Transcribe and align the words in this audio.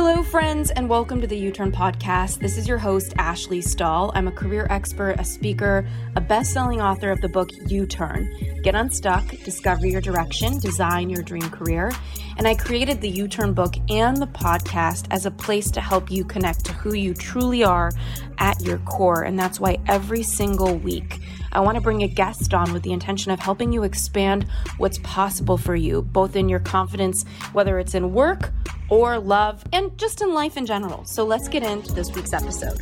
Hello, 0.00 0.22
friends, 0.22 0.70
and 0.70 0.88
welcome 0.88 1.20
to 1.20 1.26
the 1.26 1.36
You 1.36 1.50
Turn 1.50 1.72
Podcast. 1.72 2.38
This 2.38 2.56
is 2.56 2.68
your 2.68 2.78
host, 2.78 3.14
Ashley 3.18 3.60
Stahl. 3.60 4.12
I'm 4.14 4.28
a 4.28 4.32
career 4.32 4.68
expert, 4.70 5.16
a 5.18 5.24
speaker, 5.24 5.88
a 6.14 6.20
best 6.20 6.52
selling 6.52 6.80
author 6.80 7.10
of 7.10 7.20
the 7.20 7.28
book 7.28 7.50
You 7.66 7.84
Turn 7.84 8.32
Get 8.62 8.76
Unstuck, 8.76 9.28
Discover 9.42 9.88
Your 9.88 10.00
Direction, 10.00 10.60
Design 10.60 11.10
Your 11.10 11.24
Dream 11.24 11.50
Career. 11.50 11.90
And 12.36 12.46
I 12.46 12.54
created 12.54 13.00
the 13.00 13.08
You 13.08 13.26
Turn 13.26 13.54
book 13.54 13.74
and 13.90 14.16
the 14.16 14.28
podcast 14.28 15.08
as 15.10 15.26
a 15.26 15.32
place 15.32 15.68
to 15.72 15.80
help 15.80 16.12
you 16.12 16.24
connect 16.24 16.64
to 16.66 16.72
who 16.74 16.94
you 16.94 17.12
truly 17.12 17.64
are 17.64 17.90
at 18.38 18.60
your 18.60 18.78
core. 18.78 19.22
And 19.22 19.36
that's 19.36 19.58
why 19.58 19.78
every 19.88 20.22
single 20.22 20.76
week, 20.76 21.18
I 21.50 21.58
want 21.58 21.74
to 21.74 21.80
bring 21.80 22.04
a 22.04 22.08
guest 22.08 22.54
on 22.54 22.72
with 22.72 22.84
the 22.84 22.92
intention 22.92 23.32
of 23.32 23.40
helping 23.40 23.72
you 23.72 23.82
expand 23.82 24.46
what's 24.76 24.98
possible 24.98 25.58
for 25.58 25.74
you, 25.74 26.02
both 26.02 26.36
in 26.36 26.48
your 26.48 26.60
confidence, 26.60 27.24
whether 27.52 27.80
it's 27.80 27.94
in 27.94 28.12
work 28.12 28.52
or 28.90 29.18
love, 29.18 29.64
and 29.72 29.96
just 29.98 30.22
in 30.22 30.34
life 30.34 30.56
in 30.56 30.66
general. 30.66 31.04
So 31.04 31.24
let's 31.24 31.48
get 31.48 31.62
into 31.62 31.92
this 31.92 32.14
week's 32.14 32.32
episode. 32.32 32.78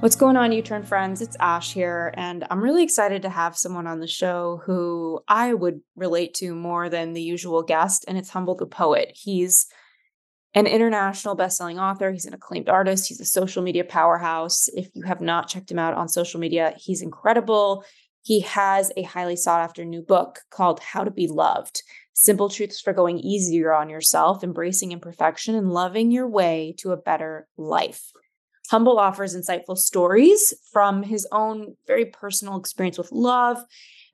What's 0.00 0.16
going 0.16 0.36
on, 0.36 0.50
You 0.50 0.62
Turn 0.62 0.82
friends? 0.82 1.22
It's 1.22 1.36
Ash 1.38 1.72
here, 1.72 2.12
and 2.16 2.44
I'm 2.50 2.60
really 2.60 2.82
excited 2.82 3.22
to 3.22 3.28
have 3.28 3.56
someone 3.56 3.86
on 3.86 4.00
the 4.00 4.08
show 4.08 4.60
who 4.66 5.20
I 5.28 5.54
would 5.54 5.80
relate 5.94 6.34
to 6.34 6.56
more 6.56 6.88
than 6.88 7.12
the 7.12 7.22
usual 7.22 7.62
guest, 7.62 8.04
and 8.08 8.18
it's 8.18 8.30
Humble 8.30 8.56
the 8.56 8.66
Poet. 8.66 9.12
He's 9.14 9.68
an 10.54 10.66
international 10.66 11.36
best-selling 11.36 11.78
author. 11.78 12.10
He's 12.10 12.26
an 12.26 12.34
acclaimed 12.34 12.68
artist. 12.68 13.06
He's 13.06 13.20
a 13.20 13.24
social 13.24 13.62
media 13.62 13.84
powerhouse. 13.84 14.68
If 14.74 14.88
you 14.92 15.04
have 15.04 15.20
not 15.20 15.48
checked 15.48 15.70
him 15.70 15.78
out 15.78 15.94
on 15.94 16.08
social 16.08 16.40
media, 16.40 16.74
he's 16.76 17.00
incredible. 17.00 17.84
He 18.22 18.40
has 18.40 18.90
a 18.96 19.02
highly 19.02 19.36
sought 19.36 19.60
after 19.60 19.84
new 19.84 20.02
book 20.02 20.40
called 20.50 20.80
How 20.80 21.04
to 21.04 21.10
Be 21.12 21.28
Loved 21.28 21.82
Simple 22.14 22.48
Truths 22.48 22.80
for 22.80 22.92
Going 22.92 23.18
Easier 23.18 23.72
on 23.72 23.88
Yourself, 23.88 24.44
Embracing 24.44 24.92
Imperfection, 24.92 25.54
and 25.54 25.72
Loving 25.72 26.10
Your 26.10 26.28
Way 26.28 26.74
to 26.78 26.92
a 26.92 26.96
Better 26.96 27.48
Life. 27.56 28.12
Humble 28.70 28.98
offers 28.98 29.36
insightful 29.36 29.76
stories 29.76 30.54
from 30.72 31.02
his 31.02 31.26
own 31.32 31.76
very 31.86 32.06
personal 32.06 32.58
experience 32.58 32.96
with 32.96 33.12
love, 33.12 33.62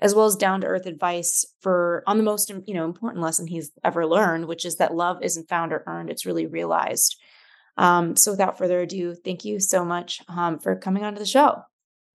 as 0.00 0.14
well 0.14 0.26
as 0.26 0.36
down 0.36 0.60
to 0.60 0.66
earth 0.66 0.86
advice 0.86 1.44
for 1.60 2.02
on 2.06 2.16
the 2.16 2.22
most 2.22 2.50
you 2.66 2.74
know 2.74 2.84
important 2.84 3.22
lesson 3.22 3.46
he's 3.46 3.70
ever 3.84 4.06
learned, 4.06 4.46
which 4.46 4.64
is 4.64 4.76
that 4.76 4.94
love 4.94 5.18
isn't 5.22 5.48
found 5.48 5.72
or 5.72 5.84
earned; 5.86 6.10
it's 6.10 6.26
really 6.26 6.46
realized. 6.46 7.16
Um, 7.76 8.16
so, 8.16 8.32
without 8.32 8.58
further 8.58 8.80
ado, 8.80 9.14
thank 9.14 9.44
you 9.44 9.60
so 9.60 9.84
much 9.84 10.20
um, 10.28 10.58
for 10.58 10.74
coming 10.74 11.04
onto 11.04 11.20
the 11.20 11.26
show. 11.26 11.62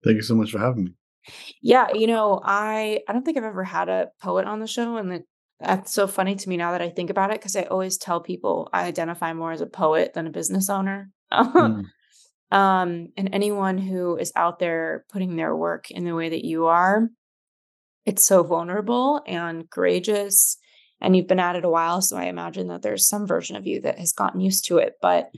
Thank 0.04 0.16
you 0.16 0.22
so 0.22 0.34
much 0.34 0.50
for 0.50 0.58
having 0.58 0.84
me. 0.84 0.92
Yeah, 1.62 1.88
you 1.94 2.06
know, 2.06 2.40
I 2.44 3.00
I 3.08 3.12
don't 3.12 3.24
think 3.24 3.38
I've 3.38 3.44
ever 3.44 3.64
had 3.64 3.88
a 3.88 4.08
poet 4.20 4.46
on 4.46 4.60
the 4.60 4.66
show, 4.66 4.98
and 4.98 5.12
it, 5.12 5.24
that's 5.66 5.92
so 5.92 6.06
funny 6.06 6.36
to 6.36 6.48
me 6.48 6.56
now 6.56 6.72
that 6.72 6.82
I 6.82 6.90
think 6.90 7.10
about 7.10 7.30
it 7.30 7.40
because 7.40 7.56
I 7.56 7.62
always 7.62 7.96
tell 7.96 8.20
people 8.20 8.68
I 8.72 8.84
identify 8.84 9.32
more 9.32 9.52
as 9.52 9.60
a 9.60 9.66
poet 9.66 10.14
than 10.14 10.26
a 10.26 10.30
business 10.30 10.68
owner. 10.70 11.10
Mm. 11.32 11.84
um, 12.50 13.08
and 13.16 13.30
anyone 13.32 13.78
who 13.78 14.16
is 14.16 14.32
out 14.36 14.58
there 14.58 15.04
putting 15.12 15.36
their 15.36 15.54
work 15.54 15.90
in 15.90 16.04
the 16.04 16.14
way 16.14 16.28
that 16.28 16.44
you 16.44 16.66
are, 16.66 17.08
it's 18.06 18.22
so 18.22 18.42
vulnerable 18.42 19.22
and 19.26 19.68
courageous. 19.70 20.56
And 21.00 21.16
you've 21.16 21.26
been 21.26 21.40
at 21.40 21.56
it 21.56 21.64
a 21.64 21.70
while, 21.70 22.00
so 22.00 22.16
I 22.16 22.24
imagine 22.24 22.68
that 22.68 22.82
there's 22.82 23.08
some 23.08 23.26
version 23.26 23.56
of 23.56 23.66
you 23.66 23.80
that 23.82 23.98
has 23.98 24.12
gotten 24.12 24.40
used 24.40 24.66
to 24.66 24.78
it. 24.78 24.94
But 25.02 25.30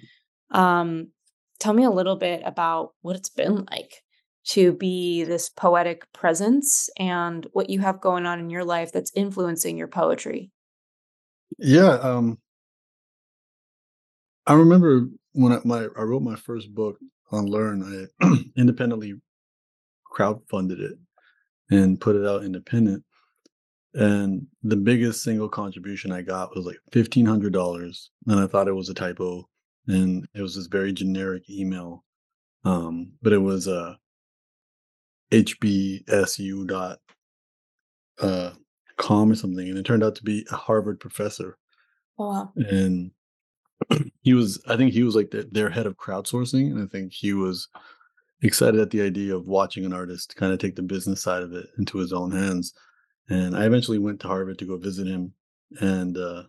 um, 0.50 1.08
tell 1.58 1.72
me 1.72 1.84
a 1.84 1.90
little 1.90 2.16
bit 2.16 2.42
about 2.44 2.90
what 3.02 3.16
it's 3.16 3.30
been 3.30 3.66
like 3.70 4.02
to 4.47 4.72
be 4.72 5.25
this 5.25 5.48
poetic 5.48 6.11
presence 6.12 6.89
and 6.98 7.47
what 7.52 7.69
you 7.69 7.80
have 7.80 8.00
going 8.00 8.27
on 8.27 8.39
in 8.39 8.50
your 8.50 8.64
life 8.64 8.92
that's 8.92 9.12
influencing 9.14 9.77
your 9.77 9.89
poetry. 9.89 10.50
Yeah, 11.58 11.94
um 11.94 12.39
I 14.47 14.55
remember 14.55 15.08
when 15.33 15.52
I, 15.52 15.61
my 15.64 15.89
I 15.97 16.02
wrote 16.02 16.22
my 16.22 16.36
first 16.36 16.74
book 16.74 16.98
Unlearn, 17.33 18.08
I 18.22 18.36
independently 18.57 19.14
crowdfunded 20.14 20.78
it 20.78 20.98
and 21.70 22.01
put 22.01 22.17
it 22.17 22.27
out 22.27 22.45
independent. 22.45 23.02
And 23.95 24.46
the 24.63 24.77
biggest 24.77 25.23
single 25.23 25.48
contribution 25.48 26.13
I 26.13 26.23
got 26.23 26.55
was 26.55 26.67
like 26.67 26.78
fifteen 26.92 27.27
hundred 27.27 27.52
dollars, 27.52 28.11
and 28.27 28.39
I 28.39 28.46
thought 28.46 28.68
it 28.68 28.74
was 28.74 28.90
a 28.90 28.95
typo, 28.95 29.48
and 29.89 30.28
it 30.34 30.42
was 30.42 30.55
this 30.55 30.67
very 30.67 30.92
generic 30.92 31.48
email, 31.51 32.05
um, 32.64 33.13
but 33.23 33.33
it 33.33 33.39
was 33.39 33.67
a 33.67 33.78
uh, 33.78 33.95
HBSU 35.33 36.67
dot 36.67 36.98
uh, 38.20 38.53
com 38.97 39.31
or 39.31 39.35
something, 39.35 39.69
and 39.69 39.79
it 39.79 39.85
turned 39.85 40.05
out 40.05 40.14
to 40.17 40.25
be 40.25 40.47
a 40.51 40.57
Harvard 40.57 41.01
professor. 41.01 41.59
Oh, 42.19 42.29
wow! 42.29 42.53
And 42.57 43.11
he 44.23 44.35
was, 44.35 44.63
I 44.69 44.77
think 44.77 44.92
he 44.92 45.03
was 45.03 45.14
like 45.14 45.31
the, 45.31 45.48
their 45.51 45.70
head 45.70 45.87
of 45.87 45.97
crowdsourcing, 45.97 46.70
and 46.70 46.83
I 46.83 46.87
think 46.87 47.13
he 47.13 47.33
was 47.33 47.69
excited 48.42 48.81
at 48.81 48.91
the 48.91 49.03
idea 49.03 49.35
of 49.35 49.48
watching 49.48 49.85
an 49.85 49.92
artist 49.92 50.37
kind 50.37 50.53
of 50.53 50.59
take 50.59 50.77
the 50.77 50.83
business 50.83 51.23
side 51.23 51.43
of 51.43 51.53
it 51.53 51.67
into 51.79 51.98
his 51.98 52.13
own 52.13 52.31
hands. 52.31 52.73
And 53.29 53.57
I 53.57 53.64
eventually 53.64 53.98
went 53.98 54.20
to 54.20 54.29
Harvard 54.29 54.58
to 54.58 54.67
go 54.67 54.77
visit 54.77 55.07
him, 55.07 55.33
and 55.81 56.17
uh, 56.17 56.45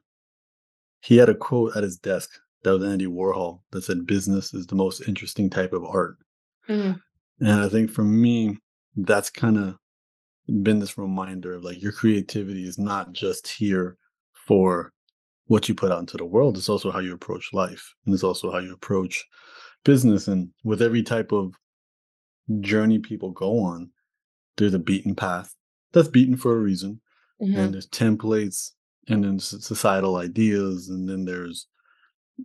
he 1.01 1.17
had 1.17 1.29
a 1.29 1.35
quote 1.35 1.75
at 1.75 1.83
his 1.83 1.97
desk 1.97 2.29
that 2.63 2.71
was 2.71 2.83
Andy 2.83 3.07
Warhol 3.07 3.61
that 3.71 3.83
said, 3.83 4.05
"Business 4.05 4.53
is 4.53 4.67
the 4.67 4.75
most 4.75 5.07
interesting 5.07 5.49
type 5.49 5.73
of 5.73 5.83
art." 5.83 6.17
Mm. 6.69 6.99
And 7.39 7.51
I 7.61 7.69
think 7.69 7.91
for 7.91 8.03
me, 8.03 8.57
that's 8.97 9.29
kind 9.29 9.57
of 9.57 9.75
been 10.63 10.79
this 10.79 10.97
reminder 10.97 11.53
of 11.53 11.63
like 11.63 11.81
your 11.81 11.91
creativity 11.91 12.67
is 12.67 12.77
not 12.77 13.13
just 13.13 13.47
here 13.47 13.97
for 14.33 14.91
what 15.45 15.69
you 15.69 15.75
put 15.75 15.91
out 15.91 15.99
into 15.99 16.17
the 16.17 16.25
world 16.25 16.57
it's 16.57 16.69
also 16.69 16.91
how 16.91 16.99
you 16.99 17.13
approach 17.13 17.49
life 17.53 17.93
and 18.05 18.13
it's 18.13 18.23
also 18.23 18.51
how 18.51 18.59
you 18.59 18.73
approach 18.73 19.23
business 19.83 20.27
and 20.27 20.49
with 20.63 20.81
every 20.81 21.03
type 21.03 21.31
of 21.31 21.53
journey 22.61 22.97
people 22.97 23.31
go 23.31 23.59
on 23.59 23.89
there's 24.57 24.73
a 24.73 24.79
beaten 24.79 25.13
path 25.13 25.53
that's 25.91 26.07
beaten 26.07 26.35
for 26.35 26.53
a 26.53 26.59
reason 26.59 26.99
mm-hmm. 27.41 27.57
and 27.57 27.73
there's 27.73 27.89
templates 27.89 28.71
and 29.09 29.23
then 29.23 29.39
societal 29.39 30.17
ideas 30.17 30.89
and 30.89 31.07
then 31.07 31.25
there's 31.25 31.67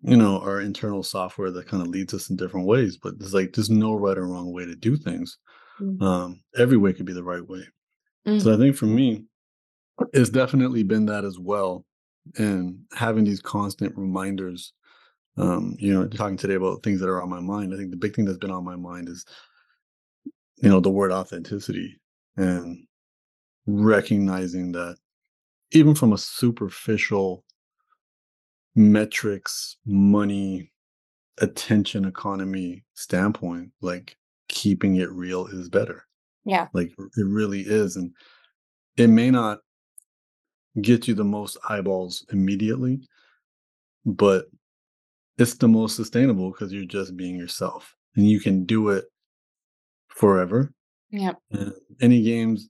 you 0.03 0.17
know 0.17 0.41
our 0.41 0.61
internal 0.61 1.03
software 1.03 1.51
that 1.51 1.67
kind 1.69 1.83
of 1.83 1.89
leads 1.89 2.15
us 2.15 2.31
in 2.31 2.37
different 2.37 2.67
ways 2.67 2.97
but 2.97 3.19
there's 3.19 3.35
like 3.35 3.53
there's 3.53 3.71
no 3.71 3.95
right 3.95 4.19
or 4.19 4.27
wrong 4.27 4.53
way 4.53 4.65
to 4.65 4.75
do 4.75 4.97
things 4.97 5.39
Mm-hmm. 5.83 6.03
Um, 6.03 6.43
every 6.57 6.77
way 6.77 6.93
could 6.93 7.07
be 7.07 7.13
the 7.13 7.25
right 7.25 7.47
way. 7.47 7.65
Mm-hmm. 8.27 8.39
So 8.39 8.55
I 8.55 8.57
think 8.57 8.77
for 8.77 8.87
me, 8.87 9.25
it's 10.13 10.31
definitely 10.31 10.83
been 10.83 11.07
that 11.07 11.25
as 11.25 11.39
well. 11.39 11.85
And 12.37 12.79
having 12.95 13.25
these 13.25 13.41
constant 13.41 13.97
reminders, 13.97 14.73
um, 15.37 15.77
you 15.79 15.93
know, 15.93 16.07
talking 16.07 16.37
today 16.37 16.55
about 16.55 16.83
things 16.83 17.01
that 17.01 17.09
are 17.09 17.23
on 17.23 17.29
my 17.29 17.41
mind. 17.41 17.75
I 17.75 17.77
think 17.77 17.91
the 17.91 17.97
big 17.97 18.15
thing 18.15 18.25
that's 18.25 18.39
been 18.39 18.51
on 18.51 18.65
my 18.65 18.77
mind 18.77 19.09
is, 19.09 19.25
you 20.63 20.69
know, 20.69 20.81
the 20.81 20.91
word 20.91 21.11
authenticity 21.11 22.01
and 22.37 22.87
recognizing 23.67 24.73
that 24.73 24.97
even 25.73 25.95
from 25.95 26.13
a 26.13 26.19
superficial 26.19 27.45
metrics, 28.75 29.77
money, 29.85 30.71
attention 31.39 32.05
economy 32.05 32.85
standpoint, 32.95 33.71
like 33.81 34.17
keeping 34.53 34.97
it 34.97 35.11
real 35.11 35.47
is 35.47 35.69
better. 35.69 36.05
Yeah. 36.45 36.69
Like 36.73 36.93
it 36.99 37.27
really 37.27 37.63
is. 37.63 37.97
And 37.97 38.13
it 38.97 39.09
may 39.09 39.31
not 39.31 39.59
get 40.81 41.09
you 41.09 41.15
the 41.15 41.25
most 41.25 41.57
eyeballs 41.69 42.25
immediately, 42.31 43.01
but 44.05 44.47
it's 45.39 45.55
the 45.55 45.69
most 45.69 45.97
sustainable 45.97 46.51
because 46.51 46.73
you're 46.73 46.85
just 46.85 47.17
being 47.17 47.37
yourself 47.37 47.97
and 48.15 48.29
you 48.29 48.39
can 48.39 48.65
do 48.65 48.91
it 48.91 49.07
forever. 50.09 50.73
Yeah. 51.11 51.33
any 52.01 52.23
games 52.23 52.69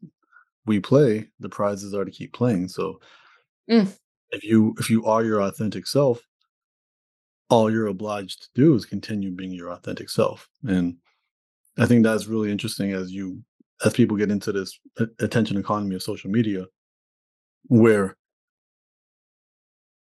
we 0.67 0.81
play, 0.81 1.29
the 1.41 1.49
prizes 1.49 1.95
are 1.95 2.05
to 2.05 2.11
keep 2.11 2.33
playing. 2.33 2.69
So 2.69 3.01
mm. 3.71 3.93
if 4.31 4.45
you 4.45 4.75
if 4.79 4.89
you 4.91 5.05
are 5.07 5.25
your 5.25 5.43
authentic 5.43 5.87
self, 5.87 6.21
all 7.51 7.71
you're 7.71 7.87
obliged 7.87 8.43
to 8.43 8.49
do 8.55 8.75
is 8.75 8.85
continue 8.85 9.31
being 9.31 9.53
your 9.53 9.71
authentic 9.71 10.09
self. 10.11 10.49
And 10.65 10.97
I 11.79 11.87
think 11.87 12.05
that's 12.05 12.27
really 12.27 12.51
interesting 12.51 12.93
as 12.93 13.13
you 13.13 13.43
as 13.85 13.93
people 13.93 14.17
get 14.17 14.31
into 14.31 14.53
this 14.53 14.79
uh, 15.01 15.07
attention 15.21 15.57
economy 15.57 15.97
of 15.97 16.03
social 16.03 16.31
media, 16.31 16.67
where 17.67 18.17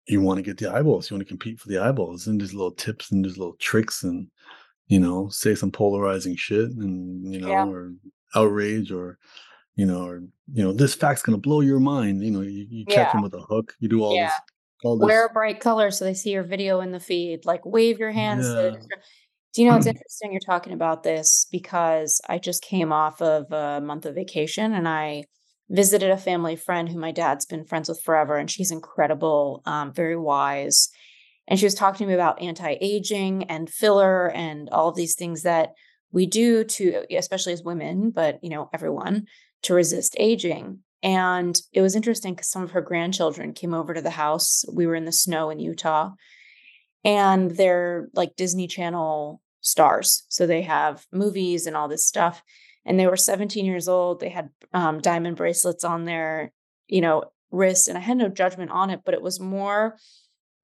you 0.08 0.20
want 0.20 0.38
to 0.38 0.42
get 0.42 0.58
the 0.58 0.70
eyeballs, 0.70 1.10
you 1.10 1.16
want 1.16 1.26
to 1.26 1.28
compete 1.28 1.60
for 1.60 1.68
the 1.68 1.78
eyeballs, 1.78 2.26
and 2.26 2.40
there's 2.40 2.54
little 2.54 2.72
tips 2.72 3.12
and 3.12 3.24
there's 3.24 3.38
little 3.38 3.56
tricks 3.58 4.02
and 4.02 4.28
you 4.88 4.98
know 4.98 5.28
say 5.28 5.54
some 5.54 5.70
polarizing 5.70 6.36
shit 6.36 6.70
and 6.70 7.32
you 7.32 7.40
know 7.40 7.48
yeah. 7.48 7.66
or 7.66 7.92
outrage 8.34 8.90
or 8.90 9.18
you 9.76 9.86
know 9.86 10.04
or 10.04 10.22
you 10.52 10.62
know 10.62 10.72
this 10.72 10.94
fact's 10.94 11.22
gonna 11.22 11.38
blow 11.38 11.60
your 11.60 11.80
mind. 11.80 12.22
You 12.22 12.30
know 12.30 12.40
you, 12.42 12.66
you 12.68 12.84
catch 12.86 12.96
yeah. 12.96 13.12
them 13.12 13.22
with 13.22 13.34
a 13.34 13.40
hook. 13.40 13.74
You 13.78 13.88
do 13.88 14.02
all 14.02 14.14
yeah. 14.14 14.26
this. 14.26 14.34
All 14.84 14.98
this. 14.98 15.06
Wear 15.06 15.26
a 15.26 15.32
bright 15.32 15.60
color 15.60 15.92
so 15.92 16.04
they 16.04 16.14
see 16.14 16.30
your 16.30 16.42
video 16.42 16.80
in 16.80 16.90
the 16.90 17.00
feed. 17.00 17.46
Like 17.46 17.64
wave 17.64 17.98
your 17.98 18.10
hands. 18.10 18.46
Yeah. 18.48 18.72
Do 19.54 19.62
you 19.62 19.68
know 19.68 19.76
it's 19.76 19.86
interesting 19.94 20.32
you're 20.32 20.40
talking 20.40 20.72
about 20.72 21.02
this 21.02 21.46
because 21.50 22.20
I 22.28 22.38
just 22.38 22.62
came 22.62 22.92
off 22.92 23.20
of 23.20 23.52
a 23.52 23.80
month 23.80 24.06
of 24.06 24.14
vacation 24.14 24.72
and 24.72 24.88
I 24.88 25.24
visited 25.70 26.10
a 26.10 26.16
family 26.16 26.56
friend 26.56 26.88
who 26.88 26.98
my 26.98 27.12
dad's 27.12 27.46
been 27.46 27.64
friends 27.64 27.88
with 27.88 28.02
forever 28.02 28.36
and 28.36 28.50
she's 28.50 28.70
incredible, 28.70 29.62
um, 29.66 29.92
very 29.92 30.16
wise. 30.16 30.88
And 31.48 31.58
she 31.58 31.66
was 31.66 31.74
talking 31.74 32.04
to 32.04 32.08
me 32.08 32.14
about 32.14 32.40
anti 32.40 32.76
aging 32.80 33.44
and 33.44 33.68
filler 33.68 34.30
and 34.30 34.68
all 34.70 34.88
of 34.88 34.96
these 34.96 35.14
things 35.14 35.42
that 35.42 35.70
we 36.12 36.26
do 36.26 36.62
to, 36.64 37.04
especially 37.16 37.52
as 37.52 37.62
women, 37.62 38.10
but 38.10 38.38
you 38.42 38.50
know, 38.50 38.68
everyone 38.72 39.26
to 39.62 39.74
resist 39.74 40.14
aging. 40.18 40.80
And 41.02 41.58
it 41.72 41.80
was 41.80 41.96
interesting 41.96 42.34
because 42.34 42.48
some 42.50 42.62
of 42.62 42.70
her 42.72 42.80
grandchildren 42.80 43.54
came 43.54 43.74
over 43.74 43.92
to 43.92 44.00
the 44.02 44.10
house. 44.10 44.64
We 44.72 44.86
were 44.86 44.94
in 44.94 45.04
the 45.04 45.12
snow 45.12 45.50
in 45.50 45.58
Utah, 45.58 46.10
and 47.04 47.50
they're 47.50 48.08
like 48.14 48.36
Disney 48.36 48.66
Channel 48.66 49.40
stars. 49.60 50.24
So 50.28 50.46
they 50.46 50.62
have 50.62 51.06
movies 51.12 51.66
and 51.66 51.76
all 51.76 51.88
this 51.88 52.06
stuff. 52.06 52.42
And 52.84 52.98
they 52.98 53.06
were 53.06 53.16
17 53.16 53.64
years 53.64 53.88
old. 53.88 54.20
They 54.20 54.28
had 54.28 54.50
um, 54.72 55.00
diamond 55.00 55.36
bracelets 55.36 55.84
on 55.84 56.04
their, 56.04 56.52
you 56.88 57.00
know, 57.00 57.24
wrist. 57.50 57.88
And 57.88 57.96
I 57.96 58.00
had 58.00 58.16
no 58.16 58.28
judgment 58.28 58.70
on 58.70 58.90
it, 58.90 59.00
but 59.04 59.14
it 59.14 59.22
was 59.22 59.38
more 59.38 59.96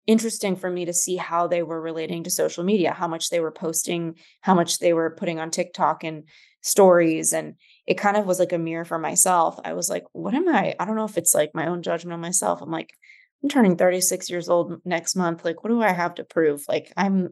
interesting 0.08 0.56
for 0.56 0.70
me 0.70 0.86
to 0.86 0.94
see 0.94 1.16
how 1.16 1.48
they 1.48 1.64
were 1.64 1.80
relating 1.80 2.24
to 2.24 2.30
social 2.30 2.64
media, 2.64 2.92
how 2.92 3.08
much 3.08 3.30
they 3.30 3.40
were 3.40 3.52
posting, 3.52 4.16
how 4.42 4.54
much 4.54 4.80
they 4.80 4.94
were 4.94 5.12
putting 5.12 5.40
on 5.40 5.52
TikTok 5.52 6.04
and 6.04 6.24
stories. 6.62 7.34
And 7.34 7.56
it 7.88 7.96
kind 7.96 8.18
of 8.18 8.26
was 8.26 8.40
like 8.40 8.52
a 8.52 8.58
mirror 8.58 8.86
for 8.86 9.00
myself. 9.00 9.60
I 9.64 9.74
was 9.74 9.90
like, 9.90 10.04
what 10.12 10.34
am 10.34 10.50
I? 10.50 10.76
I 10.80 10.86
don't 10.86 10.96
know 10.96 11.06
if 11.06 11.18
it's 11.18 11.36
like 11.36 11.52
my 11.54 11.68
own 11.68 11.82
judgment 11.82 12.14
on 12.14 12.20
myself. 12.20 12.62
I'm 12.62 12.72
like, 12.72 12.94
I'm 13.44 13.50
turning 13.50 13.76
36 13.76 14.30
years 14.30 14.50
old 14.50 14.82
next 14.86 15.16
month. 15.16 15.44
Like, 15.44 15.64
what 15.64 15.70
do 15.70 15.82
I 15.82 15.92
have 15.92 16.16
to 16.16 16.24
prove? 16.24 16.64
Like, 16.68 16.92
I'm, 16.96 17.30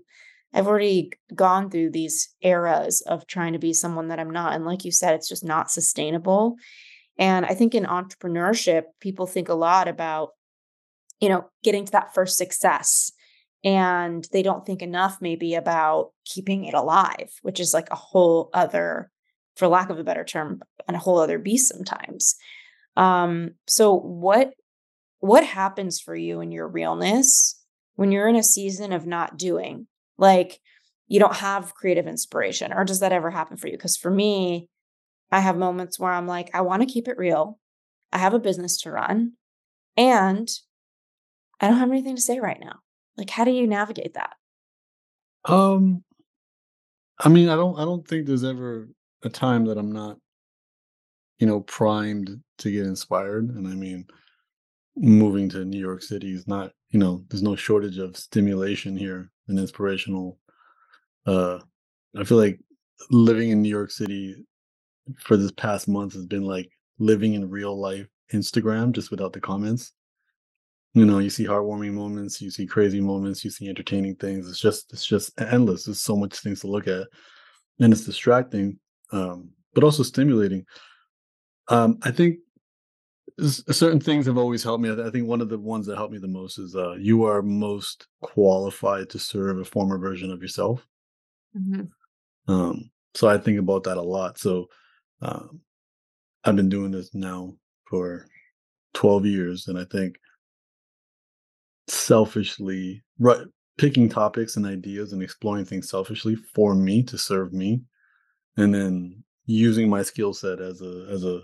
I've 0.54 0.68
already 0.68 1.12
gone 1.36 1.70
through 1.70 1.92
these 1.92 2.30
eras 2.42 3.02
of 3.02 3.28
trying 3.28 3.54
to 3.54 3.60
be 3.60 3.74
someone 3.74 4.08
that 4.08 4.20
I'm 4.20 4.32
not. 4.32 4.54
And 4.54 4.66
like 4.66 4.86
you 4.86 4.92
said, 4.92 5.14
it's 5.14 5.30
just 5.30 5.44
not 5.44 5.70
sustainable. 5.70 6.56
And 7.20 7.46
I 7.46 7.54
think 7.54 7.76
in 7.76 7.84
entrepreneurship, 7.84 8.84
people 9.00 9.28
think 9.28 9.50
a 9.50 9.54
lot 9.54 9.88
about, 9.88 10.30
you 11.20 11.30
know, 11.30 11.50
getting 11.64 11.86
to 11.86 11.92
that 11.92 12.14
first 12.16 12.38
success. 12.38 13.12
And 13.64 14.26
they 14.32 14.42
don't 14.42 14.66
think 14.66 14.82
enough 14.82 15.18
maybe 15.22 15.54
about 15.54 16.12
keeping 16.26 16.64
it 16.64 16.74
alive, 16.74 17.30
which 17.42 17.60
is 17.60 17.74
like 17.74 17.90
a 17.92 17.96
whole 17.96 18.50
other, 18.54 19.12
for 19.58 19.68
lack 19.68 19.90
of 19.90 20.00
a 20.00 20.04
better 20.04 20.24
term, 20.24 20.62
and 20.88 20.96
a 20.96 21.00
whole 21.00 21.20
other 21.20 21.38
beast 21.38 21.68
sometimes. 21.68 22.36
Um, 22.96 23.52
so 23.68 23.96
what 23.96 24.54
what 25.20 25.44
happens 25.44 26.00
for 26.00 26.16
you 26.16 26.42
in 26.42 26.52
your 26.52 26.68
realness 26.68 27.62
when 27.96 28.12
you're 28.12 28.28
in 28.28 28.36
a 28.36 28.44
season 28.44 28.94
of 28.94 29.06
not 29.06 29.38
doing? 29.38 29.88
Like 30.18 30.60
you 31.08 31.20
don't 31.20 31.36
have 31.36 31.76
creative 31.76 32.08
inspiration, 32.08 32.74
or 32.74 32.86
does 32.86 33.00
that 33.00 33.12
ever 33.12 33.32
happen 33.32 33.58
for 33.58 33.68
you? 33.68 33.74
Because 33.74 33.98
for 33.98 34.12
me, 34.12 34.70
I 35.32 35.40
have 35.40 35.58
moments 35.58 36.00
where 36.00 36.12
I'm 36.12 36.28
like, 36.28 36.50
I 36.54 36.62
want 36.62 36.82
to 36.82 36.92
keep 36.92 37.08
it 37.08 37.18
real. 37.18 37.60
I 38.12 38.18
have 38.18 38.34
a 38.34 38.40
business 38.40 38.78
to 38.82 38.92
run 38.92 39.34
and 39.96 40.48
I 41.60 41.68
don't 41.68 41.78
have 41.78 41.92
anything 41.92 42.16
to 42.16 42.22
say 42.22 42.40
right 42.40 42.60
now. 42.60 42.80
Like, 43.18 43.30
how 43.30 43.44
do 43.44 43.52
you 43.52 43.68
navigate 43.68 44.14
that? 44.16 44.34
Um, 45.46 46.04
I 47.20 47.30
mean, 47.30 47.50
I 47.50 47.56
don't, 47.56 47.78
I 47.78 47.86
don't 47.86 48.08
think 48.08 48.26
there's 48.26 48.44
ever 48.44 48.88
a 49.24 49.30
time 49.30 49.66
that 49.66 49.78
I'm 49.78 49.92
not, 49.92 50.18
you 51.38 51.48
know, 51.48 51.62
primed 51.62 52.42
to 52.60 52.72
get 52.72 52.86
inspired. 52.86 53.50
And 53.50 53.68
I 53.68 53.76
mean, 53.76 54.08
moving 55.00 55.48
to 55.50 55.64
New 55.64 55.80
York 55.80 56.04
City 56.04 56.34
is 56.34 56.48
not, 56.48 56.72
you 56.90 57.00
know, 57.00 57.24
there's 57.30 57.42
no 57.42 57.56
shortage 57.56 57.98
of 57.98 58.18
stimulation 58.18 58.98
here 58.98 59.32
and 59.48 59.58
inspirational. 59.58 60.38
Uh, 61.26 61.60
I 62.18 62.24
feel 62.24 62.38
like 62.38 62.60
living 63.10 63.50
in 63.50 63.62
New 63.62 63.70
York 63.70 63.92
City 63.92 64.46
for 65.18 65.38
this 65.38 65.52
past 65.54 65.88
month 65.88 66.14
has 66.14 66.26
been 66.26 66.44
like 66.44 66.70
living 67.00 67.34
in 67.34 67.50
real 67.50 67.80
life 67.80 68.08
Instagram, 68.34 68.92
just 68.92 69.10
without 69.10 69.34
the 69.34 69.40
comments. 69.40 69.94
You 70.94 71.06
know, 71.06 71.20
you 71.20 71.30
see 71.30 71.46
heartwarming 71.46 71.94
moments, 71.94 72.42
you 72.42 72.52
see 72.52 72.66
crazy 72.66 73.00
moments, 73.00 73.46
you 73.46 73.52
see 73.52 73.70
entertaining 73.70 74.16
things. 74.16 74.50
It's 74.50 74.60
just, 74.60 74.92
it's 74.92 75.06
just 75.06 75.40
endless. 75.40 75.86
There's 75.86 76.02
so 76.02 76.16
much 76.16 76.40
things 76.40 76.62
to 76.62 76.68
look 76.68 76.88
at, 76.88 77.08
and 77.80 77.94
it's 77.94 78.06
distracting, 78.06 78.80
um, 79.12 79.52
but 79.74 79.84
also 79.84 80.04
stimulating. 80.04 80.66
Um, 81.70 82.00
I 82.02 82.12
think 82.12 82.40
certain 83.48 84.00
things 84.00 84.26
have 84.26 84.38
always 84.38 84.64
helped 84.64 84.84
me. 84.84 84.92
I 84.92 85.10
think 85.10 85.28
one 85.28 85.42
of 85.42 85.50
the 85.50 85.58
ones 85.58 85.86
that 85.86 85.98
helped 85.98 86.14
me 86.14 86.20
the 86.20 86.28
most 86.28 86.58
is 86.58 86.76
uh, 86.76 86.94
you 86.94 87.24
are 87.26 87.42
most 87.42 88.08
qualified 88.22 89.10
to 89.10 89.20
serve 89.20 89.60
a 89.60 89.66
former 89.66 89.98
version 89.98 90.32
of 90.32 90.42
yourself. 90.42 90.86
Mm-hmm. 91.58 92.52
Um, 92.52 92.90
so 93.14 93.28
I 93.28 93.38
think 93.38 93.60
about 93.60 93.84
that 93.84 93.98
a 93.98 94.02
lot. 94.02 94.38
So 94.38 94.68
um, 95.22 95.62
I've 96.44 96.56
been 96.56 96.70
doing 96.70 96.92
this 96.92 97.14
now 97.14 97.54
for 97.86 98.26
12 98.94 99.26
years, 99.26 99.68
and 99.68 99.78
I 99.78 99.86
think 99.86 100.16
selfishly, 101.88 103.04
right, 103.20 103.46
picking 103.78 104.10
topics 104.10 104.58
and 104.58 104.66
ideas 104.66 105.14
and 105.14 105.22
exploring 105.22 105.66
things 105.66 105.90
selfishly 105.90 106.36
for 106.36 106.76
me 106.76 107.04
to 107.04 107.18
serve 107.18 107.54
me, 107.54 107.82
and 108.58 108.74
then 108.74 109.24
using 109.46 109.90
my 109.90 110.04
skill 110.04 110.34
set 110.34 110.60
as 110.62 110.82
a 110.82 111.08
as 111.10 111.24
a 111.24 111.42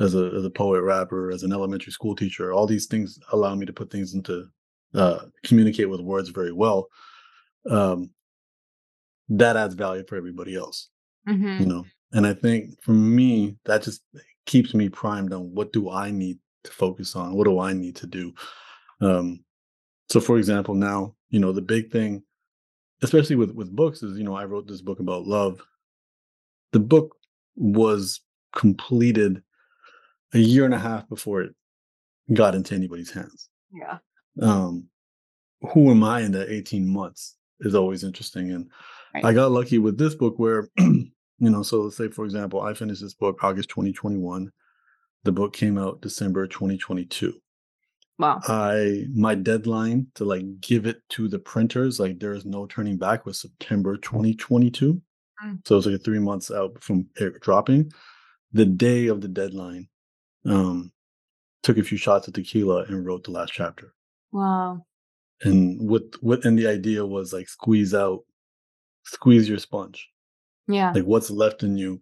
as 0.00 0.14
a 0.14 0.32
as 0.36 0.44
a 0.44 0.50
poet 0.50 0.82
rapper 0.82 1.30
as 1.30 1.42
an 1.42 1.52
elementary 1.52 1.92
school 1.92 2.16
teacher 2.16 2.52
all 2.52 2.66
these 2.66 2.86
things 2.86 3.18
allow 3.32 3.54
me 3.54 3.66
to 3.66 3.72
put 3.72 3.90
things 3.90 4.14
into 4.14 4.46
uh, 4.94 5.20
communicate 5.44 5.88
with 5.88 6.00
words 6.00 6.30
very 6.30 6.52
well 6.52 6.88
um, 7.70 8.10
that 9.28 9.56
adds 9.56 9.74
value 9.74 10.04
for 10.08 10.16
everybody 10.16 10.56
else 10.56 10.88
mm-hmm. 11.28 11.60
you 11.60 11.66
know 11.66 11.84
and 12.12 12.26
I 12.26 12.34
think 12.34 12.82
for 12.82 12.92
me, 12.92 13.56
that 13.64 13.82
just 13.82 14.02
keeps 14.46 14.74
me 14.74 14.88
primed 14.88 15.32
on 15.32 15.54
what 15.54 15.72
do 15.72 15.90
I 15.90 16.10
need 16.10 16.38
to 16.64 16.70
focus 16.70 17.14
on? 17.14 17.34
What 17.34 17.44
do 17.44 17.60
I 17.60 17.72
need 17.72 17.96
to 17.96 18.06
do? 18.06 18.32
Um, 19.00 19.44
so 20.08 20.20
for 20.20 20.38
example, 20.38 20.74
now, 20.74 21.14
you 21.30 21.38
know, 21.38 21.52
the 21.52 21.62
big 21.62 21.92
thing, 21.92 22.22
especially 23.02 23.36
with, 23.36 23.52
with 23.52 23.74
books 23.74 24.02
is, 24.02 24.18
you 24.18 24.24
know, 24.24 24.34
I 24.34 24.44
wrote 24.44 24.66
this 24.66 24.82
book 24.82 24.98
about 24.98 25.26
love. 25.26 25.62
The 26.72 26.80
book 26.80 27.16
was 27.54 28.20
completed 28.54 29.42
a 30.34 30.38
year 30.38 30.64
and 30.64 30.74
a 30.74 30.78
half 30.78 31.08
before 31.08 31.42
it 31.42 31.54
got 32.32 32.54
into 32.54 32.74
anybody's 32.74 33.10
hands. 33.10 33.48
Yeah. 33.72 33.98
Um, 34.40 34.86
who 35.72 35.90
am 35.90 36.04
I 36.04 36.20
in 36.20 36.32
that 36.32 36.50
18 36.50 36.88
months 36.88 37.36
is 37.60 37.74
always 37.74 38.04
interesting. 38.04 38.52
And 38.52 38.70
right. 39.14 39.24
I 39.24 39.32
got 39.32 39.50
lucky 39.50 39.78
with 39.78 39.98
this 39.98 40.14
book 40.14 40.38
where 40.38 40.68
You 41.40 41.48
know, 41.48 41.62
so 41.62 41.80
let's 41.80 41.96
say, 41.96 42.08
for 42.08 42.26
example, 42.26 42.60
I 42.60 42.74
finished 42.74 43.00
this 43.00 43.14
book 43.14 43.42
August 43.42 43.70
2021. 43.70 44.52
The 45.24 45.32
book 45.32 45.54
came 45.54 45.78
out 45.78 46.02
December 46.02 46.46
2022. 46.46 47.32
Wow. 48.18 48.40
I 48.46 49.06
my 49.14 49.34
deadline 49.34 50.08
to 50.16 50.26
like 50.26 50.60
give 50.60 50.84
it 50.84 51.00
to 51.10 51.28
the 51.28 51.38
printers, 51.38 51.98
like 51.98 52.20
there 52.20 52.34
is 52.34 52.44
no 52.44 52.66
turning 52.66 52.98
back, 52.98 53.24
was 53.24 53.40
September 53.40 53.96
2022. 53.96 55.00
Mm. 55.42 55.66
So 55.66 55.78
it's 55.78 55.86
like 55.86 56.04
three 56.04 56.18
months 56.18 56.50
out 56.50 56.82
from 56.82 57.08
dropping. 57.40 57.90
The 58.52 58.66
day 58.66 59.06
of 59.06 59.22
the 59.22 59.28
deadline, 59.28 59.88
um, 60.46 60.92
took 61.62 61.78
a 61.78 61.82
few 61.82 61.98
shots 61.98 62.28
of 62.28 62.34
tequila 62.34 62.84
and 62.84 63.04
wrote 63.04 63.24
the 63.24 63.30
last 63.30 63.52
chapter. 63.52 63.92
Wow. 64.32 64.84
And 65.42 65.88
what 65.88 66.02
what 66.20 66.44
and 66.44 66.58
the 66.58 66.66
idea 66.66 67.04
was 67.04 67.32
like 67.32 67.48
squeeze 67.48 67.94
out, 67.94 68.20
squeeze 69.04 69.48
your 69.48 69.58
sponge. 69.58 70.08
Yeah. 70.68 70.92
Like 70.92 71.04
what's 71.04 71.30
left 71.30 71.62
in 71.62 71.76
you. 71.76 72.00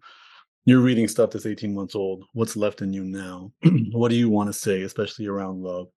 You're 0.65 0.81
reading 0.81 1.07
stuff 1.07 1.31
that's 1.31 1.45
18 1.45 1.73
months 1.73 1.95
old. 1.95 2.23
What's 2.33 2.55
left 2.55 2.81
in 2.81 2.93
you 2.93 3.03
now? 3.03 3.51
what 3.91 4.09
do 4.09 4.15
you 4.15 4.29
want 4.29 4.49
to 4.49 4.53
say, 4.53 4.83
especially 4.83 5.25
around 5.25 5.63
love? 5.63 5.87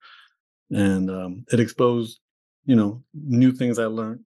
And 0.70 1.10
um, 1.10 1.44
it 1.52 1.60
exposed, 1.60 2.20
you 2.64 2.76
know, 2.76 3.02
new 3.12 3.52
things 3.52 3.78
I 3.78 3.84
learned 3.84 4.20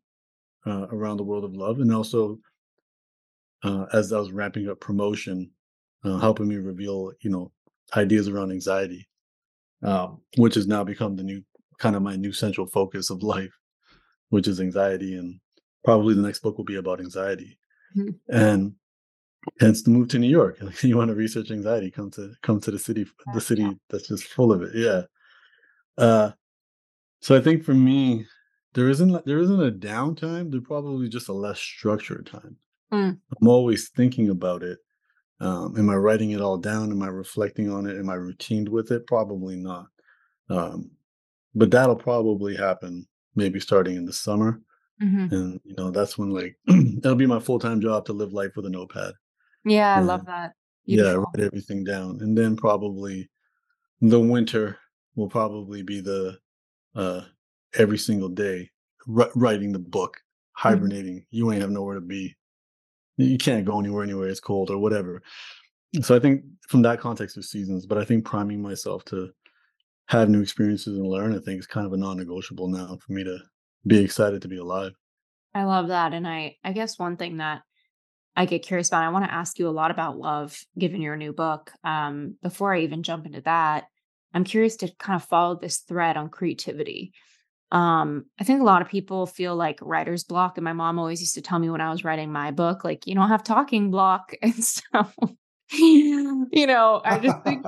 uh, 0.66 0.86
around 0.92 1.16
the 1.16 1.24
world 1.24 1.44
of 1.44 1.54
love. 1.54 1.80
And 1.80 1.92
also, 1.92 2.38
uh, 3.64 3.86
as 3.92 4.12
I 4.12 4.18
was 4.18 4.30
ramping 4.30 4.68
up 4.68 4.78
promotion, 4.78 5.50
uh, 6.04 6.18
helping 6.18 6.46
me 6.46 6.56
reveal, 6.56 7.12
you 7.22 7.30
know, 7.30 7.50
ideas 7.94 8.28
around 8.28 8.52
anxiety, 8.52 9.06
um, 9.82 10.20
which 10.36 10.54
has 10.54 10.66
now 10.66 10.84
become 10.84 11.16
the 11.16 11.22
new 11.22 11.42
kind 11.78 11.94
of 11.94 12.02
my 12.02 12.16
new 12.16 12.32
central 12.32 12.66
focus 12.66 13.10
of 13.10 13.22
life, 13.34 13.56
which 14.30 14.48
is 14.48 14.60
anxiety. 14.60 15.14
And 15.14 15.40
probably 15.84 16.14
the 16.14 16.22
next 16.22 16.40
book 16.40 16.56
will 16.56 16.64
be 16.64 16.76
about 16.76 17.00
anxiety 17.00 17.58
mm-hmm. 17.96 18.10
and 18.28 18.74
hence 19.60 19.82
the 19.82 19.90
move 19.90 20.08
to 20.08 20.18
New 20.18 20.28
York. 20.28 20.58
you 20.82 20.96
want 20.96 21.08
to 21.08 21.14
research 21.14 21.50
anxiety, 21.50 21.90
come 21.90 22.10
to 22.12 22.32
come 22.42 22.60
to 22.60 22.70
the 22.70 22.78
city, 22.78 23.06
the 23.34 23.40
city 23.40 23.68
that's 23.90 24.08
just 24.08 24.24
full 24.24 24.52
of 24.52 24.62
it. 24.62 24.70
Yeah. 24.74 25.02
Uh, 25.98 26.32
so 27.20 27.36
I 27.36 27.40
think 27.40 27.64
for 27.64 27.74
me, 27.74 28.26
there 28.74 28.88
isn't 28.88 29.24
there 29.24 29.38
isn't 29.38 29.62
a 29.62 29.70
downtime. 29.70 30.50
There's 30.50 30.64
probably 30.64 31.08
just 31.08 31.28
a 31.28 31.32
less 31.32 31.58
structured 31.58 32.26
time. 32.26 32.56
Mm. 32.92 33.18
I'm 33.40 33.48
always 33.48 33.88
thinking 33.88 34.28
about 34.28 34.62
it. 34.62 34.78
Um, 35.40 35.76
am 35.76 35.90
I 35.90 35.96
writing 35.96 36.30
it 36.30 36.40
all 36.40 36.56
down? 36.56 36.90
Am 36.90 37.02
I 37.02 37.08
reflecting 37.08 37.70
on 37.70 37.86
it? 37.86 37.98
Am 37.98 38.08
I 38.08 38.16
routined 38.16 38.68
with 38.68 38.90
it? 38.90 39.06
Probably 39.06 39.56
not. 39.56 39.86
Um, 40.48 40.90
but 41.54 41.70
that'll 41.70 41.96
probably 41.96 42.56
happen 42.56 43.06
maybe 43.34 43.60
starting 43.60 43.96
in 43.96 44.06
the 44.06 44.12
summer. 44.12 44.60
Mm-hmm. 45.02 45.34
And 45.34 45.60
you 45.64 45.74
know, 45.76 45.90
that's 45.90 46.16
when 46.16 46.30
like 46.30 46.56
that'll 46.66 47.16
be 47.16 47.26
my 47.26 47.40
full 47.40 47.58
time 47.58 47.80
job 47.80 48.06
to 48.06 48.12
live 48.12 48.32
life 48.32 48.52
with 48.56 48.66
a 48.66 48.70
notepad. 48.70 49.12
Yeah, 49.64 49.94
I 49.96 50.00
love 50.00 50.24
that. 50.26 50.52
Beautiful. 50.86 51.12
Yeah, 51.12 51.18
write 51.18 51.46
everything 51.46 51.84
down. 51.84 52.18
And 52.22 52.36
then 52.38 52.56
probably 52.56 53.28
the 54.00 54.20
winter 54.20 54.78
will 55.16 55.28
probably 55.28 55.82
be 55.82 56.00
the 56.00 56.38
uh 56.94 57.22
every 57.74 57.98
single 57.98 58.28
day 58.28 58.70
r- 59.14 59.30
writing 59.34 59.72
the 59.72 59.78
book, 59.78 60.16
Mhm. 60.16 60.20
hibernating. 60.54 61.26
You 61.30 61.52
ain't 61.52 61.60
have 61.60 61.70
nowhere 61.70 61.96
to 61.96 62.00
be. 62.00 62.34
You 63.16 63.38
can't 63.38 63.64
go 63.64 63.80
anywhere 63.80 64.02
anywhere 64.02 64.28
it's 64.28 64.40
cold 64.40 64.70
or 64.70 64.78
whatever. 64.78 65.22
So 66.02 66.14
I 66.14 66.18
think 66.18 66.42
from 66.68 66.82
that 66.82 67.00
context 67.00 67.36
of 67.36 67.44
seasons, 67.44 67.86
but 67.86 67.98
I 67.98 68.04
think 68.04 68.24
priming 68.24 68.60
myself 68.60 69.04
to 69.06 69.30
have 70.08 70.28
new 70.28 70.42
experiences 70.42 70.98
and 70.98 71.06
learn, 71.06 71.34
I 71.34 71.40
think 71.40 71.58
is 71.58 71.66
kind 71.66 71.86
of 71.86 71.92
a 71.92 71.96
non-negotiable 71.96 72.68
now 72.68 72.98
for 73.04 73.12
me 73.12 73.24
to 73.24 73.38
be 73.86 73.98
excited 73.98 74.42
to 74.42 74.48
be 74.48 74.58
alive. 74.58 74.92
I 75.54 75.64
love 75.64 75.88
that, 75.88 76.12
and 76.12 76.28
I 76.28 76.56
I 76.62 76.72
guess 76.72 76.98
one 76.98 77.16
thing 77.16 77.38
that 77.38 77.62
I 78.36 78.44
get 78.44 78.62
curious 78.62 78.88
about, 78.88 79.04
I 79.04 79.08
wanna 79.08 79.26
ask 79.30 79.58
you 79.58 79.68
a 79.68 79.70
lot 79.70 79.90
about 79.90 80.18
love, 80.18 80.58
given 80.78 81.00
your 81.00 81.16
new 81.16 81.32
book. 81.32 81.72
Um, 81.82 82.36
before 82.42 82.74
I 82.74 82.80
even 82.80 83.02
jump 83.02 83.24
into 83.24 83.40
that, 83.42 83.84
I'm 84.34 84.44
curious 84.44 84.76
to 84.78 84.92
kind 84.98 85.16
of 85.16 85.26
follow 85.26 85.58
this 85.58 85.78
thread 85.78 86.18
on 86.18 86.28
creativity. 86.28 87.12
Um, 87.72 88.26
I 88.38 88.44
think 88.44 88.60
a 88.60 88.64
lot 88.64 88.82
of 88.82 88.88
people 88.88 89.26
feel 89.26 89.56
like 89.56 89.78
writer's 89.82 90.24
block, 90.24 90.56
and 90.56 90.64
my 90.64 90.72
mom 90.72 90.98
always 90.98 91.20
used 91.20 91.34
to 91.34 91.42
tell 91.42 91.58
me 91.58 91.68
when 91.70 91.80
I 91.80 91.90
was 91.90 92.04
writing 92.04 92.32
my 92.32 92.50
book, 92.52 92.84
like, 92.84 93.06
"You 93.06 93.14
don't 93.14 93.28
have 93.28 93.42
talking 93.42 93.90
block," 93.90 94.32
and 94.42 94.54
so, 94.54 94.82
you 95.72 96.66
know, 96.66 97.02
I 97.04 97.18
just 97.18 97.42
think 97.42 97.64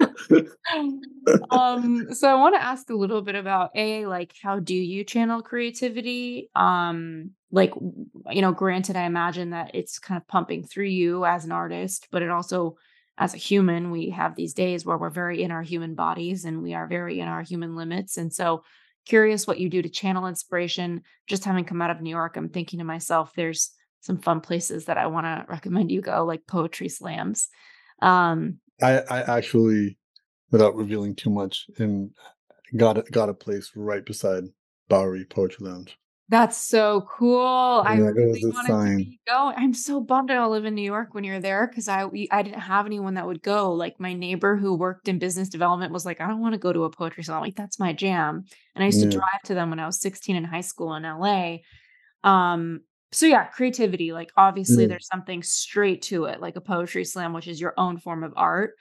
um, 1.50 2.06
so 2.12 2.28
I 2.28 2.34
wanna 2.34 2.58
ask 2.58 2.90
a 2.90 2.94
little 2.94 3.22
bit 3.22 3.34
about 3.34 3.70
A, 3.74 4.06
like, 4.06 4.34
how 4.42 4.58
do 4.60 4.74
you 4.74 5.04
channel 5.04 5.42
creativity? 5.42 6.50
Um, 6.54 7.30
like, 7.50 7.72
you 8.30 8.42
know, 8.42 8.52
granted, 8.52 8.96
I 8.96 9.02
imagine 9.04 9.50
that 9.50 9.70
it's 9.74 9.98
kind 9.98 10.20
of 10.20 10.26
pumping 10.28 10.64
through 10.64 10.86
you 10.86 11.24
as 11.24 11.44
an 11.44 11.52
artist, 11.52 12.08
but 12.10 12.22
it 12.22 12.30
also 12.30 12.76
as 13.16 13.32
a 13.34 13.38
human, 13.38 13.92
we 13.92 14.10
have 14.10 14.34
these 14.34 14.54
days 14.54 14.84
where 14.84 14.98
we're 14.98 15.10
very 15.10 15.42
in 15.42 15.52
our 15.52 15.62
human 15.62 15.94
bodies 15.94 16.44
and 16.44 16.62
we 16.62 16.74
are 16.74 16.88
very 16.88 17.20
in 17.20 17.28
our 17.28 17.42
human 17.42 17.76
limits, 17.76 18.16
and 18.16 18.32
so 18.32 18.64
curious 19.06 19.46
what 19.46 19.58
you 19.60 19.68
do 19.68 19.82
to 19.82 19.88
channel 19.88 20.26
inspiration. 20.26 21.02
Just 21.26 21.44
having 21.44 21.64
come 21.64 21.82
out 21.82 21.90
of 21.90 22.00
New 22.00 22.10
York, 22.10 22.36
I'm 22.36 22.48
thinking 22.48 22.78
to 22.78 22.84
myself, 22.84 23.32
there's 23.34 23.70
some 24.00 24.18
fun 24.18 24.40
places 24.40 24.86
that 24.86 24.98
I 24.98 25.06
wanna 25.06 25.46
recommend 25.48 25.90
you 25.90 26.00
go, 26.00 26.24
like 26.24 26.46
poetry 26.46 26.88
slams. 26.88 27.48
Um 28.02 28.58
I 28.82 28.98
I 28.98 29.36
actually, 29.36 29.98
without 30.50 30.74
revealing 30.74 31.14
too 31.14 31.30
much, 31.30 31.66
and 31.78 32.10
got 32.76 32.98
a 32.98 33.02
got 33.02 33.28
a 33.28 33.34
place 33.34 33.70
right 33.76 34.04
beside 34.04 34.44
Bowery 34.88 35.24
Poetry 35.24 35.66
Lounge. 35.66 35.96
That's 36.28 36.56
so 36.56 37.02
cool. 37.02 37.82
I 37.86 37.96
Yeah, 37.96 38.10
was 38.14 38.14
really 38.14 38.52
wanted 38.54 38.80
to 38.80 38.90
sign. 38.90 39.04
be 39.04 39.20
going. 39.28 39.54
I'm 39.58 39.74
so 39.74 40.00
bummed 40.00 40.30
I 40.30 40.34
don't 40.34 40.50
live 40.50 40.64
in 40.64 40.74
New 40.74 40.82
York 40.82 41.12
when 41.12 41.22
you're 41.22 41.40
there 41.40 41.66
'cause 41.68 41.86
I 41.86 42.06
we 42.06 42.28
I 42.30 42.42
didn't 42.42 42.60
have 42.60 42.86
anyone 42.86 43.14
that 43.14 43.26
would 43.26 43.42
go. 43.42 43.72
Like, 43.74 44.00
my 44.00 44.14
neighbor 44.14 44.56
who 44.56 44.74
worked 44.74 45.06
in 45.08 45.18
business 45.18 45.50
development 45.50 45.92
was 45.92 46.06
like, 46.06 46.20
"I 46.22 46.26
don't 46.28 46.40
wanna 46.40 46.56
go 46.58 46.72
to 46.72 46.84
a 46.84 46.90
poetry 46.90 47.24
slam," 47.24 47.40
like, 47.42 47.56
that's 47.56 47.78
my 47.78 47.92
jam, 47.92 48.44
and 48.74 48.82
I 48.82 48.86
used 48.86 49.00
to 49.00 49.06
drive 49.06 49.42
to 49.44 49.54
them 49.54 49.68
when 49.70 49.78
I 49.80 49.86
was 49.86 50.00
16 50.00 50.36
in 50.36 50.44
high 50.44 50.62
school 50.62 50.94
in 50.94 51.04
LA. 51.04 51.62
Um, 52.24 52.80
so 53.12 53.26
yeah, 53.26 53.44
creativity, 53.46 54.12
like, 54.12 54.30
obviously, 54.36 54.86
Yeah. 54.86 54.88
there's 54.88 55.06
something 55.08 55.42
straight 55.42 56.02
to 56.02 56.24
it, 56.26 56.40
like 56.40 56.56
a 56.56 56.60
poetry 56.62 57.04
slam, 57.04 57.32
which 57.34 57.48
is 57.48 57.60
your 57.60 57.74
own 57.76 57.98
form 57.98 58.24
of 58.24 58.32
art. 58.36 58.74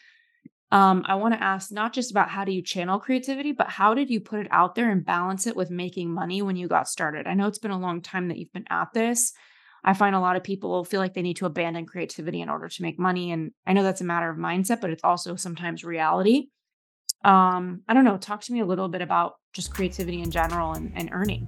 Um, 0.74 1.03
I 1.06 1.13
wanna 1.13 1.36
ask 1.36 1.72
not 1.72 1.94
just 1.94 2.10
about 2.10 2.30
how 2.30 2.46
do 2.46 2.51
you 2.51 2.63
channel 2.63 2.98
creativity, 2.98 3.51
but 3.51 3.70
how 3.70 3.94
did 3.94 4.10
you 4.10 4.20
put 4.20 4.39
it 4.39 4.48
out 4.50 4.74
there 4.74 4.89
and 4.89 5.06
balance 5.06 5.46
it 5.46 5.56
with 5.56 5.70
making 5.70 6.12
money 6.12 6.42
when 6.42 6.56
you 6.56 6.68
got 6.68 6.89
started? 6.89 7.27
I 7.27 7.36
know 7.36 7.46
it's 7.46 7.60
been 7.60 7.70
a 7.70 7.80
long 7.80 8.01
time 8.01 8.27
that 8.30 8.39
you've 8.39 8.51
been 8.53 8.65
at 8.72 8.92
this. 8.92 9.34
I 9.84 9.94
find 9.94 10.15
a 10.15 10.20
lot 10.20 10.36
of 10.36 10.44
people 10.44 10.84
feel 10.84 11.00
like 11.00 11.13
they 11.13 11.22
need 11.22 11.38
to 11.38 11.46
abandon 11.46 11.86
creativity 11.86 12.42
in 12.42 12.50
order 12.50 12.70
to 12.70 12.82
make 12.82 12.98
money, 12.98 13.32
and 13.32 13.51
I 13.68 13.74
know 13.74 13.84
that's 13.84 14.01
a 14.01 14.03
matter 14.03 14.32
of 14.32 14.38
mindset, 14.38 14.82
but 14.82 14.89
it's 14.89 15.03
also 15.03 15.36
sometimes 15.36 15.84
reality. 15.84 16.48
Um, 17.24 17.84
I 17.88 17.94
don't 17.94 18.03
know, 18.03 18.18
talk 18.18 18.42
to 18.42 18.51
me 18.51 18.62
a 18.62 18.65
little 18.65 18.89
bit 18.89 19.03
about 19.03 19.34
just 19.53 19.72
creativity 19.72 20.24
in 20.24 20.32
general 20.32 20.74
and 20.74 20.92
and 20.96 21.10
earning. 21.12 21.48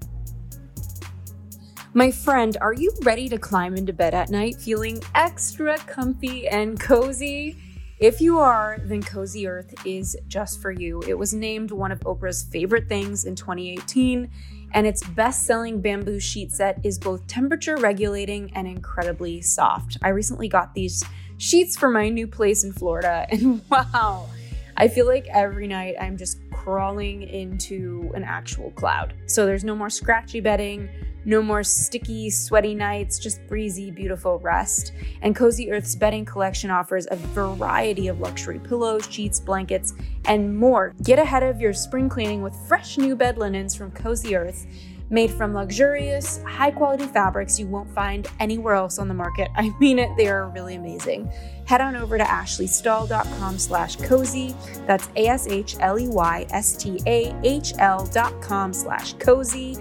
My 1.96 2.12
friend, 2.12 2.58
are 2.62 2.74
you 2.74 2.94
ready 3.02 3.28
to 3.30 3.40
climb 3.40 3.76
into 3.76 3.92
bed 3.92 4.14
at 4.14 4.30
night 4.30 4.58
feeling 4.58 5.02
extra 5.16 5.80
comfy 5.80 6.48
and 6.48 6.80
cozy? 6.80 7.58
If 8.00 8.20
you 8.20 8.40
are, 8.40 8.78
then 8.84 9.02
Cozy 9.02 9.48
Earth 9.48 9.74
is 9.86 10.18
just 10.28 10.62
for 10.62 10.72
you. 10.72 11.02
It 11.08 11.18
was 11.18 11.34
named 11.34 11.72
one 11.72 11.94
of 11.94 12.02
Oprah's 12.02 12.44
favorite 12.44 12.90
things 12.90 13.24
in 13.24 13.36
2018, 13.36 14.30
and 14.74 14.86
its 14.86 15.02
best 15.02 15.46
selling 15.46 15.80
bamboo 15.80 16.20
sheet 16.20 16.52
set 16.52 16.78
is 16.84 17.00
both 17.00 17.26
temperature 17.28 17.78
regulating 17.78 18.52
and 18.54 18.68
incredibly 18.68 19.40
soft. 19.40 19.98
I 20.04 20.10
recently 20.10 20.50
got 20.50 20.74
these 20.74 21.06
sheets 21.38 21.78
for 21.78 21.90
my 21.90 22.10
new 22.10 22.28
place 22.28 22.66
in 22.66 22.74
Florida, 22.74 23.26
and 23.32 23.62
wow, 23.70 24.28
I 24.76 24.90
feel 24.90 25.06
like 25.06 25.28
every 25.28 25.68
night 25.68 25.96
I'm 25.98 26.18
just 26.18 26.38
crawling 26.66 27.22
into 27.22 28.12
an 28.16 28.24
actual 28.24 28.72
cloud. 28.72 29.14
So 29.28 29.46
there's 29.46 29.64
no 29.64 29.76
more 29.76 29.92
scratchy 29.92 30.40
bedding, 30.40 30.90
no 31.24 31.44
more 31.44 31.64
sticky, 31.64 32.32
sweaty 32.32 32.74
nights, 32.74 33.20
just 33.20 33.46
breezy, 33.48 33.92
beautiful 33.92 34.40
rest. 34.40 34.92
And 35.22 35.36
Cozy 35.36 35.72
Earth's 35.72 35.96
bedding 35.96 36.26
collection 36.26 36.72
offers 36.72 37.08
a 37.12 37.18
variety 37.18 38.08
of 38.08 38.20
luxury 38.20 38.58
pillows, 38.58 39.08
sheets, 39.12 39.40
blankets, 39.40 39.94
and 40.26 40.58
more. 40.58 40.96
Get 41.04 41.20
ahead 41.20 41.44
of 41.44 41.62
your 41.62 41.72
spring 41.72 42.10
cleaning 42.10 42.42
with 42.42 42.56
fresh 42.68 42.98
new 42.98 43.16
bed 43.16 43.38
linens 43.38 43.76
from 43.76 43.92
Cozy 43.92 44.36
Earth. 44.36 44.66
Made 45.12 45.30
from 45.30 45.54
luxurious, 45.54 46.42
high 46.48 46.72
quality 46.72 47.06
fabrics 47.06 47.60
you 47.60 47.68
won't 47.68 47.94
find 47.94 48.28
anywhere 48.40 48.74
else 48.74 48.98
on 48.98 49.08
the 49.08 49.14
market. 49.14 49.50
I 49.56 49.72
mean 49.80 50.00
it, 50.00 50.10
they 50.18 50.28
are 50.28 50.50
really 50.50 50.74
amazing. 50.74 51.32
Head 51.66 51.82
on 51.82 51.96
over 51.96 52.18
to 52.18 52.24
ashleystahl.com 52.24 53.58
slash 53.58 53.96
cozy. 53.98 54.56
That's 54.86 55.08
A-S-H-L-E-Y-S-T-A-H-L 55.16 58.06
dot 58.08 58.42
com 58.42 58.74
slash 58.74 59.14
cozy 59.14 59.78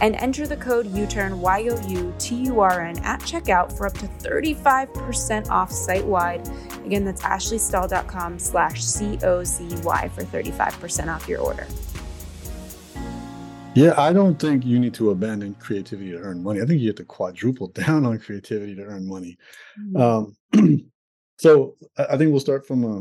and 0.00 0.14
enter 0.16 0.46
the 0.46 0.56
code 0.56 0.86
U-Turn 0.86 1.40
Y-O-U-T-U-R-N 1.40 2.98
at 2.98 3.20
checkout 3.20 3.76
for 3.76 3.86
up 3.86 3.94
to 3.94 4.06
35% 4.06 5.48
off 5.48 5.72
site-wide. 5.72 6.48
Again, 6.84 7.04
that's 7.04 7.22
ashleystahl.com 7.22 8.38
slash 8.38 8.82
C-O-Z-Y 8.82 10.08
for 10.08 10.22
35% 10.22 11.14
off 11.14 11.28
your 11.28 11.40
order. 11.40 11.66
Yeah, 13.74 13.92
I 13.98 14.14
don't 14.14 14.38
think 14.38 14.64
you 14.64 14.78
need 14.78 14.94
to 14.94 15.10
abandon 15.10 15.54
creativity 15.60 16.12
to 16.12 16.18
earn 16.18 16.42
money. 16.42 16.62
I 16.62 16.64
think 16.64 16.80
you 16.80 16.86
have 16.86 16.96
to 16.96 17.04
quadruple 17.04 17.68
down 17.74 18.06
on 18.06 18.18
creativity 18.18 18.74
to 18.74 18.82
earn 18.82 19.06
money. 19.06 19.36
Mm. 19.92 20.34
Um, 20.54 20.90
so 21.36 21.76
I, 21.98 22.16
think 22.16 22.30
we'll 22.30 22.40
start 22.40 22.66
from 22.66 22.84
a, 22.84 23.00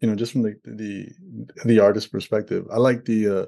you 0.00 0.08
know, 0.08 0.14
just 0.14 0.32
from 0.32 0.42
the 0.42 0.56
the 0.64 1.08
the 1.64 1.78
artist 1.80 2.12
perspective. 2.12 2.66
I 2.72 2.76
like 2.78 3.04
the 3.04 3.28
uh 3.28 3.46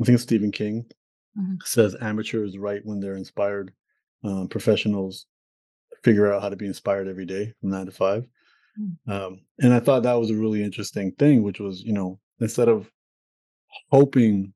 I 0.00 0.04
think 0.04 0.18
Stephen 0.20 0.50
King 0.52 0.86
Mhm. 1.36 1.60
says 1.64 1.96
amateurs 2.00 2.56
write 2.58 2.86
when 2.86 3.00
they're 3.00 3.16
inspired. 3.16 3.72
Um, 4.22 4.48
professionals 4.48 5.26
figure 6.04 6.32
out 6.32 6.42
how 6.42 6.48
to 6.48 6.56
be 6.56 6.66
inspired 6.66 7.08
every 7.08 7.26
day 7.26 7.52
from 7.60 7.70
nine 7.70 7.86
to 7.86 7.92
five. 7.92 8.26
Mm. 8.80 8.96
Um, 9.12 9.40
and 9.60 9.72
I 9.74 9.80
thought 9.80 10.04
that 10.04 10.14
was 10.14 10.30
a 10.30 10.36
really 10.36 10.62
interesting 10.62 11.12
thing, 11.12 11.42
which 11.42 11.58
was, 11.60 11.82
you 11.82 11.92
know, 11.92 12.20
instead 12.40 12.68
of 12.68 12.90
hoping 13.90 14.52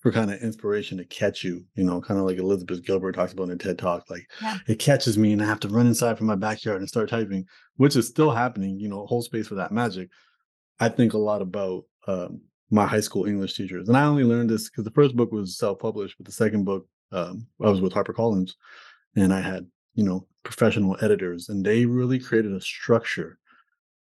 for 0.00 0.12
kind 0.12 0.30
of 0.30 0.40
inspiration 0.40 0.98
to 0.98 1.04
catch 1.04 1.42
you, 1.42 1.64
you 1.74 1.84
know, 1.84 2.00
kind 2.00 2.20
of 2.20 2.26
like 2.26 2.38
Elizabeth 2.38 2.84
Gilbert 2.84 3.12
talks 3.12 3.32
about 3.32 3.44
in 3.44 3.50
her 3.50 3.56
TED 3.56 3.78
talk, 3.78 4.08
like 4.10 4.28
Yeah. 4.42 4.58
it 4.68 4.78
catches 4.78 5.18
me 5.18 5.32
and 5.32 5.42
I 5.42 5.46
have 5.46 5.60
to 5.60 5.68
run 5.68 5.86
inside 5.86 6.18
from 6.18 6.26
my 6.26 6.36
backyard 6.36 6.80
and 6.80 6.88
start 6.88 7.08
typing, 7.08 7.46
which 7.76 7.96
is 7.96 8.06
still 8.06 8.30
happening, 8.30 8.78
you 8.78 8.88
know, 8.88 9.06
whole 9.06 9.22
space 9.22 9.48
for 9.48 9.56
that 9.56 9.72
magic. 9.72 10.10
I 10.78 10.88
think 10.88 11.14
a 11.14 11.18
lot 11.18 11.42
about 11.42 11.84
um, 12.06 12.42
my 12.70 12.86
high 12.86 13.00
school 13.00 13.26
English 13.26 13.54
teachers. 13.54 13.88
And 13.88 13.96
I 13.96 14.04
only 14.04 14.24
learned 14.24 14.50
this 14.50 14.68
because 14.68 14.84
the 14.84 14.90
first 14.90 15.16
book 15.16 15.32
was 15.32 15.56
self-published, 15.58 16.16
but 16.18 16.26
the 16.26 16.32
second 16.32 16.64
book, 16.64 16.86
um, 17.12 17.46
I 17.60 17.70
was 17.70 17.80
with 17.80 17.94
HarperCollins 17.94 18.52
and 19.16 19.32
I 19.32 19.40
had, 19.40 19.66
you 19.94 20.04
know, 20.04 20.26
professional 20.42 20.96
editors 21.00 21.48
and 21.48 21.64
they 21.64 21.86
really 21.86 22.18
created 22.18 22.52
a 22.52 22.60
structure. 22.60 23.38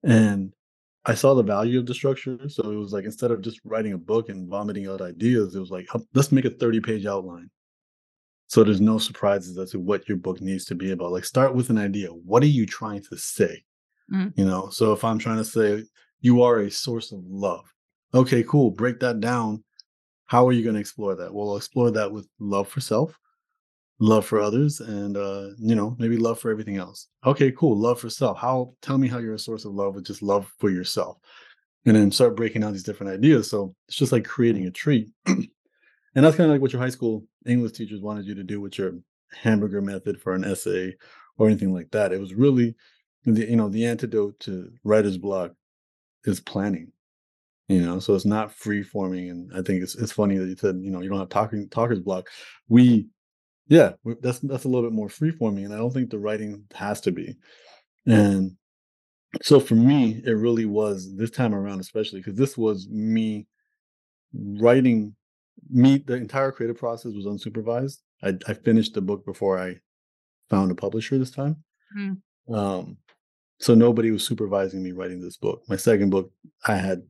And 0.03 0.53
I 1.06 1.13
saw 1.13 1.34
the 1.34 1.44
value 1.44 1.79
of 1.79 1.86
the 1.86 1.94
structure. 1.94 2.38
So 2.50 2.70
it 2.72 2.75
was 2.75 2.91
like 2.91 3.06
instead 3.06 3.32
of 3.32 3.41
just 3.41 3.60
writing 3.63 3.94
a 3.94 3.98
book 3.98 4.29
and 4.29 4.50
vomiting 4.50 4.88
out 4.88 5.01
ideas, 5.01 5.56
it 5.56 5.60
was 5.60 5.72
like, 5.72 5.88
let's 6.13 6.32
make 6.32 6.46
a 6.46 6.50
30 6.50 6.82
page 6.82 7.06
outline. 7.06 7.50
So 8.48 8.63
there's 8.63 8.82
no 8.82 8.98
surprises 8.98 9.58
as 9.58 9.72
to 9.72 9.79
what 9.79 10.10
your 10.10 10.18
book 10.18 10.41
needs 10.41 10.65
to 10.65 10.75
be 10.75 10.91
about. 10.91 11.12
Like 11.12 11.25
start 11.25 11.56
with 11.56 11.70
an 11.70 11.77
idea. 11.77 12.10
What 12.10 12.44
are 12.44 12.48
you 12.48 12.65
trying 12.65 13.03
to 13.03 13.18
say? 13.18 13.63
Mhm. 14.12 14.34
You 14.36 14.46
know, 14.46 14.70
so 14.70 14.91
if 14.91 15.03
I'm 15.03 15.20
trying 15.20 15.38
to 15.38 15.46
say 15.46 15.84
you 16.22 16.41
are 16.41 16.60
a 16.60 16.72
source 16.72 17.12
of 17.12 17.20
love, 17.25 17.72
okay, 18.13 18.44
cool. 18.44 18.72
Break 18.72 19.00
that 19.01 19.20
down. 19.20 19.63
How 20.25 20.48
are 20.48 20.51
you 20.51 20.63
going 20.63 20.75
to 20.75 20.82
explore 20.82 21.15
that? 21.15 21.34
Well, 21.34 21.51
I'll 21.51 21.58
explore 21.58 21.91
that 21.91 22.12
with 22.12 22.27
love 22.39 22.68
for 22.68 22.82
self, 22.82 23.18
love 24.00 24.25
for 24.25 24.39
others, 24.39 24.79
and 24.79 25.18
uh, 25.18 25.50
you 25.58 25.75
know, 25.75 25.96
maybe 26.00 26.18
love 26.18 26.39
for 26.39 26.51
everything 26.51 26.77
else. 26.77 27.08
Okay, 27.25 27.51
cool. 27.51 27.77
Love 27.77 28.00
for 28.00 28.10
self. 28.10 28.38
How 28.38 28.74
tell 28.82 28.98
me 28.98 29.08
how 29.08 29.20
you're 29.20 29.34
a 29.34 29.39
source 29.39 29.65
of 29.65 29.74
love 29.74 29.96
with 29.96 30.06
just 30.06 30.22
love 30.22 30.51
for 30.60 30.70
yourself. 30.70 31.18
And 31.86 31.96
then 31.96 32.12
start 32.12 32.36
breaking 32.36 32.62
down 32.62 32.74
these 32.74 32.84
different 32.84 33.13
ideas. 33.13 33.50
So 33.50 33.74
it's 33.88 33.98
just 33.98 34.12
like 34.12 34.25
creating 34.25 34.68
a 34.68 34.72
tree. 34.72 35.12
and 35.25 35.48
that's 36.13 36.36
kind 36.36 36.50
of 36.50 36.53
like 36.53 36.62
what 36.62 36.74
your 36.74 36.82
high 36.82 36.89
school 36.89 37.25
English 37.46 37.72
teachers 37.72 38.01
wanted 38.01 38.25
you 38.25 38.36
to 38.36 38.44
do 38.44 38.60
with 38.60 38.77
your 38.77 38.94
hamburger 39.32 39.82
method 39.82 40.20
for 40.22 40.34
an 40.34 40.44
essay 40.44 40.94
or 41.38 41.48
anything 41.48 41.74
like 41.74 41.89
that. 41.91 42.12
It 42.12 42.20
was 42.20 42.34
really 42.34 42.75
the 43.25 43.50
you 43.50 43.56
know, 43.56 43.70
the 43.70 43.86
antidote 43.86 44.39
to 44.41 44.72
writer's 44.84 45.18
block 45.18 45.51
is 46.25 46.39
planning. 46.39 46.91
You 47.70 47.84
know, 47.84 48.00
so 48.00 48.15
it's 48.15 48.25
not 48.25 48.51
free 48.51 48.82
forming. 48.82 49.29
And 49.29 49.51
I 49.56 49.62
think 49.62 49.84
it's 49.84 49.96
it's 49.96 50.12
funny 50.12 50.38
that 50.38 50.48
you 50.48 50.56
said, 50.56 50.79
you 50.82 50.91
know, 50.91 51.01
you 51.01 51.10
don't 51.10 51.20
have 51.20 51.29
talking 51.29 51.70
talker's 51.70 52.00
block. 52.00 52.27
We 52.68 53.08
yeah, 53.69 53.93
that's 54.21 54.39
that's 54.39 54.65
a 54.65 54.67
little 54.67 54.88
bit 54.88 54.95
more 54.95 55.09
free 55.09 55.31
forming. 55.31 55.65
And 55.65 55.73
I 55.73 55.77
don't 55.77 55.93
think 55.93 56.09
the 56.09 56.19
writing 56.19 56.65
has 56.73 56.99
to 57.01 57.11
be. 57.11 57.38
And 58.05 58.57
so 59.41 59.59
for 59.59 59.75
me, 59.75 60.21
it 60.25 60.31
really 60.31 60.65
was 60.65 61.15
this 61.15 61.29
time 61.29 61.53
around, 61.53 61.79
especially 61.79 62.19
because 62.19 62.38
this 62.38 62.57
was 62.57 62.89
me 62.89 63.47
writing 64.33 65.15
me 65.69 65.97
the 65.97 66.15
entire 66.15 66.51
creative 66.51 66.77
process 66.77 67.13
was 67.13 67.25
unsupervised. 67.25 67.97
I, 68.23 68.33
I 68.47 68.53
finished 68.53 68.93
the 68.93 69.01
book 69.01 69.25
before 69.25 69.59
I 69.59 69.75
found 70.49 70.71
a 70.71 70.75
publisher 70.75 71.17
this 71.17 71.31
time. 71.31 71.57
Mm. 71.97 72.17
Um, 72.51 72.97
so 73.59 73.75
nobody 73.75 74.11
was 74.11 74.25
supervising 74.25 74.81
me 74.81 74.93
writing 74.93 75.21
this 75.21 75.38
book. 75.38 75.61
My 75.67 75.75
second 75.75 76.09
book, 76.09 76.31
I 76.65 76.75
had 76.75 77.03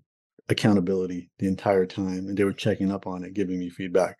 accountability 0.49 1.29
the 1.37 1.47
entire 1.47 1.85
time, 1.85 2.27
and 2.27 2.37
they 2.37 2.43
were 2.43 2.53
checking 2.53 2.91
up 2.91 3.07
on 3.07 3.23
it, 3.23 3.33
giving 3.33 3.59
me 3.59 3.69
feedback. 3.69 4.17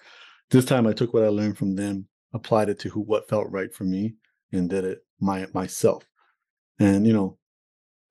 This 0.51 0.65
time, 0.65 0.87
I 0.87 0.93
took 0.93 1.13
what 1.13 1.23
I 1.23 1.29
learned 1.29 1.57
from 1.57 1.75
them, 1.75 2.07
applied 2.33 2.69
it 2.69 2.79
to 2.79 2.89
who 2.89 3.01
what 3.01 3.29
felt 3.29 3.49
right 3.49 3.73
for 3.73 3.83
me, 3.83 4.15
and 4.51 4.69
did 4.69 4.85
it 4.85 5.05
my 5.19 5.47
myself. 5.53 6.03
And 6.79 7.05
you 7.05 7.13
know, 7.13 7.37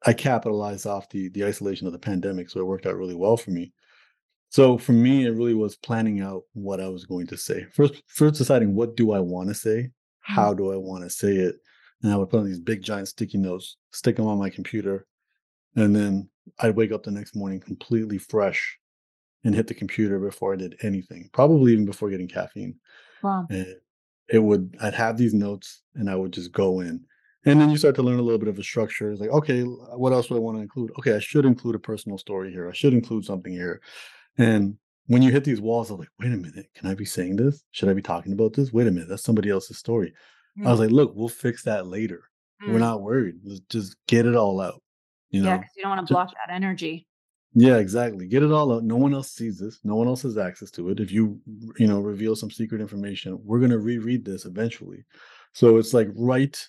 I 0.04 0.12
capitalized 0.12 0.86
off 0.86 1.08
the 1.10 1.28
the 1.30 1.44
isolation 1.44 1.86
of 1.86 1.92
the 1.92 1.98
pandemic, 1.98 2.50
so 2.50 2.60
it 2.60 2.66
worked 2.66 2.86
out 2.86 2.96
really 2.96 3.14
well 3.14 3.36
for 3.36 3.50
me. 3.50 3.72
So 4.50 4.78
for 4.78 4.92
me, 4.92 5.26
it 5.26 5.30
really 5.30 5.54
was 5.54 5.76
planning 5.76 6.20
out 6.20 6.42
what 6.54 6.80
I 6.80 6.88
was 6.88 7.04
going 7.04 7.26
to 7.28 7.36
say. 7.36 7.66
First, 7.74 8.02
first 8.06 8.38
deciding 8.38 8.74
what 8.74 8.96
do 8.96 9.12
I 9.12 9.20
want 9.20 9.48
to 9.48 9.54
say, 9.54 9.76
mm-hmm. 9.76 10.34
how 10.34 10.54
do 10.54 10.72
I 10.72 10.76
want 10.76 11.04
to 11.04 11.10
say 11.10 11.36
it, 11.36 11.56
and 12.02 12.12
I 12.12 12.16
would 12.16 12.30
put 12.30 12.40
on 12.40 12.46
these 12.46 12.60
big 12.60 12.82
giant 12.82 13.08
sticky 13.08 13.38
notes, 13.38 13.76
stick 13.90 14.16
them 14.16 14.26
on 14.26 14.38
my 14.38 14.50
computer, 14.50 15.06
and 15.76 15.94
then 15.94 16.30
I'd 16.60 16.76
wake 16.76 16.92
up 16.92 17.02
the 17.02 17.10
next 17.10 17.36
morning 17.36 17.60
completely 17.60 18.18
fresh 18.18 18.78
and 19.44 19.54
hit 19.54 19.66
the 19.66 19.74
computer 19.74 20.18
before 20.18 20.54
I 20.54 20.56
did 20.56 20.76
anything, 20.82 21.30
probably 21.32 21.72
even 21.72 21.84
before 21.84 22.10
getting 22.10 22.28
caffeine. 22.28 22.76
Wow. 23.22 23.46
And 23.50 23.76
it 24.28 24.38
would 24.40 24.76
I'd 24.80 24.94
have 24.94 25.16
these 25.16 25.34
notes 25.34 25.82
and 25.94 26.08
I 26.10 26.16
would 26.16 26.32
just 26.32 26.52
go 26.52 26.80
in. 26.80 27.04
And 27.44 27.60
then 27.60 27.70
you 27.70 27.78
start 27.78 27.94
to 27.94 28.02
learn 28.02 28.18
a 28.18 28.22
little 28.22 28.38
bit 28.38 28.48
of 28.48 28.58
a 28.58 28.62
structure. 28.62 29.10
It's 29.10 29.20
like, 29.20 29.30
okay, 29.30 29.62
what 29.62 30.12
else 30.12 30.26
do 30.26 30.36
I 30.36 30.40
want 30.40 30.58
to 30.58 30.62
include? 30.62 30.90
Okay, 30.98 31.14
I 31.14 31.18
should 31.18 31.46
include 31.46 31.76
a 31.76 31.78
personal 31.78 32.18
story 32.18 32.50
here. 32.52 32.68
I 32.68 32.72
should 32.74 32.92
include 32.92 33.24
something 33.24 33.52
here. 33.52 33.80
And 34.36 34.76
when 35.06 35.22
you 35.22 35.30
hit 35.30 35.44
these 35.44 35.60
walls, 35.60 35.90
I'm 35.90 35.98
like, 35.98 36.10
wait 36.18 36.32
a 36.32 36.36
minute, 36.36 36.66
can 36.74 36.90
I 36.90 36.94
be 36.94 37.06
saying 37.06 37.36
this? 37.36 37.64
Should 37.70 37.88
I 37.88 37.94
be 37.94 38.02
talking 38.02 38.32
about 38.32 38.52
this? 38.52 38.72
Wait 38.72 38.86
a 38.86 38.90
minute, 38.90 39.08
that's 39.08 39.22
somebody 39.22 39.48
else's 39.48 39.78
story. 39.78 40.12
I 40.62 40.70
was 40.70 40.78
Mm, 40.78 40.82
like, 40.82 40.90
look, 40.90 41.12
we'll 41.14 41.28
fix 41.28 41.62
that 41.62 41.86
later. 41.86 42.24
We're 42.60 42.74
mm. 42.74 42.80
not 42.80 43.02
worried. 43.02 43.36
Let's 43.44 43.60
just 43.70 43.96
get 44.08 44.26
it 44.26 44.34
all 44.34 44.60
out. 44.60 44.82
You 45.30 45.42
know? 45.42 45.50
Yeah, 45.50 45.56
because 45.58 45.72
you 45.76 45.82
don't 45.84 45.90
wanna 45.90 46.06
Ju- 46.06 46.14
block 46.14 46.32
that 46.32 46.52
energy. 46.52 47.06
Yeah, 47.54 47.78
exactly. 47.78 48.26
Get 48.26 48.42
it 48.42 48.52
all 48.52 48.72
out. 48.72 48.84
No 48.84 48.96
one 48.96 49.14
else 49.14 49.32
sees 49.32 49.58
this. 49.58 49.80
No 49.84 49.96
one 49.96 50.06
else 50.06 50.22
has 50.22 50.38
access 50.38 50.70
to 50.72 50.90
it. 50.90 51.00
If 51.00 51.10
you, 51.10 51.40
you 51.78 51.86
know, 51.86 52.00
reveal 52.00 52.36
some 52.36 52.50
secret 52.50 52.80
information, 52.80 53.38
we're 53.44 53.60
gonna 53.60 53.78
reread 53.78 54.24
this 54.24 54.44
eventually. 54.44 55.04
So 55.54 55.78
it's 55.78 55.94
like 55.94 56.08
write 56.14 56.68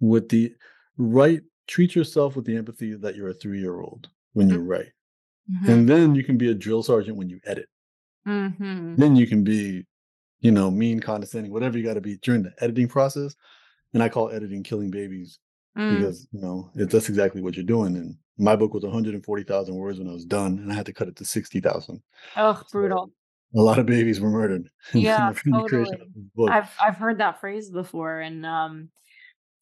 with 0.00 0.28
the 0.28 0.52
right. 0.96 1.42
Treat 1.68 1.94
yourself 1.96 2.36
with 2.36 2.44
the 2.46 2.56
empathy 2.56 2.94
that 2.94 3.16
you're 3.16 3.28
a 3.30 3.34
three 3.34 3.60
year 3.60 3.80
old 3.80 4.08
when 4.34 4.48
you 4.48 4.60
Mm, 4.60 4.68
write, 4.68 4.92
mhm, 5.50 5.68
and 5.68 5.88
then 5.88 6.14
you 6.14 6.24
can 6.24 6.38
be 6.38 6.50
a 6.50 6.54
drill 6.54 6.82
sergeant 6.82 7.16
when 7.16 7.28
you 7.28 7.40
edit. 7.44 7.68
mhm, 8.26 8.96
Then 8.96 9.16
you 9.16 9.26
can 9.26 9.44
be, 9.44 9.86
you 10.40 10.50
know, 10.52 10.70
mean, 10.70 11.00
condescending, 11.00 11.52
whatever 11.52 11.78
you 11.78 11.84
got 11.84 11.94
to 11.94 12.00
be 12.00 12.18
during 12.18 12.42
the 12.42 12.52
editing 12.60 12.88
process. 12.88 13.34
And 13.94 14.02
I 14.02 14.08
call 14.08 14.30
editing 14.30 14.62
killing 14.62 14.90
babies 14.90 15.38
mm. 15.76 15.90
because 15.90 16.28
you 16.32 16.40
know 16.40 16.70
it, 16.74 16.90
that's 16.90 17.08
exactly 17.08 17.40
what 17.42 17.56
you're 17.56 17.64
doing. 17.64 17.96
And 17.96 18.16
my 18.38 18.56
book 18.56 18.74
was 18.74 18.82
140,000 18.82 19.74
words 19.74 19.98
when 19.98 20.08
I 20.08 20.12
was 20.12 20.24
done, 20.24 20.58
and 20.58 20.70
I 20.70 20.74
had 20.74 20.86
to 20.86 20.92
cut 20.92 21.08
it 21.08 21.16
to 21.16 21.24
60,000. 21.24 22.02
Ugh, 22.36 22.56
So 22.58 22.64
brutal. 22.70 23.10
a 23.54 23.60
lot 23.60 23.78
of 23.78 23.86
babies 23.86 24.20
were 24.20 24.30
murdered 24.30 24.68
Yeah, 24.94 25.28
in 25.28 25.52
the 25.52 25.62
creation 25.62 25.94
totally. 25.94 26.06
of 26.06 26.14
this 26.14 26.24
book. 26.34 26.50
I've 26.50 26.70
I've 26.80 26.96
heard 26.96 27.18
that 27.18 27.40
phrase 27.40 27.70
before, 27.70 28.20
and 28.20 28.44
um, 28.44 28.90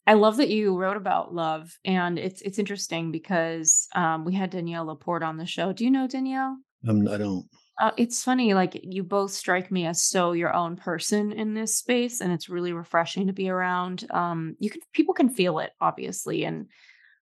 I 0.07 0.15
love 0.15 0.37
that 0.39 0.51
you 0.51 0.77
wrote 0.77 0.97
about 0.97 1.35
love. 1.35 1.77
And 1.85 2.19
it's 2.19 2.43
it's 2.43 2.59
interesting 2.59 3.13
because 3.13 3.89
um, 3.95 4.25
we 4.25 4.35
had 4.35 4.51
Danielle 4.51 4.87
LaPorte 4.87 5.23
on 5.23 5.37
the 5.37 5.47
show. 5.47 5.73
Do 5.73 5.85
you 5.85 5.91
know 5.91 6.07
Danielle? 6.07 6.59
Um, 6.89 7.09
I 7.09 7.17
don't. 7.17 7.47
Uh, 7.81 7.91
it's 7.97 8.23
funny, 8.23 8.55
like 8.55 8.79
you 8.85 9.03
both 9.03 9.33
strike 9.33 9.73
me 9.73 9.85
as 9.85 10.01
so 10.01 10.31
your 10.31 10.55
own 10.55 10.77
person 10.77 11.33
in 11.33 11.55
this 11.55 11.77
space, 11.77 12.21
and 12.21 12.33
it's 12.33 12.49
really 12.49 12.73
refreshing 12.73 13.27
to 13.27 13.33
be 13.33 13.49
around. 13.49 14.07
Um, 14.11 14.57
you 14.61 14.71
can 14.71 14.81
people 14.93 15.13
can 15.15 15.29
feel 15.29 15.59
it, 15.59 15.73
obviously, 15.81 16.45
and 16.45 16.67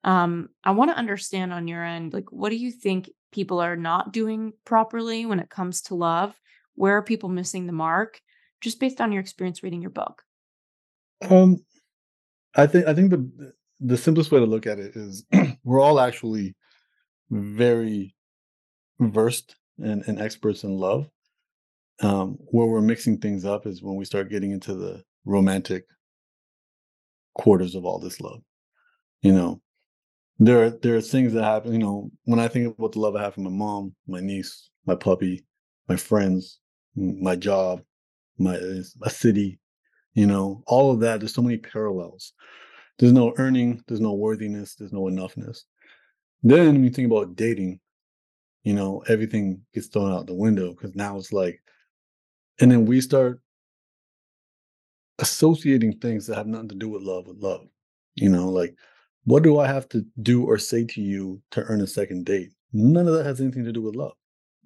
um, 0.05 0.49
I 0.65 0.71
want 0.71 0.91
to 0.91 0.97
understand 0.97 1.53
on 1.53 1.69
your 1.69 1.85
end, 1.85 2.13
like, 2.13 2.33
what 2.33 2.51
do 2.51 2.57
you 2.57 2.71
think 2.71 3.11
people 3.33 3.61
are 3.61 3.77
not 3.77 4.13
doing 4.13 4.53
properly 4.65 5.27
when 5.27 5.41
it 5.41 5.51
comes 5.51 5.83
to 5.83 5.95
love? 5.95 6.35
Where 6.75 6.97
are 6.97 7.03
people 7.03 7.29
missing 7.29 7.67
the 7.67 7.73
mark? 7.73 8.21
Just 8.61 8.81
based 8.81 9.01
on 9.01 9.13
your 9.13 9.21
experience 9.21 9.63
reading 9.63 9.83
your 9.83 9.91
book. 9.91 10.23
Um, 11.29 11.59
I 12.57 12.67
think 12.67 12.87
I 12.87 12.95
think 12.95 13.11
the 13.11 13.53
the 13.81 13.97
simplest 13.97 14.31
way 14.31 14.41
to 14.41 14.47
look 14.47 14.67
at 14.67 14.79
it 14.79 14.97
is 14.97 15.25
we're 15.65 15.81
all 15.81 16.01
actually 16.01 16.55
very 17.31 18.15
versed 18.99 19.57
and, 19.79 20.03
and 20.07 20.21
experts 20.21 20.65
in 20.65 20.77
love. 20.77 21.09
Um, 22.03 22.39
where 22.47 22.67
we're 22.67 22.81
mixing 22.81 23.19
things 23.19 23.45
up 23.45 23.67
is 23.67 23.83
when 23.83 23.97
we 23.97 24.07
start 24.07 24.31
getting 24.31 24.53
into 24.53 24.75
the 24.75 25.03
romantic 25.27 25.85
quarters 27.35 27.75
of 27.75 27.85
all 27.85 27.99
this 27.99 28.21
love. 28.21 28.41
You 29.21 29.33
know, 29.33 29.61
there 30.41 30.65
are 30.65 30.71
there 30.71 30.97
are 30.97 31.03
things 31.03 31.35
that 31.35 31.45
happen. 31.45 31.73
You 31.73 31.79
know, 31.79 32.11
when 32.25 32.41
I 32.41 32.49
think 32.49 32.77
about 32.77 32.93
the 32.93 32.99
love 32.99 33.15
I 33.15 33.23
have 33.23 33.35
for 33.35 33.43
my 33.43 33.51
mom, 33.51 33.95
my 34.09 34.21
niece, 34.21 34.71
my 34.87 34.95
puppy, 34.95 35.45
my 35.87 35.97
friends, 35.97 36.59
my 36.97 37.37
job, 37.37 37.83
my 38.39 38.59
a 39.03 39.11
city, 39.11 39.61
you 40.15 40.27
know, 40.27 40.63
all 40.67 40.93
of 40.93 41.01
that. 41.01 41.21
There's 41.21 41.35
so 41.35 41.43
many 41.43 41.59
parallels. 41.59 42.33
There's 42.99 43.13
no 43.13 43.35
earning. 43.37 43.85
There's 43.87 44.01
no 44.01 44.15
worthiness. 44.15 44.75
There's 44.75 44.95
no 44.95 45.03
enoughness. 45.03 45.61
Then 46.43 46.73
when 46.73 46.85
you 46.85 46.91
think 46.91 47.07
about 47.07 47.37
dating, 47.37 47.79
you 48.65 48.73
know, 48.73 49.05
everything 49.09 49.61
gets 49.75 49.89
thrown 49.89 50.11
out 50.11 50.27
the 50.27 50.35
window 50.35 50.71
because 50.71 50.95
now 50.95 51.19
it's 51.19 51.35
like, 51.35 51.61
and 52.61 52.73
then 52.73 52.87
we 52.87 53.03
start 53.03 53.41
associating 55.19 55.99
things 55.99 56.27
that 56.27 56.37
have 56.37 56.47
nothing 56.47 56.71
to 56.71 56.75
do 56.75 56.89
with 56.89 57.03
love 57.03 57.27
with 57.27 57.43
love. 57.43 57.67
You 58.15 58.31
know, 58.31 58.49
like 58.49 58.75
what 59.25 59.43
do 59.43 59.59
I 59.59 59.67
have 59.67 59.89
to 59.91 60.05
do 60.23 60.45
or 60.45 60.59
say 60.59 60.85
to 60.85 61.01
you 61.01 61.41
to 61.53 61.63
earn 61.63 61.81
a 61.81 61.87
second 61.87 62.27
date? 62.27 62.51
None 62.73 63.07
of 63.07 63.15
that 63.15 63.27
has 63.27 63.41
anything 63.41 63.65
to 63.65 63.73
do 63.73 63.83
with 63.83 63.97
love. 63.97 64.13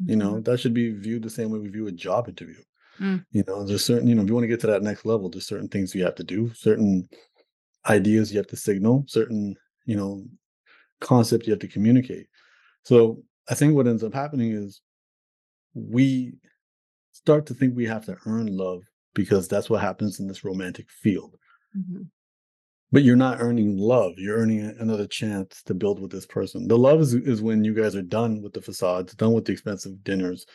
You 0.07 0.17
know, 0.17 0.40
that 0.40 0.59
should 0.59 0.75
be 0.75 0.90
viewed 0.90 1.23
the 1.23 1.31
same 1.31 1.51
way 1.51 1.59
we 1.59 1.69
view 1.69 1.87
a 1.87 1.93
job 1.93 2.29
interview. 2.29 2.61
Mm. 3.01 3.25
You 3.31 3.45
know, 3.47 3.64
there's 3.64 3.85
certain, 3.85 4.09
you 4.09 4.14
know, 4.14 4.23
if 4.23 4.29
you 4.29 4.35
want 4.35 4.45
to 4.45 4.49
get 4.49 4.61
to 4.61 4.67
that 4.67 4.83
next 4.83 5.07
level, 5.07 5.29
there's 5.29 5.47
certain 5.47 5.69
things 5.69 5.95
you 5.95 6.05
have 6.05 6.17
to 6.17 6.25
do, 6.25 6.53
certain 6.55 7.09
ideas 7.88 8.33
you 8.33 8.38
have 8.38 8.47
to 8.49 8.57
signal, 8.57 9.05
certain, 9.07 9.55
you 9.87 9.97
know, 9.97 10.25
concepts 11.01 11.47
you 11.47 11.53
have 11.53 11.61
to 11.61 11.69
communicate. 11.69 12.27
So 12.83 13.23
I 13.49 13.55
think 13.55 13.75
what 13.75 13.87
ends 13.87 14.03
up 14.03 14.14
happening 14.14 14.53
is 14.53 14.81
we 15.75 16.35
start 17.12 17.47
to 17.47 17.55
think 17.55 17.77
we 17.77 17.87
have 17.87 18.05
to 18.07 18.17
earn 18.27 18.47
love 18.57 18.83
because 19.14 19.49
that's 19.49 19.71
what 19.71 19.81
happens 19.81 20.19
in 20.19 20.27
this 20.27 20.45
romantic 20.45 20.90
field. 20.90 21.37
Mhm. 21.77 22.09
But 22.94 23.02
you're 23.02 23.16
not 23.16 23.40
earning 23.40 23.76
love. 23.76 24.12
You're 24.18 24.37
earning 24.38 24.72
another 24.78 25.09
chance 25.09 25.64
to 25.64 25.74
build 25.74 25.98
with 25.98 26.12
this 26.12 26.26
person. 26.26 26.68
The 26.68 26.78
love 26.78 27.00
is, 27.00 27.12
is 27.12 27.42
when 27.42 27.64
you 27.64 27.74
guys 27.74 27.96
are 27.96 28.02
done 28.02 28.40
with 28.40 28.52
the 28.52 28.62
facades, 28.62 29.16
done 29.16 29.33
with 29.33 29.46
the 29.46 29.50
expensive 29.52 30.04
dinners, 30.04 30.46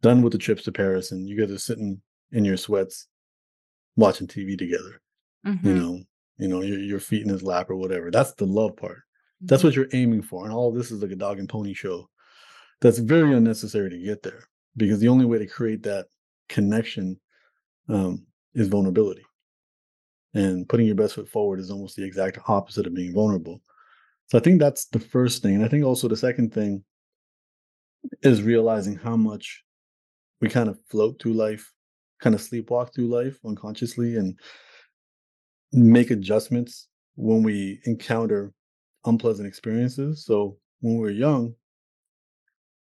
done 0.00 0.22
with 0.22 0.32
the 0.32 0.38
trips 0.38 0.62
to 0.62 0.72
Paris, 0.72 1.12
and 1.12 1.28
you 1.28 1.38
guys 1.38 1.50
are 1.50 1.58
sitting 1.58 2.00
in 2.30 2.46
your 2.46 2.56
sweats 2.56 3.08
watching 3.94 4.26
TV 4.26 4.56
together. 4.56 5.02
You 5.44 5.52
Mhm. 5.52 5.76
know, 5.76 6.02
you 6.38 6.48
know, 6.48 6.62
your 6.62 6.78
your 6.78 6.98
feet 6.98 7.24
in 7.24 7.28
his 7.28 7.42
lap 7.42 7.68
or 7.68 7.76
whatever. 7.76 8.10
That's 8.10 8.32
the 8.32 8.46
love 8.46 8.74
part. 8.74 9.00
That's 9.42 9.62
what 9.62 9.76
you're 9.76 9.88
aiming 9.92 10.22
for. 10.22 10.46
And 10.46 10.54
all 10.54 10.72
this 10.72 10.90
is 10.90 11.02
like 11.02 11.10
a 11.10 11.16
dog 11.16 11.40
and 11.40 11.48
pony 11.48 11.74
show. 11.74 12.08
That's 12.80 13.00
very 13.00 13.34
unnecessary 13.34 13.90
to 13.90 13.98
get 13.98 14.22
there 14.22 14.48
because 14.78 15.00
the 15.00 15.08
only 15.08 15.26
way 15.26 15.36
to 15.40 15.46
create 15.46 15.82
that 15.82 16.06
connection 16.48 17.20
um, 17.90 18.26
is 18.54 18.68
vulnerability. 18.68 19.24
And 20.34 20.68
putting 20.68 20.86
your 20.86 20.94
best 20.94 21.14
foot 21.14 21.28
forward 21.28 21.60
is 21.60 21.70
almost 21.70 21.96
the 21.96 22.04
exact 22.04 22.38
opposite 22.48 22.86
of 22.86 22.94
being 22.94 23.12
vulnerable. 23.12 23.60
So 24.28 24.38
I 24.38 24.40
think 24.40 24.60
that's 24.60 24.86
the 24.86 24.98
first 25.00 25.42
thing. 25.42 25.56
And 25.56 25.64
I 25.64 25.68
think 25.68 25.84
also 25.84 26.08
the 26.08 26.16
second 26.16 26.54
thing 26.54 26.82
is 28.22 28.42
realizing 28.42 28.96
how 28.96 29.16
much 29.16 29.62
we 30.40 30.48
kind 30.48 30.68
of 30.68 30.78
float 30.90 31.20
through 31.20 31.34
life, 31.34 31.70
kind 32.20 32.34
of 32.34 32.40
sleepwalk 32.40 32.94
through 32.94 33.08
life 33.08 33.38
unconsciously 33.44 34.16
and 34.16 34.38
make 35.72 36.10
adjustments 36.10 36.88
when 37.14 37.42
we 37.42 37.80
encounter 37.84 38.52
unpleasant 39.04 39.46
experiences. 39.46 40.24
So 40.24 40.56
when 40.80 40.96
we're 40.96 41.10
young, 41.10 41.54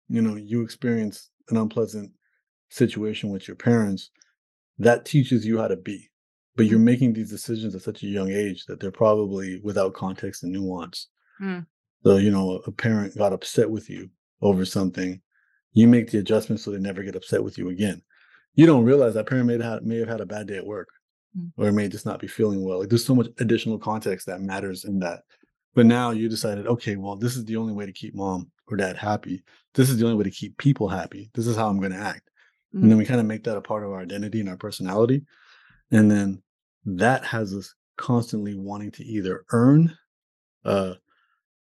you 0.07 0.21
know, 0.21 0.35
you 0.35 0.61
experience 0.61 1.29
an 1.49 1.57
unpleasant 1.57 2.11
situation 2.69 3.29
with 3.29 3.47
your 3.47 3.55
parents, 3.55 4.09
that 4.79 5.05
teaches 5.05 5.45
you 5.45 5.57
how 5.57 5.67
to 5.67 5.75
be. 5.75 6.10
But 6.55 6.65
you're 6.65 6.79
making 6.79 7.13
these 7.13 7.29
decisions 7.29 7.75
at 7.75 7.81
such 7.81 8.03
a 8.03 8.07
young 8.07 8.31
age 8.31 8.65
that 8.65 8.79
they're 8.79 8.91
probably 8.91 9.61
without 9.63 9.93
context 9.93 10.43
and 10.43 10.51
nuance. 10.51 11.07
Mm. 11.41 11.65
So, 12.03 12.17
you 12.17 12.31
know, 12.31 12.61
a 12.67 12.71
parent 12.71 13.17
got 13.17 13.33
upset 13.33 13.69
with 13.69 13.89
you 13.89 14.09
over 14.41 14.65
something 14.65 15.21
you 15.73 15.87
make 15.87 16.11
the 16.11 16.19
adjustment 16.19 16.59
so 16.59 16.71
they 16.71 16.79
never 16.79 17.03
get 17.03 17.15
upset 17.15 17.43
with 17.43 17.57
you 17.57 17.69
again. 17.69 18.01
You 18.55 18.65
don't 18.65 18.83
realize 18.83 19.13
that 19.13 19.27
parent 19.27 19.47
may 19.47 19.61
have, 19.61 19.83
may 19.83 19.97
have 19.97 20.09
had 20.09 20.21
a 20.21 20.25
bad 20.25 20.47
day 20.47 20.57
at 20.57 20.65
work 20.65 20.89
mm. 21.37 21.51
or 21.57 21.71
may 21.71 21.87
just 21.87 22.05
not 22.05 22.19
be 22.19 22.27
feeling 22.27 22.63
well. 22.63 22.79
Like 22.79 22.89
there's 22.89 23.05
so 23.05 23.15
much 23.15 23.27
additional 23.39 23.77
context 23.77 24.27
that 24.27 24.41
matters 24.41 24.83
in 24.83 24.99
that. 24.99 25.21
But 25.73 25.85
now 25.85 26.11
you 26.11 26.27
decided, 26.27 26.67
okay, 26.67 26.97
well, 26.97 27.15
this 27.15 27.37
is 27.37 27.45
the 27.45 27.55
only 27.55 27.71
way 27.71 27.85
to 27.85 27.93
keep 27.93 28.13
mom 28.13 28.51
or 28.67 28.75
dad 28.75 28.97
happy. 28.97 29.41
This 29.73 29.89
is 29.89 29.97
the 29.97 30.05
only 30.05 30.17
way 30.17 30.25
to 30.25 30.31
keep 30.31 30.57
people 30.57 30.89
happy. 30.89 31.31
This 31.33 31.47
is 31.47 31.55
how 31.55 31.69
I'm 31.69 31.79
going 31.79 31.93
to 31.93 31.97
act. 31.97 32.29
Mm. 32.75 32.81
And 32.83 32.91
then 32.91 32.97
we 32.97 33.05
kind 33.05 33.21
of 33.21 33.25
make 33.25 33.45
that 33.45 33.57
a 33.57 33.61
part 33.61 33.85
of 33.85 33.91
our 33.91 34.01
identity 34.01 34.41
and 34.41 34.49
our 34.49 34.57
personality. 34.57 35.23
And 35.91 36.09
then 36.09 36.41
that 36.85 37.23
has 37.25 37.53
us 37.53 37.73
constantly 37.97 38.55
wanting 38.55 38.91
to 38.91 39.03
either 39.03 39.45
earn 39.51 39.95
uh, 40.65 40.95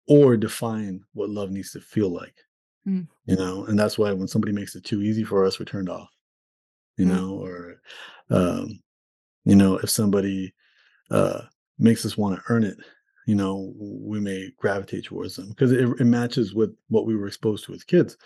or 0.07 0.37
define 0.37 1.01
what 1.13 1.29
love 1.29 1.51
needs 1.51 1.71
to 1.71 1.81
feel 1.81 2.09
like. 2.09 2.35
Mm. 2.87 3.07
You 3.25 3.35
know, 3.35 3.65
and 3.65 3.77
that's 3.77 3.97
why 3.97 4.11
when 4.11 4.27
somebody 4.27 4.53
makes 4.53 4.75
it 4.75 4.83
too 4.83 5.01
easy 5.01 5.23
for 5.23 5.45
us, 5.45 5.59
we're 5.59 5.65
turned 5.65 5.89
off. 5.89 6.09
You 6.97 7.05
mm. 7.05 7.09
know, 7.09 7.39
or 7.39 7.81
um, 8.29 8.79
you 9.45 9.55
know, 9.55 9.77
if 9.77 9.89
somebody 9.89 10.53
uh 11.11 11.41
makes 11.77 12.05
us 12.05 12.17
want 12.17 12.35
to 12.35 12.43
earn 12.49 12.63
it, 12.63 12.77
you 13.25 13.35
know, 13.35 13.73
we 13.77 14.19
may 14.19 14.51
gravitate 14.57 15.05
towards 15.05 15.35
them 15.35 15.49
because 15.49 15.71
it, 15.71 15.87
it 15.99 16.05
matches 16.05 16.53
with 16.53 16.75
what 16.87 17.05
we 17.05 17.15
were 17.15 17.27
exposed 17.27 17.65
to 17.65 17.73
as 17.73 17.83
kids, 17.83 18.17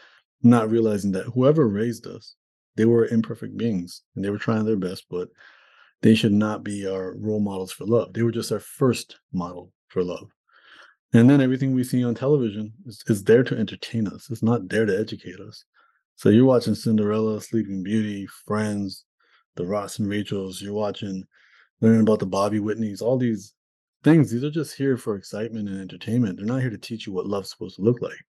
not 0.41 0.71
realizing 0.71 1.11
that 1.11 1.25
whoever 1.25 1.67
raised 1.67 2.07
us, 2.07 2.35
they 2.77 2.85
were 2.85 3.07
imperfect 3.07 3.57
beings 3.57 4.01
and 4.15 4.23
they 4.23 4.29
were 4.29 4.37
trying 4.37 4.65
their 4.65 4.75
best, 4.75 5.05
but 5.09 5.29
they 6.03 6.13
should 6.13 6.33
not 6.33 6.63
be 6.63 6.85
our 6.85 7.15
role 7.17 7.39
models 7.39 7.71
for 7.71 7.85
love. 7.85 8.13
They 8.13 8.21
were 8.21 8.31
just 8.31 8.51
our 8.51 8.59
first 8.59 9.17
model 9.31 9.71
for 9.87 10.03
love. 10.03 10.29
And 11.13 11.29
then 11.29 11.41
everything 11.41 11.73
we 11.73 11.83
see 11.83 12.03
on 12.03 12.13
television 12.13 12.73
is, 12.85 13.01
is 13.07 13.23
there 13.23 13.43
to 13.43 13.57
entertain 13.57 14.07
us. 14.07 14.29
It's 14.29 14.43
not 14.43 14.67
there 14.67 14.85
to 14.85 14.99
educate 14.99 15.39
us. 15.39 15.63
So 16.15 16.29
you're 16.29 16.45
watching 16.45 16.75
Cinderella, 16.75 17.41
Sleeping 17.41 17.83
Beauty, 17.83 18.27
Friends, 18.45 19.05
the 19.55 19.65
Ross 19.65 19.97
and 19.99 20.09
Rachels. 20.09 20.61
You're 20.61 20.73
watching, 20.73 21.23
learning 21.81 22.01
about 22.01 22.19
the 22.19 22.25
Bobby 22.25 22.59
Whitneys. 22.59 23.01
All 23.01 23.17
these 23.17 23.53
things. 24.03 24.29
These 24.29 24.43
are 24.43 24.51
just 24.51 24.75
here 24.75 24.97
for 24.97 25.15
excitement 25.15 25.69
and 25.69 25.79
entertainment. 25.79 26.37
They're 26.37 26.45
not 26.45 26.61
here 26.61 26.69
to 26.69 26.77
teach 26.77 27.07
you 27.07 27.13
what 27.13 27.27
love's 27.27 27.51
supposed 27.51 27.77
to 27.77 27.81
look 27.81 28.01
like. 28.01 28.19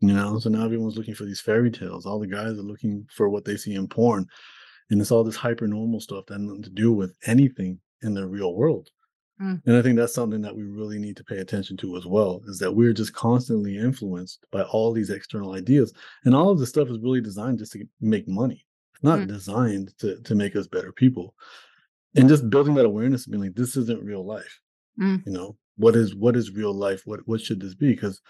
You 0.00 0.12
know. 0.12 0.38
So 0.40 0.50
now 0.50 0.64
everyone's 0.64 0.96
looking 0.96 1.14
for 1.14 1.24
these 1.24 1.40
fairy 1.40 1.70
tales. 1.70 2.04
All 2.04 2.18
the 2.18 2.26
guys 2.26 2.58
are 2.58 2.62
looking 2.62 3.06
for 3.14 3.28
what 3.28 3.44
they 3.44 3.56
see 3.56 3.74
in 3.74 3.86
porn, 3.86 4.26
and 4.90 5.00
it's 5.00 5.10
all 5.10 5.24
this 5.24 5.36
hyper 5.36 5.66
normal 5.66 6.00
stuff 6.00 6.26
that 6.26 6.34
has 6.34 6.42
nothing 6.42 6.62
to 6.62 6.70
do 6.70 6.92
with 6.92 7.14
anything 7.26 7.80
in 8.02 8.14
the 8.14 8.26
real 8.26 8.54
world. 8.54 8.90
Mm. 9.40 9.62
And 9.66 9.76
I 9.76 9.82
think 9.82 9.96
that's 9.96 10.14
something 10.14 10.42
that 10.42 10.54
we 10.54 10.62
really 10.62 10.98
need 10.98 11.16
to 11.16 11.24
pay 11.24 11.38
attention 11.38 11.76
to 11.78 11.96
as 11.96 12.06
well 12.06 12.42
is 12.46 12.58
that 12.58 12.72
we're 12.72 12.92
just 12.92 13.12
constantly 13.12 13.76
influenced 13.76 14.46
by 14.52 14.62
all 14.62 14.92
these 14.92 15.10
external 15.10 15.54
ideas. 15.54 15.92
And 16.24 16.34
all 16.34 16.50
of 16.50 16.58
this 16.58 16.68
stuff 16.68 16.88
is 16.88 16.98
really 16.98 17.20
designed 17.20 17.58
just 17.58 17.72
to 17.72 17.84
make 18.00 18.28
money. 18.28 18.64
It's 18.94 19.02
not 19.02 19.20
mm. 19.20 19.26
designed 19.26 19.96
to, 19.98 20.20
to 20.20 20.34
make 20.34 20.54
us 20.54 20.66
better 20.66 20.92
people. 20.92 21.34
And 22.14 22.28
just 22.28 22.50
building 22.50 22.74
that 22.74 22.84
awareness 22.84 23.26
of 23.26 23.32
being 23.32 23.44
like, 23.44 23.54
this 23.54 23.76
isn't 23.76 24.04
real 24.04 24.24
life. 24.24 24.60
Mm. 25.00 25.26
You 25.26 25.32
know, 25.32 25.56
what 25.76 25.96
is 25.96 26.14
what 26.14 26.36
is 26.36 26.52
real 26.52 26.74
life? 26.74 27.02
What 27.06 27.26
what 27.26 27.40
should 27.40 27.60
this 27.60 27.74
be? 27.74 27.94
Because 27.94 28.20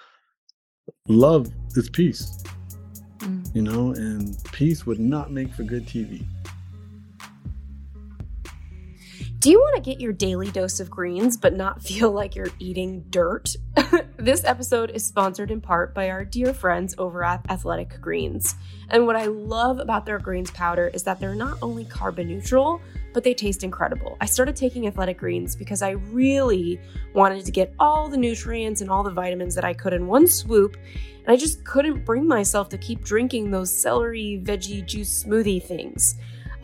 love 1.08 1.50
is 1.74 1.90
peace. 1.90 2.42
Mm. 3.18 3.54
You 3.54 3.62
know, 3.62 3.92
and 3.92 4.36
peace 4.52 4.86
would 4.86 5.00
not 5.00 5.32
make 5.32 5.52
for 5.52 5.64
good 5.64 5.86
TV. 5.86 6.24
Do 9.42 9.50
you 9.50 9.58
want 9.58 9.74
to 9.74 9.82
get 9.82 10.00
your 10.00 10.12
daily 10.12 10.52
dose 10.52 10.78
of 10.78 10.88
greens 10.88 11.36
but 11.36 11.56
not 11.56 11.82
feel 11.82 12.12
like 12.12 12.36
you're 12.36 12.52
eating 12.60 13.04
dirt? 13.10 13.56
this 14.16 14.44
episode 14.44 14.90
is 14.90 15.04
sponsored 15.04 15.50
in 15.50 15.60
part 15.60 15.92
by 15.96 16.10
our 16.10 16.24
dear 16.24 16.54
friends 16.54 16.94
over 16.96 17.24
at 17.24 17.44
Athletic 17.50 18.00
Greens. 18.00 18.54
And 18.90 19.04
what 19.04 19.16
I 19.16 19.24
love 19.24 19.80
about 19.80 20.06
their 20.06 20.20
greens 20.20 20.52
powder 20.52 20.92
is 20.94 21.02
that 21.02 21.18
they're 21.18 21.34
not 21.34 21.58
only 21.60 21.84
carbon 21.84 22.28
neutral, 22.28 22.80
but 23.12 23.24
they 23.24 23.34
taste 23.34 23.64
incredible. 23.64 24.16
I 24.20 24.26
started 24.26 24.54
taking 24.54 24.86
Athletic 24.86 25.18
Greens 25.18 25.56
because 25.56 25.82
I 25.82 25.90
really 25.90 26.80
wanted 27.12 27.44
to 27.44 27.50
get 27.50 27.74
all 27.80 28.08
the 28.08 28.16
nutrients 28.16 28.80
and 28.80 28.88
all 28.88 29.02
the 29.02 29.10
vitamins 29.10 29.56
that 29.56 29.64
I 29.64 29.74
could 29.74 29.92
in 29.92 30.06
one 30.06 30.28
swoop, 30.28 30.76
and 31.24 31.32
I 31.32 31.34
just 31.34 31.64
couldn't 31.64 32.04
bring 32.04 32.28
myself 32.28 32.68
to 32.68 32.78
keep 32.78 33.02
drinking 33.02 33.50
those 33.50 33.76
celery 33.76 34.40
veggie 34.44 34.86
juice 34.86 35.24
smoothie 35.24 35.64
things. 35.64 36.14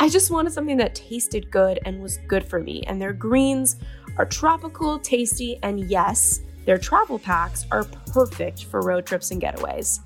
I 0.01 0.09
just 0.09 0.31
wanted 0.31 0.53
something 0.53 0.77
that 0.77 0.95
tasted 0.95 1.51
good 1.51 1.81
and 1.85 2.01
was 2.01 2.19
good 2.29 2.45
for 2.45 2.61
me. 2.61 2.85
And 2.87 3.03
their 3.03 3.13
greens 3.13 3.77
are 4.17 4.25
tropical, 4.25 4.99
tasty, 4.99 5.59
and 5.65 5.91
yes, 5.91 6.43
their 6.67 6.79
travel 6.79 7.19
packs 7.19 7.67
are 7.73 7.83
perfect 8.13 8.67
for 8.67 8.81
road 8.81 9.07
trips 9.07 9.33
and 9.33 9.43
getaways. 9.43 10.01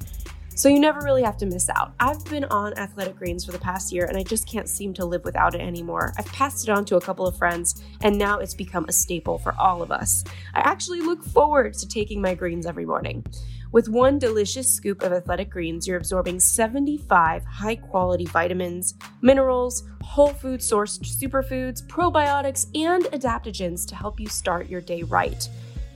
So 0.54 0.68
you 0.68 0.80
never 0.80 1.00
really 1.00 1.22
have 1.22 1.36
to 1.38 1.46
miss 1.46 1.68
out. 1.68 1.92
I've 2.00 2.24
been 2.26 2.44
on 2.44 2.76
Athletic 2.78 3.16
Greens 3.16 3.44
for 3.44 3.52
the 3.52 3.58
past 3.58 3.92
year 3.92 4.06
and 4.06 4.16
I 4.16 4.22
just 4.22 4.48
can't 4.48 4.68
seem 4.68 4.94
to 4.94 5.04
live 5.04 5.24
without 5.24 5.54
it 5.54 5.60
anymore. 5.60 6.12
I've 6.18 6.26
passed 6.26 6.68
it 6.68 6.70
on 6.70 6.84
to 6.86 6.96
a 6.96 7.00
couple 7.00 7.26
of 7.26 7.36
friends 7.36 7.82
and 8.02 8.16
now 8.16 8.38
it's 8.38 8.54
become 8.54 8.84
a 8.88 8.92
staple 8.92 9.38
for 9.38 9.54
all 9.58 9.82
of 9.82 9.90
us. 9.90 10.24
I 10.54 10.60
actually 10.60 11.00
look 11.00 11.22
forward 11.22 11.74
to 11.74 11.88
taking 11.88 12.20
my 12.20 12.34
greens 12.34 12.66
every 12.66 12.86
morning. 12.86 13.24
With 13.72 13.88
one 13.88 14.18
delicious 14.18 14.68
scoop 14.70 15.02
of 15.02 15.12
athletic 15.14 15.48
greens, 15.48 15.88
you're 15.88 15.96
absorbing 15.96 16.38
75 16.40 17.42
high 17.42 17.76
quality 17.76 18.26
vitamins, 18.26 18.92
minerals, 19.22 19.84
whole 20.02 20.34
food 20.34 20.60
sourced 20.60 21.00
superfoods, 21.00 21.82
probiotics, 21.86 22.66
and 22.74 23.04
adaptogens 23.04 23.86
to 23.88 23.94
help 23.94 24.20
you 24.20 24.26
start 24.26 24.68
your 24.68 24.82
day 24.82 25.04
right. 25.04 25.48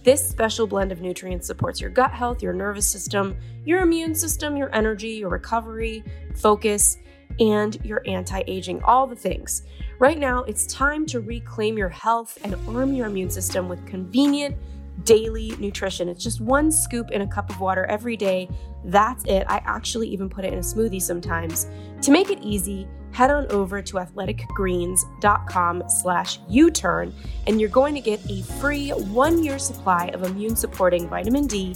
This 0.05 0.27
special 0.27 0.67
blend 0.67 0.91
of 0.91 1.03
nutrients 1.03 1.47
supports 1.47 1.79
your 1.79 1.91
gut 1.91 2.12
health, 2.12 2.43
your 2.43 2.55
nervous 2.55 2.89
system, 2.89 3.37
your 3.67 3.83
immune 3.83 4.15
system, 4.15 4.57
your 4.57 4.75
energy, 4.75 5.11
your 5.11 5.29
recovery, 5.29 6.03
focus, 6.35 6.97
and 7.41 7.79
your 7.85 8.01
anti 8.07 8.43
aging, 8.47 8.83
all 8.85 9.07
the 9.07 9.17
things. 9.17 9.65
Right 9.99 10.19
now, 10.19 10.45
it's 10.45 10.65
time 10.67 11.05
to 11.07 11.21
reclaim 11.21 11.77
your 11.77 11.91
health 11.91 12.39
and 12.43 12.55
arm 12.69 12.95
your 12.95 13.07
immune 13.07 13.29
system 13.29 13.69
with 13.69 13.85
convenient, 13.87 14.57
daily 15.05 15.55
nutrition. 15.59 16.09
It's 16.09 16.23
just 16.23 16.41
one 16.41 16.71
scoop 16.71 17.11
in 17.11 17.23
a 17.23 17.27
cup 17.27 17.51
of 17.51 17.61
water 17.61 17.85
every 17.87 18.17
day. 18.17 18.49
That's 18.85 19.25
it. 19.25 19.45
I 19.49 19.63
actually 19.65 20.09
even 20.09 20.29
put 20.29 20.45
it 20.45 20.53
in 20.53 20.59
a 20.59 20.63
smoothie 20.63 21.03
sometimes. 21.03 21.67
To 22.03 22.11
make 22.11 22.31
it 22.31 22.39
easy, 22.43 22.89
head 23.13 23.31
on 23.31 23.47
over 23.51 23.81
to 23.81 23.95
athleticgreens.com 23.95 25.85
slash 25.89 26.39
U-turn 26.49 27.15
and 27.47 27.61
you're 27.61 27.71
going 27.71 27.95
to 27.95 28.01
get 28.01 28.21
a 28.31 28.43
free 28.61 28.91
one-year 28.91 29.59
supply 29.59 30.09
of 30.09 30.23
immune-supporting 30.23 31.09
vitamin 31.09 31.47
D 31.47 31.75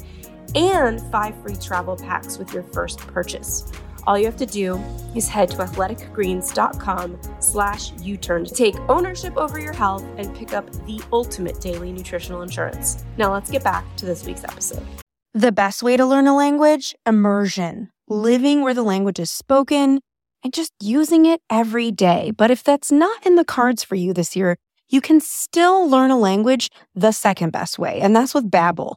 and 0.54 1.00
five 1.10 1.40
free 1.42 1.56
travel 1.56 1.96
packs 1.96 2.36
with 2.38 2.52
your 2.52 2.62
first 2.62 2.98
purchase. 2.98 3.70
All 4.06 4.18
you 4.18 4.24
have 4.24 4.36
to 4.38 4.46
do 4.46 4.76
is 5.14 5.28
head 5.28 5.50
to 5.50 5.56
athleticgreens.com 5.58 7.20
slash 7.40 7.92
U-turn 8.00 8.44
to 8.44 8.54
take 8.54 8.76
ownership 8.88 9.36
over 9.36 9.58
your 9.58 9.72
health 9.72 10.04
and 10.16 10.34
pick 10.34 10.52
up 10.52 10.70
the 10.86 11.00
ultimate 11.12 11.60
daily 11.60 11.92
nutritional 11.92 12.42
insurance. 12.42 13.04
Now 13.16 13.32
let's 13.32 13.50
get 13.50 13.64
back 13.64 13.84
to 13.96 14.06
this 14.06 14.24
week's 14.24 14.44
episode. 14.44 14.82
The 15.34 15.52
best 15.52 15.82
way 15.82 15.96
to 15.96 16.04
learn 16.06 16.26
a 16.26 16.36
language? 16.36 16.94
Immersion. 17.06 17.90
Living 18.08 18.62
where 18.62 18.74
the 18.74 18.82
language 18.82 19.20
is 19.20 19.30
spoken 19.30 20.00
and 20.42 20.52
just 20.52 20.72
using 20.80 21.26
it 21.26 21.40
every 21.50 21.90
day. 21.90 22.32
But 22.36 22.50
if 22.50 22.64
that's 22.64 22.90
not 22.90 23.24
in 23.26 23.36
the 23.36 23.44
cards 23.44 23.84
for 23.84 23.94
you 23.94 24.12
this 24.12 24.34
year, 24.34 24.56
you 24.88 25.00
can 25.00 25.20
still 25.20 25.88
learn 25.88 26.10
a 26.10 26.18
language 26.18 26.68
the 26.96 27.12
second 27.12 27.52
best 27.52 27.78
way, 27.78 28.00
and 28.00 28.16
that's 28.16 28.34
with 28.34 28.50
Babbel. 28.50 28.96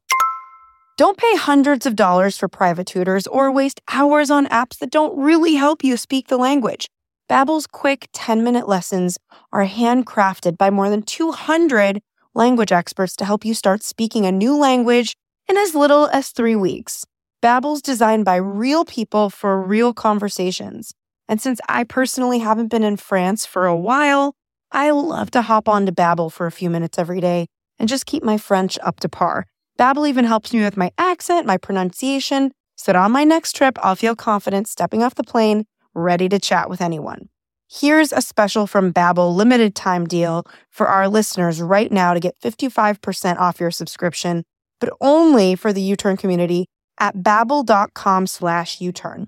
Don't 0.96 1.18
pay 1.18 1.36
hundreds 1.38 1.88
of 1.88 1.96
dollars 1.96 2.38
for 2.38 2.48
private 2.48 2.86
tutors 2.86 3.26
or 3.26 3.52
waste 3.52 3.82
hours 3.92 4.30
on 4.30 4.46
apps 4.50 4.78
that 4.78 4.92
don't 4.92 5.18
really 5.18 5.56
help 5.56 5.84
you 5.84 5.98
speak 5.98 6.28
the 6.28 6.38
language. 6.38 6.88
Babbel's 7.28 7.66
quick 7.66 8.10
10-minute 8.14 8.68
lessons 8.68 9.18
are 9.52 9.66
handcrafted 9.66 10.56
by 10.56 10.70
more 10.70 10.92
than 10.92 11.02
200 11.02 12.00
language 12.36 12.72
experts 12.72 13.16
to 13.16 13.26
help 13.26 13.44
you 13.44 13.56
start 13.56 13.82
speaking 13.82 14.28
a 14.28 14.32
new 14.32 14.56
language 14.56 15.16
in 15.50 15.58
as 15.58 15.74
little 15.74 16.10
as 16.10 16.30
3 16.30 16.56
weeks. 16.58 17.06
Babbel's 17.42 17.82
designed 17.82 18.24
by 18.24 18.36
real 18.36 18.86
people 18.86 19.32
for 19.32 19.60
real 19.60 19.96
conversations. 19.96 20.94
And 21.28 21.42
since 21.42 21.60
I 21.68 21.86
personally 21.86 22.38
haven't 22.40 22.68
been 22.68 22.84
in 22.84 22.98
France 22.98 23.48
for 23.48 23.66
a 23.66 23.76
while, 23.76 24.36
I 24.72 24.92
love 24.92 25.32
to 25.32 25.42
hop 25.42 25.68
onto 25.68 25.92
Babbel 25.92 26.32
for 26.32 26.46
a 26.46 26.52
few 26.52 26.70
minutes 26.70 27.00
every 27.00 27.20
day 27.20 27.48
and 27.80 27.90
just 27.90 28.06
keep 28.06 28.22
my 28.22 28.38
French 28.38 28.78
up 28.84 29.00
to 29.00 29.10
par. 29.10 29.48
Babbel 29.78 30.08
even 30.08 30.26
helps 30.26 30.54
me 30.54 30.62
with 30.62 30.78
my 30.78 30.92
accent, 30.98 31.48
my 31.48 31.58
pronunciation, 31.58 32.52
so 32.76 32.92
that 32.92 33.00
on 33.00 33.12
my 33.12 33.24
next 33.24 33.56
trip, 33.56 33.78
I'll 33.82 33.96
feel 33.96 34.16
confident 34.16 34.68
stepping 34.68 35.02
off 35.04 35.16
the 35.16 35.24
plane, 35.24 35.66
ready 35.94 36.30
to 36.30 36.40
chat 36.40 36.70
with 36.70 36.82
anyone. 36.82 37.30
Here's 37.70 38.14
a 38.14 38.22
special 38.22 38.68
from 38.68 38.94
Babbel 38.94 39.34
limited 39.36 39.74
time 39.74 40.06
deal 40.06 40.46
for 40.70 40.88
our 40.88 41.08
listeners 41.10 41.60
right 41.60 41.92
now 41.92 42.14
to 42.14 42.20
get 42.20 42.40
55% 42.40 43.38
off 43.38 43.60
your 43.60 43.72
subscription, 43.72 44.44
but 44.80 44.92
only 45.02 45.56
for 45.56 45.74
the 45.74 45.82
U-Turn 45.82 46.18
community 46.18 46.68
at 47.00 47.18
babbel.com 47.18 48.28
slash 48.28 48.80
U-Turn. 48.80 49.28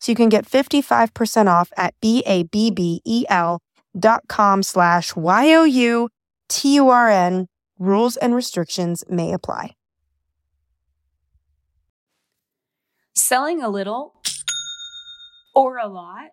So 0.00 0.12
you 0.12 0.16
can 0.16 0.28
get 0.28 0.44
55% 0.44 1.46
off 1.46 1.72
at 1.76 1.94
B-A-B-B-E-L 2.02 3.60
dot 3.98 4.22
com 4.28 4.62
slash 4.62 5.16
Y-O-U-T-U-R-N. 5.16 6.08
Rules 7.78 8.16
and 8.16 8.34
restrictions 8.34 9.04
may 9.08 9.32
apply. 9.32 9.72
Selling 13.18 13.62
a 13.62 13.70
little 13.70 14.12
or 15.54 15.78
a 15.78 15.88
lot? 15.88 16.32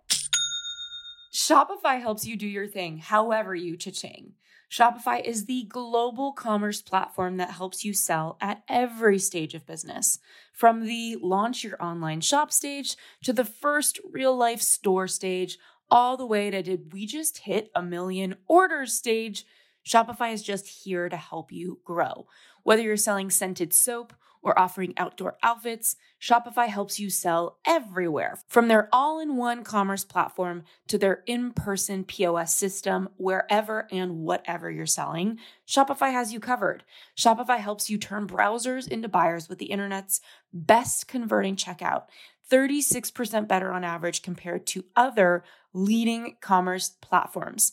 Shopify 1.33 2.01
helps 2.01 2.27
you 2.27 2.35
do 2.35 2.45
your 2.45 2.67
thing 2.67 2.97
however 2.97 3.55
you 3.55 3.77
cha-ching. 3.77 4.33
Shopify 4.69 5.23
is 5.23 5.45
the 5.45 5.63
global 5.69 6.33
commerce 6.33 6.81
platform 6.81 7.37
that 7.37 7.51
helps 7.51 7.85
you 7.85 7.93
sell 7.93 8.37
at 8.41 8.63
every 8.67 9.17
stage 9.17 9.53
of 9.53 9.65
business. 9.65 10.19
From 10.51 10.85
the 10.85 11.15
launch 11.21 11.63
your 11.63 11.81
online 11.81 12.19
shop 12.19 12.51
stage 12.51 12.97
to 13.23 13.31
the 13.31 13.45
first 13.45 13.97
real 14.11 14.35
life 14.35 14.61
store 14.61 15.07
stage, 15.07 15.57
all 15.89 16.17
the 16.17 16.25
way 16.25 16.51
to 16.51 16.61
did 16.61 16.91
we 16.91 17.05
just 17.05 17.39
hit 17.39 17.71
a 17.73 17.81
million 17.81 18.35
orders 18.45 18.91
stage? 18.91 19.45
Shopify 19.87 20.33
is 20.33 20.43
just 20.43 20.83
here 20.83 21.07
to 21.07 21.17
help 21.17 21.49
you 21.49 21.79
grow. 21.85 22.27
Whether 22.63 22.81
you're 22.81 22.97
selling 22.97 23.29
scented 23.29 23.73
soap 23.73 24.13
or 24.43 24.57
offering 24.59 24.93
outdoor 24.97 25.37
outfits, 25.41 25.95
Shopify 26.21 26.67
helps 26.67 26.99
you 26.99 27.09
sell 27.09 27.57
everywhere. 27.65 28.37
From 28.47 28.67
their 28.67 28.89
all 28.91 29.19
in 29.19 29.37
one 29.37 29.63
commerce 29.63 30.03
platform 30.03 30.63
to 30.87 30.97
their 30.97 31.23
in 31.25 31.51
person 31.51 32.03
POS 32.03 32.55
system, 32.55 33.09
wherever 33.17 33.87
and 33.91 34.19
whatever 34.19 34.69
you're 34.69 34.85
selling, 34.85 35.39
Shopify 35.67 36.11
has 36.11 36.33
you 36.33 36.39
covered. 36.39 36.83
Shopify 37.17 37.57
helps 37.57 37.89
you 37.89 37.97
turn 37.97 38.27
browsers 38.27 38.87
into 38.87 39.07
buyers 39.07 39.49
with 39.49 39.57
the 39.57 39.71
internet's 39.71 40.21
best 40.53 41.07
converting 41.07 41.55
checkout. 41.55 42.03
36% 42.51 43.47
better 43.47 43.71
on 43.71 43.83
average 43.83 44.21
compared 44.21 44.67
to 44.67 44.85
other 44.95 45.43
leading 45.73 46.35
commerce 46.41 46.89
platforms. 46.89 47.71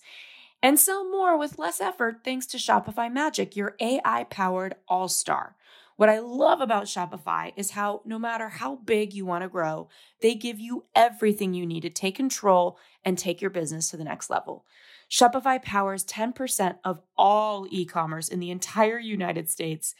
And 0.63 0.79
sell 0.79 1.11
more 1.11 1.39
with 1.39 1.59
less 1.59 1.81
effort 1.81 2.21
thanks 2.23 2.47
to 2.47 2.59
Shopify 2.59 3.11
Magic, 3.11 3.57
your 3.57 3.77
AI 3.81 4.25
powered 4.25 4.75
all 4.89 5.09
star. 5.09 5.57
What 6.01 6.09
I 6.09 6.21
love 6.21 6.63
about 6.63 6.85
Shopify 6.85 7.53
is 7.57 7.73
how 7.73 8.01
no 8.07 8.19
matter 8.19 8.49
how 8.49 8.77
big 8.77 9.13
you 9.13 9.27
want 9.27 9.45
to 9.45 9.51
grow, 9.51 9.91
they 10.23 10.35
give 10.35 10.59
you 10.59 10.87
everything 10.95 11.53
you 11.53 11.67
need 11.67 11.83
to 11.83 11.91
take 11.91 12.15
control 12.15 12.79
and 13.05 13.19
take 13.19 13.43
your 13.43 13.51
business 13.51 13.91
to 13.91 13.99
the 13.99 14.05
next 14.05 14.31
level. 14.31 14.65
Shopify 15.11 15.63
powers 15.63 16.03
10% 16.07 16.79
of 16.87 17.03
all 17.19 17.67
e 17.69 17.85
commerce 17.85 18.29
in 18.29 18.41
the 18.41 18.51
entire 18.51 18.99
United 18.99 19.51
States, 19.51 19.95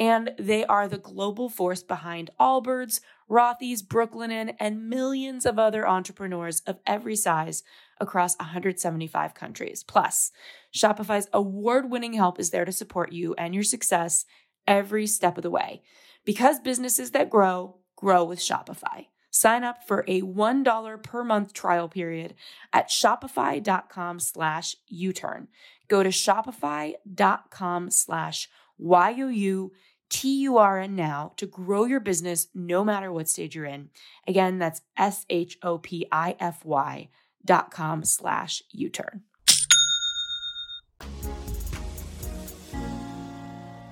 and 0.00 0.32
they 0.36 0.66
are 0.66 0.88
the 0.88 0.98
global 0.98 1.48
force 1.48 1.84
behind 1.84 2.30
Allbirds, 2.40 2.98
Rothy's, 3.30 3.84
Brooklinen, 3.84 4.56
and 4.58 4.88
millions 4.88 5.46
of 5.46 5.60
other 5.60 5.86
entrepreneurs 5.86 6.58
of 6.66 6.80
every 6.88 7.14
size 7.14 7.62
across 8.00 8.36
175 8.38 9.34
countries. 9.34 9.84
Plus, 9.84 10.32
Shopify's 10.74 11.28
award 11.32 11.88
winning 11.88 12.14
help 12.14 12.40
is 12.40 12.50
there 12.50 12.64
to 12.64 12.72
support 12.72 13.12
you 13.12 13.34
and 13.34 13.54
your 13.54 13.64
success 13.64 14.24
every 14.66 15.06
step 15.06 15.36
of 15.36 15.42
the 15.42 15.50
way. 15.50 15.82
Because 16.24 16.60
businesses 16.60 17.10
that 17.12 17.30
grow, 17.30 17.76
grow 17.96 18.24
with 18.24 18.38
Shopify. 18.38 19.06
Sign 19.30 19.64
up 19.64 19.86
for 19.86 20.04
a 20.08 20.22
$1 20.22 21.02
per 21.02 21.22
month 21.22 21.52
trial 21.52 21.88
period 21.88 22.34
at 22.72 22.88
shopify.com 22.88 24.18
slash 24.18 24.76
U-turn. 24.88 25.48
Go 25.88 26.02
to 26.02 26.08
shopify.com 26.08 27.90
slash 27.90 28.48
Y-O-U-T-U-R-N 28.78 30.96
now 30.96 31.32
to 31.36 31.46
grow 31.46 31.84
your 31.84 32.00
business 32.00 32.48
no 32.54 32.82
matter 32.84 33.12
what 33.12 33.28
stage 33.28 33.54
you're 33.54 33.66
in. 33.66 33.90
Again, 34.26 34.58
that's 34.58 34.80
S-H-O-P-I-F-Y 34.96 37.08
dot 37.44 37.70
com 37.70 38.04
slash 38.04 38.62
U-turn. 38.72 39.22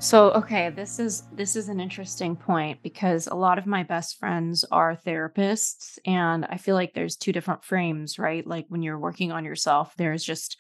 So, 0.05 0.33
okay, 0.33 0.69
this 0.69 0.99
is 0.99 1.23
this 1.33 1.57
is 1.57 1.71
an 1.71 1.81
interesting 1.81 2.37
point 2.37 2.83
because 2.83 3.27
a 3.27 3.35
lot 3.35 3.57
of 3.57 3.65
my 3.65 3.85
best 3.85 4.19
friends 4.19 4.63
are 4.71 4.95
therapists 4.95 5.99
and 6.05 6.45
I 6.45 6.59
feel 6.59 6.75
like 6.75 6.93
there's 6.93 7.17
two 7.17 7.33
different 7.33 7.65
frames, 7.65 8.19
right? 8.19 8.47
Like 8.47 8.67
when 8.69 8.83
you're 8.83 8.99
working 8.99 9.33
on 9.33 9.47
yourself, 9.47 9.95
there's 9.97 10.23
just 10.23 10.59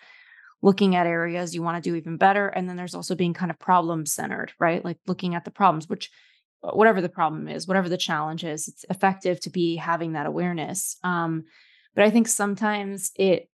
looking 0.62 0.96
at 0.96 1.06
areas 1.06 1.54
you 1.54 1.62
want 1.62 1.76
to 1.76 1.86
do 1.90 1.94
even 1.94 2.16
better 2.16 2.48
and 2.48 2.66
then 2.66 2.76
there's 2.76 2.94
also 2.94 3.14
being 3.14 3.34
kind 3.34 3.50
of 3.50 3.58
problem 3.58 4.06
centered, 4.06 4.54
right? 4.58 4.82
Like 4.82 4.96
looking 5.06 5.34
at 5.34 5.44
the 5.44 5.50
problems, 5.50 5.90
which 5.90 6.10
uh, 6.62 6.70
whatever 6.70 7.02
the 7.02 7.10
problem 7.10 7.46
is, 7.46 7.68
whatever 7.68 7.90
the 7.90 7.98
challenge 7.98 8.44
is, 8.44 8.66
it's 8.66 8.86
effective 8.88 9.40
to 9.40 9.50
be 9.50 9.76
having 9.76 10.14
that 10.14 10.24
awareness. 10.24 10.96
Um 11.04 11.44
but 11.94 12.04
I 12.04 12.10
think 12.10 12.28
sometimes 12.28 13.12
it 13.14 13.50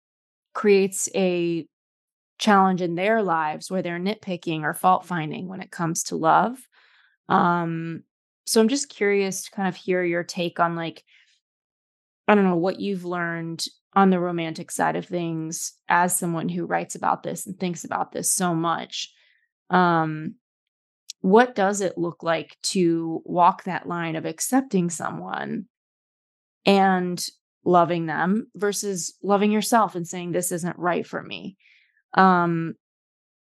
creates 0.54 1.10
a 1.16 1.66
challenge 2.40 2.82
in 2.82 2.96
their 2.96 3.22
lives 3.22 3.70
where 3.70 3.82
they're 3.82 4.00
nitpicking 4.00 4.62
or 4.64 4.74
fault 4.74 5.06
finding 5.06 5.48
when 5.48 5.62
it 5.62 5.72
comes 5.72 6.04
to 6.04 6.16
love. 6.16 6.58
Um, 7.28 8.04
so 8.46 8.60
I'm 8.60 8.70
just 8.70 8.90
curious 8.90 9.44
to 9.44 9.52
kind 9.52 9.68
of 9.68 9.76
hear 9.76 10.04
your 10.04 10.24
take 10.24 10.60
on 10.60 10.76
like, 10.76 11.04
I 12.28 12.36
don't 12.36 12.46
know, 12.46 12.56
what 12.56 12.80
you've 12.80 13.06
learned 13.06 13.66
on 13.94 14.10
the 14.10 14.20
romantic 14.20 14.72
side 14.72 14.96
of 14.96 15.06
things 15.06 15.74
as 15.88 16.18
someone 16.18 16.50
who 16.50 16.66
writes 16.66 16.96
about 16.96 17.24
this 17.24 17.46
and 17.46 17.60
thinks 17.60 17.84
about 17.84 18.12
this 18.12 18.32
so 18.32 18.56
much. 18.56 19.12
Um, 19.70 20.36
what 21.22 21.54
does 21.54 21.82
it 21.82 21.98
look 21.98 22.24
like 22.24 22.58
to 22.64 23.22
walk 23.26 23.66
that 23.66 23.88
line 23.88 24.16
of 24.16 24.26
accepting 24.26 24.90
someone 24.90 25.66
and 26.66 27.24
loving 27.66 28.06
them 28.06 28.48
versus 28.56 29.16
loving 29.22 29.52
yourself 29.52 29.96
and 29.96 30.08
saying 30.08 30.32
this 30.32 30.52
isn't 30.52 30.80
right 30.80 31.06
for 31.06 31.22
me 31.22 31.58
um, 32.14 32.76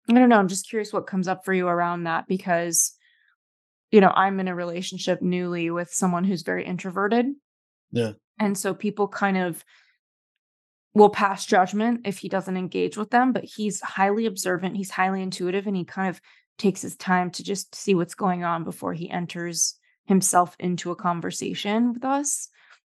I 0.08 0.12
don't 0.12 0.28
know. 0.28 0.38
I'm 0.38 0.48
just 0.48 0.68
curious 0.68 0.92
what 0.92 1.06
comes 1.06 1.28
up 1.28 1.44
for 1.44 1.52
you 1.52 1.66
around 1.66 2.04
that 2.04 2.26
because, 2.28 2.92
you 3.90 4.00
know, 4.00 4.12
I'm 4.14 4.38
in 4.40 4.48
a 4.48 4.54
relationship 4.54 5.20
newly 5.20 5.70
with 5.70 5.90
someone 5.90 6.24
who's 6.24 6.42
very 6.42 6.64
introverted. 6.64 7.26
Yeah. 7.90 8.12
And 8.38 8.56
so 8.56 8.74
people 8.74 9.08
kind 9.08 9.36
of 9.36 9.64
will 10.94 11.10
pass 11.10 11.44
judgment 11.44 12.02
if 12.04 12.18
he 12.18 12.28
doesn't 12.28 12.56
engage 12.56 12.96
with 12.96 13.10
them, 13.10 13.32
but 13.32 13.44
he's 13.44 13.80
highly 13.80 14.26
observant, 14.26 14.76
he's 14.76 14.90
highly 14.90 15.22
intuitive, 15.22 15.66
and 15.66 15.76
he 15.76 15.84
kind 15.84 16.08
of 16.08 16.20
takes 16.56 16.80
his 16.80 16.96
time 16.96 17.30
to 17.30 17.44
just 17.44 17.74
see 17.74 17.94
what's 17.94 18.14
going 18.14 18.44
on 18.44 18.64
before 18.64 18.94
he 18.94 19.10
enters 19.10 19.74
himself 20.06 20.56
into 20.58 20.90
a 20.90 20.96
conversation 20.96 21.92
with 21.92 22.04
us. 22.04 22.48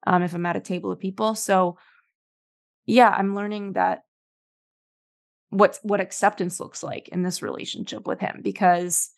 Um, 0.05 0.21
if 0.21 0.33
I'm 0.33 0.45
at 0.45 0.57
a 0.57 0.59
table 0.59 0.91
of 0.91 0.99
people. 0.99 1.33
So 1.33 1.77
yeah, 2.85 3.09
I'm 3.09 3.35
learning 3.35 3.73
that 3.73 4.01
what 5.53 5.79
what 5.83 6.01
acceptance 6.01 6.59
looks 6.59 6.83
like 6.83 7.07
in 7.09 7.23
this 7.23 7.41
relationship 7.41 8.07
with 8.07 8.19
him 8.19 8.41
because 8.43 9.09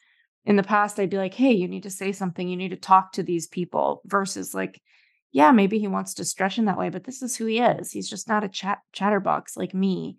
in 0.45 0.55
the 0.55 0.63
past 0.63 0.99
I'd 0.99 1.09
be 1.09 1.17
like, 1.17 1.33
"Hey, 1.33 1.53
you 1.53 1.67
need 1.67 1.83
to 1.83 1.89
say 1.89 2.11
something. 2.11 2.47
You 2.47 2.57
need 2.57 2.69
to 2.69 2.75
talk 2.75 3.13
to 3.13 3.23
these 3.23 3.47
people." 3.47 4.01
Versus 4.05 4.53
like, 4.53 4.81
yeah, 5.31 5.51
maybe 5.51 5.79
he 5.79 5.87
wants 5.87 6.13
to 6.15 6.25
stretch 6.25 6.57
in 6.57 6.65
that 6.65 6.77
way, 6.77 6.89
but 6.89 7.03
this 7.03 7.21
is 7.21 7.35
who 7.35 7.45
he 7.45 7.59
is. 7.59 7.91
He's 7.91 8.09
just 8.09 8.27
not 8.29 8.43
a 8.43 8.49
chat 8.49 8.79
chatterbox 8.93 9.57
like 9.57 9.73
me. 9.73 10.17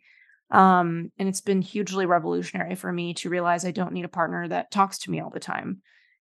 Um, 0.50 1.11
and 1.18 1.29
it's 1.29 1.40
been 1.40 1.62
hugely 1.62 2.07
revolutionary 2.07 2.74
for 2.74 2.92
me 2.92 3.14
to 3.14 3.31
realize 3.31 3.64
I 3.64 3.70
don't 3.70 3.92
need 3.92 4.05
a 4.05 4.09
partner 4.09 4.46
that 4.48 4.70
talks 4.70 4.98
to 4.98 5.11
me 5.11 5.20
all 5.20 5.31
the 5.31 5.40
time, 5.40 5.81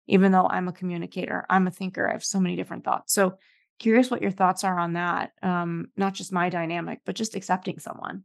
even 0.08 0.32
though 0.32 0.48
I'm 0.48 0.68
a 0.68 0.74
communicator, 0.74 1.46
I'm 1.50 1.68
a 1.68 1.72
thinker, 1.72 2.08
I 2.08 2.14
have 2.14 2.24
so 2.24 2.40
many 2.40 2.56
different 2.56 2.86
thoughts. 2.86 3.14
So 3.14 3.38
curious 3.80 4.12
what 4.12 4.22
your 4.22 4.32
thoughts 4.32 4.64
are 4.64 4.78
on 4.78 4.94
that. 4.94 5.32
Um, 5.42 5.88
not 5.98 6.14
just 6.14 6.32
my 6.32 6.50
dynamic, 6.50 7.00
but 7.06 7.16
just 7.16 7.36
accepting 7.36 7.80
someone. 7.80 8.24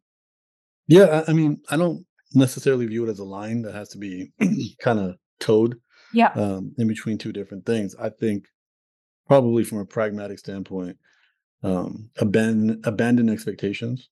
Yeah, 0.89 1.25
I, 1.27 1.31
I 1.31 1.35
mean, 1.35 1.61
I 1.71 1.77
don't 1.77 2.05
necessarily 2.35 2.87
view 2.87 3.07
it 3.07 3.11
as 3.11 3.19
a 3.19 3.25
line 3.25 3.63
that 3.63 3.75
has 3.75 3.91
to 3.91 3.99
be 3.99 4.33
kind 4.81 4.99
of 4.99 5.17
towed 5.41 5.81
Yeah. 6.13 6.33
um, 6.35 6.75
in 6.79 6.89
between 6.89 7.19
two 7.19 7.33
different 7.33 7.67
things. 7.67 7.95
I 7.97 8.11
think 8.11 8.47
probably 9.27 9.65
from 9.65 9.79
a 9.79 9.87
pragmatic 9.87 10.39
standpoint, 10.39 10.99
um, 11.63 12.11
abandon 12.19 12.81
abandon 12.85 13.29
expectations, 13.29 14.11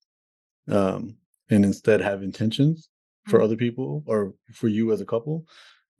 um, 0.68 1.16
and 1.50 1.64
instead 1.64 2.00
have 2.00 2.22
intentions 2.22 2.90
for 3.26 3.40
Mhm. 3.40 3.44
other 3.44 3.56
people 3.56 4.04
or 4.06 4.34
for 4.52 4.68
you 4.68 4.92
as 4.92 5.00
a 5.00 5.06
couple, 5.06 5.46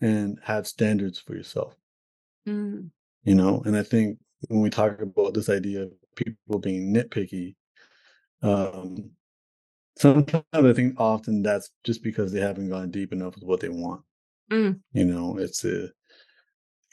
and 0.01 0.39
have 0.43 0.67
standards 0.67 1.19
for 1.21 1.35
yourself. 1.37 1.77
Mm, 2.47 2.91
You 3.25 3.35
know, 3.35 3.63
and 3.65 3.77
I 3.77 3.83
think 3.83 4.19
when 4.49 4.61
we 4.61 4.71
talk 4.71 5.01
about 5.01 5.35
this 5.35 5.49
idea 5.49 5.83
of 5.85 5.93
people 6.15 6.59
being 6.59 6.95
nitpicky, 6.95 7.57
um, 8.43 9.13
sometimes 9.97 10.45
I 10.53 10.73
think 10.73 10.95
often 10.99 11.43
that's 11.43 11.71
just 11.85 12.03
because 12.03 12.33
they 12.33 12.41
haven't 12.41 12.69
gone 12.71 12.91
deep 12.91 13.13
enough 13.13 13.35
with 13.35 13.45
what 13.45 13.61
they 13.61 13.69
want. 13.69 14.03
mm, 14.51 14.81
You 14.93 15.05
know, 15.05 15.39
it's 15.39 15.65
a 15.65 15.89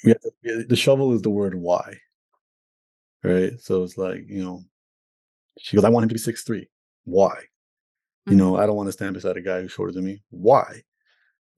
to, 0.03 0.65
the 0.67 0.75
shovel 0.75 1.13
is 1.13 1.21
the 1.21 1.29
word 1.29 1.55
why, 1.55 1.97
right? 3.23 3.59
So 3.59 3.83
it's 3.83 3.97
like, 3.97 4.23
you 4.27 4.43
know, 4.43 4.63
she 5.59 5.77
goes, 5.77 5.85
I 5.85 5.89
want 5.89 6.03
him 6.03 6.09
to 6.09 6.15
be 6.15 6.19
six 6.19 6.43
three. 6.43 6.69
Why? 7.05 7.35
You 8.27 8.35
Mhm. 8.35 8.37
know, 8.37 8.57
I 8.57 8.65
don't 8.65 8.75
want 8.75 8.87
to 8.87 8.93
stand 8.93 9.15
beside 9.15 9.37
a 9.37 9.41
guy 9.41 9.61
who's 9.61 9.71
shorter 9.71 9.93
than 9.93 10.05
me. 10.05 10.23
Why? 10.29 10.83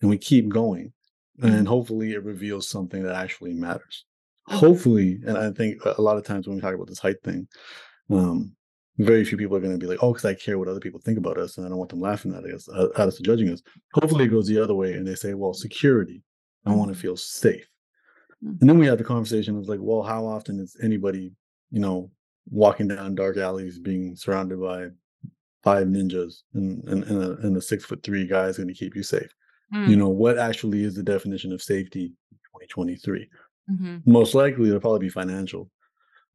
And 0.01 0.09
we 0.09 0.17
keep 0.17 0.49
going. 0.49 0.93
And 1.41 1.67
hopefully 1.67 2.13
it 2.13 2.23
reveals 2.23 2.69
something 2.69 3.03
that 3.03 3.15
actually 3.15 3.53
matters. 3.53 4.05
Hopefully, 4.47 5.19
and 5.25 5.37
I 5.37 5.51
think 5.51 5.85
a 5.85 5.95
a 5.97 6.01
lot 6.01 6.17
of 6.17 6.25
times 6.25 6.47
when 6.47 6.55
we 6.57 6.61
talk 6.61 6.75
about 6.75 6.87
this 6.87 6.99
height 6.99 7.21
thing, 7.23 7.47
um, 8.09 8.55
very 8.97 9.25
few 9.25 9.37
people 9.37 9.55
are 9.57 9.59
going 9.61 9.77
to 9.77 9.83
be 9.83 9.87
like, 9.87 10.01
oh, 10.01 10.13
because 10.13 10.25
I 10.25 10.33
care 10.33 10.57
what 10.57 10.67
other 10.67 10.79
people 10.79 10.99
think 10.99 11.17
about 11.17 11.37
us 11.37 11.57
and 11.57 11.65
I 11.65 11.69
don't 11.69 11.77
want 11.77 11.89
them 11.89 11.99
laughing 12.01 12.33
at 12.33 12.43
us, 12.45 12.69
at 12.69 13.07
us, 13.07 13.19
or 13.19 13.23
judging 13.23 13.49
us. 13.49 13.61
Hopefully 13.93 14.25
it 14.25 14.29
goes 14.29 14.47
the 14.47 14.57
other 14.61 14.75
way 14.75 14.93
and 14.93 15.05
they 15.05 15.15
say, 15.15 15.33
well, 15.33 15.53
security. 15.53 16.23
I 16.65 16.73
want 16.73 16.91
to 16.91 16.97
Mhm. 16.97 17.01
feel 17.01 17.17
safe. 17.17 17.67
Mhm. 18.43 18.61
And 18.61 18.69
then 18.69 18.77
we 18.79 18.87
have 18.87 18.97
the 18.97 19.03
conversation 19.03 19.57
of 19.57 19.67
like, 19.67 19.79
well, 19.81 20.01
how 20.01 20.25
often 20.25 20.59
is 20.59 20.75
anybody, 20.81 21.33
you 21.71 21.79
know, 21.79 22.11
walking 22.49 22.87
down 22.87 23.15
dark 23.15 23.37
alleys, 23.37 23.79
being 23.79 24.15
surrounded 24.15 24.59
by 24.59 24.89
five 25.63 25.87
ninjas 25.87 26.43
and 26.53 26.83
and, 26.87 27.03
and, 27.03 27.23
a, 27.23 27.31
and 27.45 27.57
a 27.57 27.61
six 27.61 27.83
foot 27.85 28.01
three 28.03 28.25
guy 28.27 28.47
is 28.47 28.57
going 28.57 28.67
to 28.67 28.73
keep 28.73 28.95
you 28.95 29.03
safe. 29.03 29.33
Mm. 29.73 29.89
You 29.89 29.95
know, 29.97 30.09
what 30.09 30.37
actually 30.37 30.83
is 30.83 30.95
the 30.95 31.03
definition 31.03 31.51
of 31.51 31.61
safety 31.61 32.05
in 32.31 32.37
2023? 32.51 33.29
hmm 33.67 33.97
Most 34.05 34.35
likely, 34.35 34.67
it'll 34.69 34.79
probably 34.79 34.99
be 34.99 35.09
financial 35.09 35.69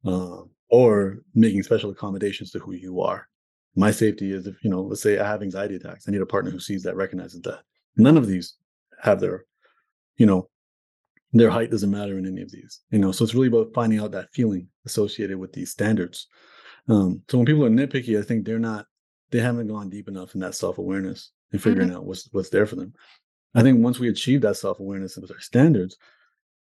uh, 0.05 0.41
or 0.71 1.17
making 1.35 1.61
special 1.61 1.91
accommodations 1.91 2.49
to 2.51 2.59
who 2.59 2.73
you 2.73 3.01
are. 3.01 3.27
My 3.75 3.91
safety 3.91 4.31
is 4.31 4.47
if, 4.47 4.55
you 4.63 4.69
know, 4.69 4.81
let's 4.81 5.01
say 5.01 5.19
I 5.19 5.27
have 5.27 5.43
anxiety 5.43 5.75
attacks, 5.75 6.07
I 6.07 6.11
need 6.11 6.21
a 6.21 6.25
partner 6.25 6.49
who 6.49 6.59
sees 6.59 6.81
that, 6.83 6.95
recognizes 6.95 7.41
that. 7.41 7.59
None 7.97 8.17
of 8.17 8.25
these 8.25 8.55
have 9.01 9.19
their, 9.19 9.45
you 10.17 10.25
know, 10.25 10.49
their 11.33 11.49
height 11.49 11.71
doesn't 11.71 11.91
matter 11.91 12.17
in 12.17 12.25
any 12.25 12.41
of 12.41 12.51
these, 12.51 12.81
you 12.89 12.99
know. 12.99 13.11
So 13.11 13.23
it's 13.23 13.33
really 13.33 13.47
about 13.47 13.73
finding 13.73 13.99
out 13.99 14.11
that 14.11 14.33
feeling 14.33 14.67
associated 14.85 15.37
with 15.37 15.53
these 15.53 15.71
standards. 15.71 16.27
Um, 16.89 17.21
so 17.29 17.37
when 17.37 17.45
people 17.45 17.65
are 17.65 17.69
nitpicky, 17.69 18.19
I 18.19 18.23
think 18.23 18.45
they're 18.45 18.59
not, 18.59 18.85
they 19.29 19.39
haven't 19.39 19.67
gone 19.67 19.89
deep 19.89 20.07
enough 20.09 20.35
in 20.35 20.41
that 20.41 20.55
self 20.55 20.77
awareness 20.77 21.31
and 21.51 21.61
figuring 21.61 21.91
out 21.91 22.05
what's 22.05 22.27
what's 22.33 22.49
there 22.49 22.65
for 22.65 22.75
them. 22.75 22.93
I 23.55 23.61
think 23.61 23.83
once 23.83 23.99
we 23.99 24.09
achieve 24.09 24.41
that 24.41 24.57
self 24.57 24.79
awareness 24.79 25.17
with 25.17 25.31
our 25.31 25.39
standards, 25.39 25.97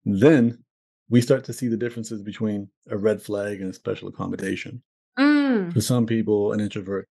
then 0.05 0.63
we 1.09 1.21
start 1.21 1.45
to 1.45 1.53
see 1.53 1.69
the 1.69 1.77
differences 1.77 2.23
between 2.23 2.69
a 2.91 2.97
red 2.97 3.21
flag 3.21 3.61
and 3.61 3.71
a 3.71 3.75
special 3.75 4.09
accommodation. 4.09 4.83
Mm. 5.19 5.73
For 5.73 5.81
some 5.81 6.07
people, 6.07 6.53
an 6.53 6.61
introvert 6.61 7.09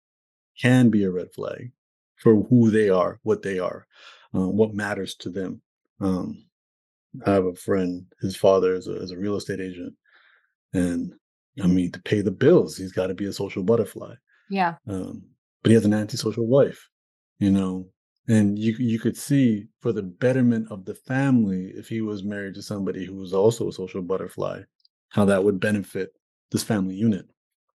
can 0.60 0.90
be 0.90 1.04
a 1.04 1.12
red 1.12 1.32
flag 1.34 1.72
for 2.18 2.44
who 2.44 2.70
they 2.70 2.90
are, 2.90 3.20
what 3.24 3.42
they 3.42 3.60
are, 3.60 3.86
uh, 4.36 4.48
what 4.48 4.74
matters 4.74 5.16
to 5.16 5.30
them. 5.30 5.62
Um, 6.00 6.46
I 7.26 7.32
have 7.32 7.46
a 7.46 7.56
friend, 7.56 8.06
his 8.22 8.36
father 8.36 8.74
is 8.74 8.88
a, 8.88 8.96
is 9.02 9.12
a 9.12 9.18
real 9.18 9.36
estate 9.36 9.60
agent. 9.60 9.94
And 10.74 11.14
I 11.62 11.68
mean, 11.68 11.92
to 11.92 12.02
pay 12.02 12.22
the 12.22 12.32
bills, 12.32 12.78
he's 12.78 12.94
got 12.94 13.08
to 13.08 13.14
be 13.14 13.26
a 13.26 13.34
social 13.34 13.64
butterfly. 13.64 14.14
Yeah. 14.50 14.76
Um, 14.88 15.24
but 15.62 15.70
he 15.70 15.76
has 15.76 15.86
an 15.86 15.94
antisocial 15.94 16.48
wife, 16.48 16.88
you 17.40 17.52
know, 17.52 17.88
and 18.28 18.58
you 18.58 18.74
you 18.78 19.00
could 19.00 19.18
see 19.18 19.68
for 19.82 19.92
the 19.92 20.04
betterment 20.04 20.72
of 20.72 20.86
the 20.86 20.96
family, 20.96 21.72
if 21.76 21.88
he 21.90 22.02
was 22.02 22.24
married 22.24 22.56
to 22.56 22.62
somebody 22.62 23.06
who 23.06 23.16
was 23.16 23.34
also 23.34 23.70
a 23.70 23.74
social 23.74 24.02
butterfly, 24.02 24.62
how 25.10 25.26
that 25.26 25.44
would 25.44 25.60
benefit 25.60 26.12
this 26.52 26.64
family 26.64 26.96
unit. 26.96 27.26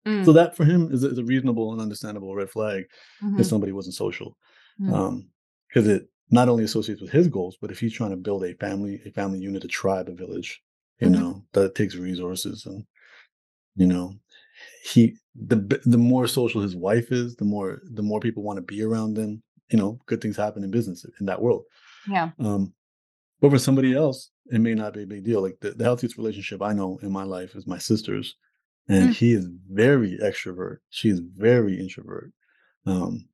Mm. 0.05 0.25
So 0.25 0.33
that 0.33 0.55
for 0.55 0.65
him 0.65 0.91
is, 0.91 1.03
a- 1.03 1.09
is 1.11 1.17
a 1.17 1.23
reasonable 1.23 1.71
and 1.71 1.81
understandable 1.81 2.35
red 2.35 2.49
flag 2.49 2.85
Mhm. 3.21 3.39
if 3.39 3.45
somebody 3.45 3.71
wasn't 3.71 3.95
social, 3.95 4.37
Mm. 4.79 4.93
um, 4.93 5.29
because 5.69 5.87
it 5.87 6.09
not 6.31 6.49
only 6.49 6.63
associates 6.63 7.01
with 7.01 7.11
his 7.11 7.27
goals, 7.27 7.57
but 7.61 7.71
if 7.71 7.79
he's 7.79 7.93
trying 7.93 8.09
to 8.11 8.17
build 8.17 8.43
a 8.43 8.53
family, 8.55 9.01
a 9.05 9.11
family 9.11 9.39
unit, 9.39 9.63
a 9.63 9.67
tribe, 9.67 10.09
a 10.09 10.13
village, 10.13 10.61
you 10.99 11.07
Mhm. 11.07 11.11
know, 11.13 11.45
that 11.53 11.75
takes 11.75 11.95
resources 11.95 12.65
and 12.65 12.85
you 13.75 13.87
know 13.87 14.13
he 14.83 15.15
the 15.35 15.57
the 15.85 15.97
more 15.97 16.27
social 16.27 16.61
his 16.61 16.75
wife 16.75 17.11
is 17.11 17.35
the 17.37 17.45
more 17.45 17.81
the 17.93 18.03
more 18.03 18.19
people 18.19 18.43
want 18.43 18.57
to 18.57 18.61
be 18.61 18.81
around 18.83 19.15
them 19.15 19.41
you 19.73 19.79
know 19.79 19.99
good 20.05 20.21
things 20.21 20.37
happen 20.37 20.63
in 20.63 20.69
business 20.71 21.05
in 21.19 21.25
that 21.25 21.41
world. 21.41 21.63
Yeah. 22.07 22.29
um 22.39 22.73
but 23.41 23.49
for 23.51 23.57
somebody 23.59 23.93
else 23.95 24.29
it 24.51 24.61
may 24.61 24.75
not 24.75 24.93
be 24.93 25.03
a 25.03 25.07
big 25.07 25.23
deal. 25.23 25.41
Like 25.41 25.57
the, 25.61 25.71
the 25.71 25.83
healthiest 25.83 26.17
relationship 26.17 26.61
i 26.61 26.73
know 26.73 26.99
in 27.01 27.11
my 27.11 27.23
life 27.23 27.55
is 27.55 27.65
my 27.67 27.79
sister's 27.79 28.35
and 28.87 29.09
Mm. 29.09 29.13
he 29.15 29.29
is 29.33 29.47
very 29.71 30.17
extrovert. 30.21 30.77
She 30.89 31.07
is 31.09 31.19
very 31.49 31.73
introvert. 31.79 32.31
Um 32.85 33.27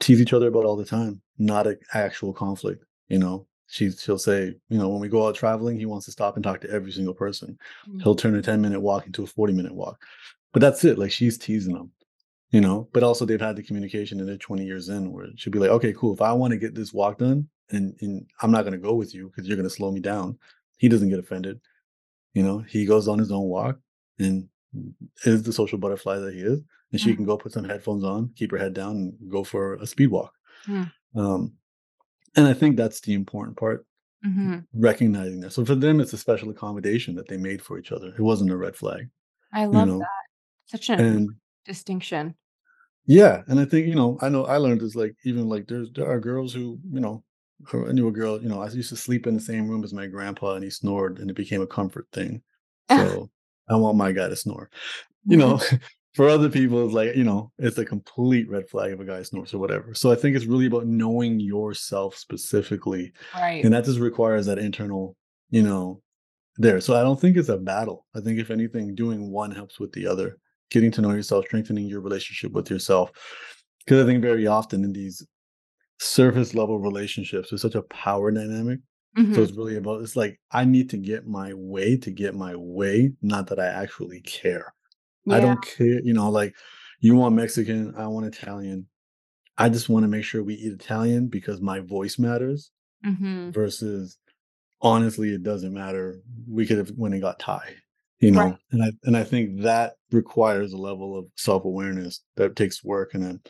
tease 0.00 0.20
each 0.20 0.32
other 0.32 0.48
about 0.48 0.64
all 0.64 0.76
the 0.76 0.84
time. 0.98 1.22
Not 1.38 1.66
an 1.66 1.78
actual 1.94 2.32
conflict 2.32 2.84
you 3.08 3.18
know? 3.18 3.46
She 3.74 3.84
she'll 3.92 4.18
say 4.30 4.40
you 4.72 4.78
know 4.78 4.88
when 4.90 5.00
we 5.00 5.08
go 5.08 5.26
out 5.26 5.34
traveling 5.36 5.78
he 5.78 5.86
wants 5.86 6.06
to 6.06 6.12
stop 6.12 6.34
and 6.36 6.44
talk 6.44 6.60
to 6.60 6.70
every 6.70 6.92
single 6.92 7.14
person. 7.14 7.56
Mm. 7.88 8.02
he'll 8.02 8.14
turn 8.22 8.34
a 8.36 8.42
10 8.42 8.60
minute 8.60 8.80
walk 8.80 9.06
into 9.06 9.22
a 9.22 9.26
40 9.26 9.52
minute 9.54 9.74
walk. 9.82 9.96
But 10.52 10.60
that's 10.60 10.84
it. 10.84 10.98
Like 10.98 11.12
she's 11.12 11.38
teasing 11.38 11.74
them 11.74 11.92
you 12.50 12.60
know 12.60 12.88
but 12.92 13.02
also 13.02 13.24
they've 13.24 13.40
had 13.40 13.56
the 13.56 13.62
communication 13.62 14.18
and 14.20 14.28
they're 14.28 14.36
20 14.36 14.64
years 14.64 14.88
in 14.88 15.12
where 15.12 15.26
she'll 15.36 15.52
be 15.52 15.58
like 15.58 15.70
okay 15.70 15.92
cool 15.92 16.12
if 16.14 16.20
i 16.20 16.32
want 16.32 16.50
to 16.52 16.56
get 16.58 16.74
this 16.74 16.92
walk 16.92 17.18
done 17.18 17.48
and, 17.70 17.96
and 18.00 18.26
i'm 18.42 18.50
not 18.50 18.62
going 18.62 18.72
to 18.72 18.78
go 18.78 18.94
with 18.94 19.14
you 19.14 19.28
because 19.28 19.46
you're 19.46 19.56
going 19.56 19.68
to 19.68 19.74
slow 19.74 19.90
me 19.92 20.00
down 20.00 20.38
he 20.78 20.88
doesn't 20.88 21.10
get 21.10 21.18
offended 21.18 21.60
you 22.34 22.42
know 22.42 22.58
he 22.60 22.84
goes 22.84 23.08
on 23.08 23.18
his 23.18 23.30
own 23.32 23.44
walk 23.44 23.78
and 24.18 24.48
is 25.24 25.42
the 25.42 25.52
social 25.52 25.78
butterfly 25.78 26.18
that 26.18 26.34
he 26.34 26.40
is 26.40 26.60
and 26.92 27.00
she 27.00 27.14
can 27.14 27.24
go 27.24 27.36
put 27.36 27.52
some 27.52 27.64
headphones 27.64 28.04
on 28.04 28.30
keep 28.36 28.50
her 28.50 28.58
head 28.58 28.74
down 28.74 28.92
and 28.96 29.30
go 29.30 29.42
for 29.44 29.74
a 29.74 29.86
speed 29.86 30.08
walk 30.08 30.32
um 31.16 31.52
and 32.36 32.46
i 32.46 32.52
think 32.52 32.76
that's 32.76 33.00
the 33.00 33.14
important 33.14 33.56
part 33.56 33.86
Mhm. 34.24 34.66
recognizing 34.74 35.40
that 35.40 35.50
so 35.52 35.64
for 35.64 35.74
them 35.74 35.98
it's 35.98 36.12
a 36.12 36.18
special 36.18 36.50
accommodation 36.50 37.14
that 37.14 37.26
they 37.26 37.38
made 37.38 37.62
for 37.62 37.78
each 37.78 37.90
other 37.90 38.08
it 38.08 38.20
wasn't 38.20 38.50
a 38.50 38.56
red 38.56 38.76
flag 38.76 39.08
I 39.52 39.64
love 39.64 39.88
know, 39.88 39.98
that. 40.00 40.08
Such 40.66 40.90
a 40.90 40.94
and 41.02 41.30
distinction. 41.64 42.34
Yeah, 43.06 43.42
and 43.48 43.58
I 43.58 43.64
think 43.64 43.86
you 43.86 43.94
know, 43.94 44.18
I 44.20 44.28
know 44.28 44.44
I 44.44 44.58
learned 44.58 44.80
this 44.80 44.94
like 44.94 45.16
even 45.24 45.48
like 45.48 45.66
there's 45.66 45.90
there 45.92 46.08
are 46.08 46.20
girls 46.20 46.52
who 46.52 46.78
you 46.92 47.00
know, 47.00 47.24
I 47.72 47.92
knew 47.92 48.08
a 48.08 48.12
girl 48.12 48.40
you 48.40 48.48
know 48.48 48.62
I 48.62 48.68
used 48.68 48.90
to 48.90 48.96
sleep 48.96 49.26
in 49.26 49.34
the 49.34 49.40
same 49.40 49.68
room 49.68 49.84
as 49.84 49.92
my 49.92 50.06
grandpa 50.06 50.54
and 50.54 50.64
he 50.64 50.70
snored 50.70 51.18
and 51.18 51.30
it 51.30 51.36
became 51.36 51.62
a 51.62 51.66
comfort 51.66 52.06
thing. 52.12 52.42
So 52.90 53.30
I 53.68 53.76
want 53.76 53.96
my 53.96 54.10
guy 54.10 54.28
to 54.28 54.34
snore. 54.34 54.68
You 55.24 55.38
mm-hmm. 55.38 55.48
know, 55.48 55.78
for 56.14 56.28
other 56.28 56.48
people 56.48 56.84
it's 56.84 56.94
like 56.94 57.14
you 57.14 57.22
know 57.24 57.52
it's 57.58 57.78
a 57.78 57.84
complete 57.84 58.48
red 58.48 58.68
flag 58.68 58.92
if 58.92 59.00
a 59.00 59.04
guy 59.04 59.22
snores 59.22 59.54
or 59.54 59.58
whatever. 59.58 59.94
So 59.94 60.10
I 60.10 60.16
think 60.16 60.36
it's 60.36 60.46
really 60.46 60.66
about 60.66 60.86
knowing 60.86 61.38
yourself 61.38 62.16
specifically, 62.16 63.12
Right. 63.34 63.64
and 63.64 63.72
that 63.74 63.84
just 63.84 64.00
requires 64.00 64.46
that 64.46 64.58
internal 64.58 65.16
you 65.50 65.62
know 65.62 66.02
there. 66.56 66.80
So 66.80 66.96
I 66.96 67.02
don't 67.02 67.20
think 67.20 67.36
it's 67.36 67.48
a 67.48 67.56
battle. 67.56 68.06
I 68.14 68.20
think 68.20 68.38
if 68.38 68.50
anything, 68.50 68.94
doing 68.94 69.30
one 69.30 69.50
helps 69.52 69.78
with 69.78 69.92
the 69.92 70.06
other 70.06 70.38
getting 70.70 70.90
to 70.92 71.00
know 71.02 71.12
yourself, 71.12 71.46
strengthening 71.46 71.86
your 71.86 72.00
relationship 72.00 72.52
with 72.52 72.70
yourself. 72.70 73.10
Because 73.84 74.02
I 74.02 74.06
think 74.06 74.22
very 74.22 74.46
often 74.46 74.84
in 74.84 74.92
these 74.92 75.26
surface 75.98 76.54
level 76.54 76.78
relationships, 76.78 77.50
there's 77.50 77.62
such 77.62 77.74
a 77.74 77.82
power 77.82 78.30
dynamic. 78.30 78.80
Mhm. 79.18 79.34
So 79.34 79.42
it's 79.42 79.52
really 79.52 79.76
about 79.76 80.02
it's 80.02 80.16
like 80.16 80.40
I 80.52 80.64
need 80.64 80.88
to 80.90 80.96
get 80.96 81.26
my 81.26 81.52
way 81.54 81.96
to 81.98 82.10
get 82.10 82.34
my 82.34 82.54
way, 82.54 83.12
not 83.22 83.48
that 83.48 83.58
I 83.58 83.66
actually 83.66 84.20
care. 84.22 84.72
I 85.28 85.40
don't 85.40 85.62
care, 85.62 86.00
you 86.02 86.12
know, 86.14 86.30
like 86.30 86.54
you 87.00 87.14
want 87.14 87.34
Mexican, 87.34 87.94
I 87.96 88.06
want 88.06 88.26
Italian. 88.26 88.86
I 89.58 89.68
just 89.68 89.88
want 89.88 90.04
to 90.04 90.08
make 90.08 90.24
sure 90.24 90.42
we 90.42 90.54
eat 90.54 90.72
Italian 90.72 91.28
because 91.28 91.60
my 91.60 91.80
voice 91.80 92.18
matters 92.18 92.70
Mhm. 93.04 93.52
versus 93.52 94.16
honestly 94.80 95.34
it 95.34 95.42
doesn't 95.42 95.72
matter. 95.74 96.22
We 96.48 96.66
could 96.66 96.78
have 96.78 96.92
went 96.92 97.14
and 97.14 97.22
got 97.22 97.38
Thai, 97.38 97.76
you 98.20 98.30
know. 98.30 98.44
Right. 98.44 98.56
And 98.72 98.82
I 98.82 98.90
and 99.04 99.16
I 99.16 99.24
think 99.24 99.62
that 99.62 99.94
requires 100.12 100.72
a 100.72 100.78
level 100.78 101.18
of 101.18 101.26
self-awareness 101.36 102.22
that 102.36 102.56
takes 102.56 102.84
work. 102.84 103.14
And 103.14 103.24
then, 103.24 103.40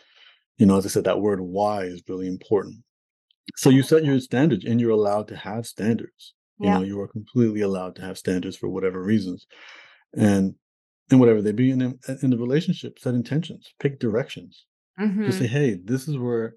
you 0.58 0.66
know, 0.66 0.78
as 0.78 0.86
I 0.86 0.88
said, 0.88 1.04
that 1.04 1.20
word 1.20 1.40
why 1.40 1.82
is 1.82 2.02
really 2.08 2.26
important. 2.26 2.76
So 3.56 3.68
you 3.68 3.82
set 3.82 4.04
your 4.04 4.20
standards 4.20 4.64
and 4.64 4.80
you're 4.80 4.90
allowed 4.90 5.28
to 5.28 5.36
have 5.36 5.66
standards. 5.66 6.34
yeah. 6.60 6.74
You 6.74 6.78
know, 6.78 6.86
you 6.86 7.00
are 7.00 7.08
completely 7.08 7.62
allowed 7.62 7.96
to 7.96 8.02
have 8.02 8.18
standards 8.18 8.56
for 8.56 8.68
whatever 8.68 9.02
reasons. 9.02 9.46
And 10.16 10.54
and 11.10 11.18
whatever 11.18 11.42
they 11.42 11.52
be 11.52 11.70
in 11.70 11.78
the, 11.80 11.98
uh, 12.08 12.14
in 12.22 12.30
the 12.30 12.38
relationship, 12.38 12.98
set 12.98 13.14
intentions, 13.14 13.74
pick 13.80 13.98
directions. 13.98 14.66
Just 14.98 15.12
mm-hmm. 15.12 15.30
say, 15.30 15.46
hey, 15.46 15.78
this 15.82 16.06
is 16.08 16.18
where 16.18 16.54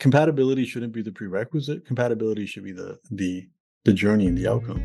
compatibility 0.00 0.64
shouldn't 0.64 0.94
be 0.94 1.02
the 1.02 1.12
prerequisite. 1.12 1.84
Compatibility 1.84 2.46
should 2.46 2.64
be 2.64 2.72
the 2.72 2.98
the 3.10 3.46
the 3.84 3.92
journey 3.92 4.26
and 4.26 4.38
the 4.38 4.48
outcome. 4.48 4.82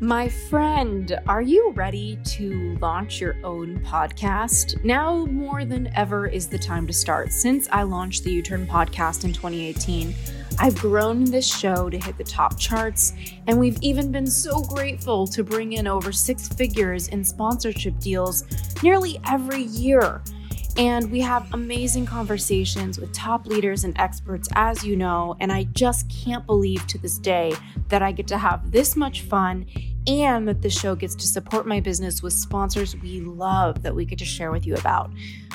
My 0.00 0.28
friend, 0.28 1.18
are 1.26 1.40
you 1.40 1.70
ready 1.70 2.18
to 2.24 2.76
launch 2.80 3.20
your 3.20 3.36
own 3.42 3.80
podcast? 3.80 4.84
Now 4.84 5.24
more 5.26 5.64
than 5.64 5.88
ever 5.94 6.26
is 6.26 6.48
the 6.48 6.58
time 6.58 6.86
to 6.86 6.92
start. 6.92 7.32
Since 7.32 7.66
I 7.72 7.82
launched 7.82 8.24
the 8.24 8.30
You 8.30 8.42
Turn 8.42 8.66
podcast 8.66 9.24
in 9.24 9.32
2018, 9.32 10.14
I've 10.58 10.78
grown 10.78 11.24
this 11.24 11.46
show 11.46 11.88
to 11.88 11.98
hit 11.98 12.18
the 12.18 12.24
top 12.24 12.58
charts, 12.58 13.12
and 13.46 13.58
we've 13.58 13.78
even 13.82 14.12
been 14.12 14.26
so 14.26 14.60
grateful 14.62 15.26
to 15.28 15.42
bring 15.42 15.74
in 15.74 15.86
over 15.86 16.12
six 16.12 16.48
figures 16.48 17.08
in 17.08 17.24
sponsorship 17.24 17.98
deals 17.98 18.44
nearly 18.82 19.18
every 19.26 19.62
year. 19.62 20.22
And 20.78 21.10
we 21.10 21.20
have 21.20 21.52
amazing 21.54 22.04
conversations 22.04 22.98
with 22.98 23.10
top 23.14 23.46
leaders 23.46 23.84
and 23.84 23.98
experts, 23.98 24.46
as 24.56 24.84
you 24.84 24.94
know. 24.94 25.34
And 25.40 25.50
I 25.50 25.64
just 25.64 26.06
can't 26.10 26.44
believe 26.44 26.86
to 26.88 26.98
this 26.98 27.16
day 27.16 27.54
that 27.88 28.02
I 28.02 28.12
get 28.12 28.26
to 28.28 28.36
have 28.36 28.70
this 28.70 28.94
much 28.94 29.22
fun 29.22 29.64
and 30.06 30.46
that 30.46 30.60
the 30.60 30.68
show 30.68 30.94
gets 30.94 31.14
to 31.14 31.26
support 31.26 31.66
my 31.66 31.80
business 31.80 32.22
with 32.22 32.34
sponsors 32.34 32.94
we 32.96 33.20
love 33.20 33.82
that 33.82 33.94
we 33.94 34.04
get 34.04 34.18
to 34.18 34.26
share 34.26 34.52
with 34.52 34.66
you 34.66 34.74
about. 34.74 35.10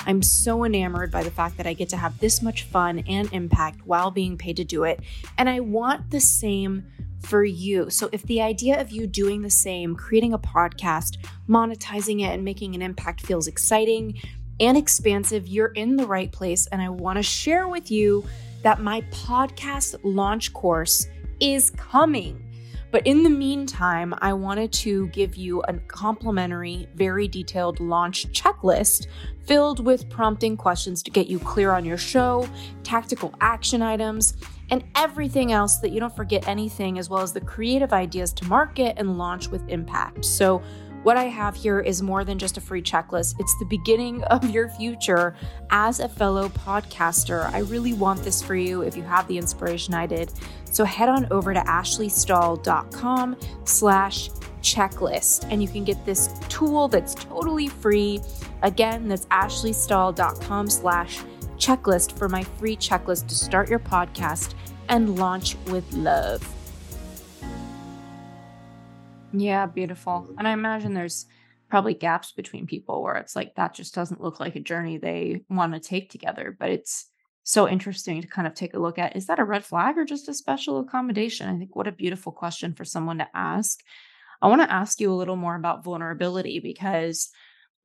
I'm 0.08 0.24
so 0.24 0.64
enamored 0.66 1.12
by 1.12 1.22
the 1.22 1.32
fact 1.32 1.56
that 1.58 1.68
I 1.68 1.74
get 1.74 1.90
to 1.90 1.98
have 1.98 2.20
this 2.20 2.42
much 2.42 2.64
fun 2.64 3.04
and 3.08 3.32
impact 3.32 3.86
while 3.86 4.10
being 4.10 4.38
paid 4.38 4.58
to 4.58 4.64
do 4.64 4.86
it. 4.86 5.02
And 5.38 5.48
I 5.48 5.60
want 5.60 6.10
the 6.10 6.20
same 6.20 6.86
for 7.22 7.44
you. 7.44 7.90
So 7.92 8.10
if 8.12 8.24
the 8.24 8.42
idea 8.42 8.82
of 8.82 8.92
you 8.92 9.06
doing 9.06 9.44
the 9.44 9.50
same, 9.50 9.96
creating 9.96 10.34
a 10.34 10.40
podcast, 10.40 11.18
monetizing 11.48 12.22
it, 12.22 12.34
and 12.34 12.44
making 12.44 12.74
an 12.74 12.82
impact 12.82 13.22
feels 13.22 13.48
exciting, 13.48 14.20
and 14.62 14.78
expansive, 14.78 15.48
you're 15.48 15.74
in 15.74 15.98
the 15.98 16.06
right 16.06 16.32
place. 16.32 16.68
And 16.68 16.82
I 16.82 16.90
want 16.90 17.18
to 17.18 17.24
share 17.24 17.68
with 17.68 17.92
you 17.92 18.24
that 18.62 18.80
my 18.80 19.02
podcast 19.12 19.96
launch 20.04 20.54
course 20.54 21.08
is 21.40 21.72
coming. 21.72 22.48
But 22.92 23.08
in 23.08 23.24
the 23.24 23.30
meantime, 23.30 24.14
I 24.20 24.34
wanted 24.34 24.72
to 24.74 25.08
give 25.08 25.36
you 25.36 25.62
a 25.64 25.74
complimentary, 25.74 26.88
very 26.94 27.28
detailed 27.28 27.80
launch 27.80 28.28
checklist 28.34 29.08
filled 29.46 29.84
with 29.84 30.10
prompting 30.10 30.58
questions 30.58 31.02
to 31.04 31.12
get 31.12 31.28
you 31.28 31.40
clear 31.40 31.72
on 31.72 31.86
your 31.86 31.98
show, 31.98 32.48
tactical 32.84 33.34
action 33.42 33.82
items, 33.82 34.36
and 34.70 34.84
everything 34.96 35.52
else 35.52 35.78
that 35.80 35.92
you 35.92 36.00
don't 36.00 36.16
forget 36.16 36.48
anything, 36.48 37.00
as 37.00 37.10
well 37.10 37.22
as 37.22 37.34
the 37.34 37.42
creative 37.42 37.94
ideas 37.94 38.34
to 38.34 38.46
market 38.46 38.96
and 38.98 39.18
launch 39.18 39.48
with 39.48 39.68
impact. 39.70 40.24
So, 40.26 40.62
what 41.04 41.18
I 41.18 41.26
have 41.26 41.56
here 41.56 41.80
is 41.80 42.02
more 42.02 42.24
than 42.24 42.38
just 42.38 42.58
a 42.58 42.62
free 42.62 42.82
checklist. 42.82 43.36
It's 43.40 43.58
the 43.60 43.66
beginning 43.66 44.24
of 44.26 44.50
your 44.50 44.70
future 44.70 45.36
as 45.70 46.00
a 46.00 46.08
fellow 46.08 46.50
podcaster. 46.50 47.52
I 47.52 47.60
really 47.60 47.94
want 47.94 48.24
this 48.24 48.42
for 48.42 48.56
you 48.56 48.82
if 48.82 48.96
you 48.96 49.04
have 49.04 49.28
the 49.28 49.38
inspiration 49.38 49.94
I 49.94 50.06
did. 50.06 50.32
So 50.66 50.86
head 50.86 51.10
on 51.10 51.28
over 51.32 51.54
to 51.54 51.60
ashleystahl.com 51.62 53.38
slash 53.66 54.30
checklist 54.62 55.48
and 55.50 55.62
you 55.62 55.68
can 55.68 55.84
get 55.84 56.06
this 56.06 56.30
tool 56.50 56.88
that's 56.88 57.16
totally 57.16 57.68
free. 57.68 58.22
Again, 58.62 59.08
that's 59.08 59.26
ashleystahl.com 59.28 60.70
slash 60.70 61.20
checklist 61.58 62.18
for 62.18 62.30
my 62.30 62.44
free 62.44 62.76
checklist 62.76 63.28
to 63.28 63.36
start 63.36 63.70
your 63.70 63.80
podcast 63.80 64.54
and 64.90 65.18
launch 65.18 65.56
with 65.68 65.92
love. 65.94 66.61
Yeah, 69.32 69.66
beautiful. 69.66 70.30
And 70.38 70.48
I 70.48 70.52
imagine 70.52 70.94
there's 70.94 71.26
probably 71.70 71.94
gaps 71.94 72.34
between 72.34 72.68
people 72.68 73.02
where 73.02 73.16
it's 73.16 73.36
like 73.36 73.56
that 73.56 73.74
just 73.74 73.96
doesn't 73.96 74.22
look 74.22 74.40
like 74.40 74.56
a 74.56 74.60
journey 74.60 74.98
they 74.98 75.44
want 75.50 75.74
to 75.74 75.80
take 75.80 76.10
together. 76.10 76.56
But 76.58 76.70
it's 76.70 77.08
so 77.44 77.68
interesting 77.68 78.22
to 78.22 78.28
kind 78.28 78.46
of 78.48 78.54
take 78.54 78.74
a 78.74 78.80
look 78.80 79.00
at 79.00 79.16
is 79.16 79.28
that 79.28 79.40
a 79.40 79.46
red 79.46 79.64
flag 79.64 79.98
or 79.98 80.06
just 80.06 80.28
a 80.28 80.34
special 80.34 80.80
accommodation? 80.80 81.48
I 81.50 81.58
think 81.58 81.76
what 81.76 81.88
a 81.88 81.92
beautiful 81.92 82.32
question 82.32 82.74
for 82.74 82.86
someone 82.86 83.18
to 83.20 83.28
ask. 83.34 83.80
I 84.42 84.48
want 84.48 84.62
to 84.62 84.72
ask 84.72 85.00
you 85.00 85.12
a 85.12 85.16
little 85.16 85.36
more 85.38 85.56
about 85.56 85.84
vulnerability 85.84 86.60
because 86.60 87.30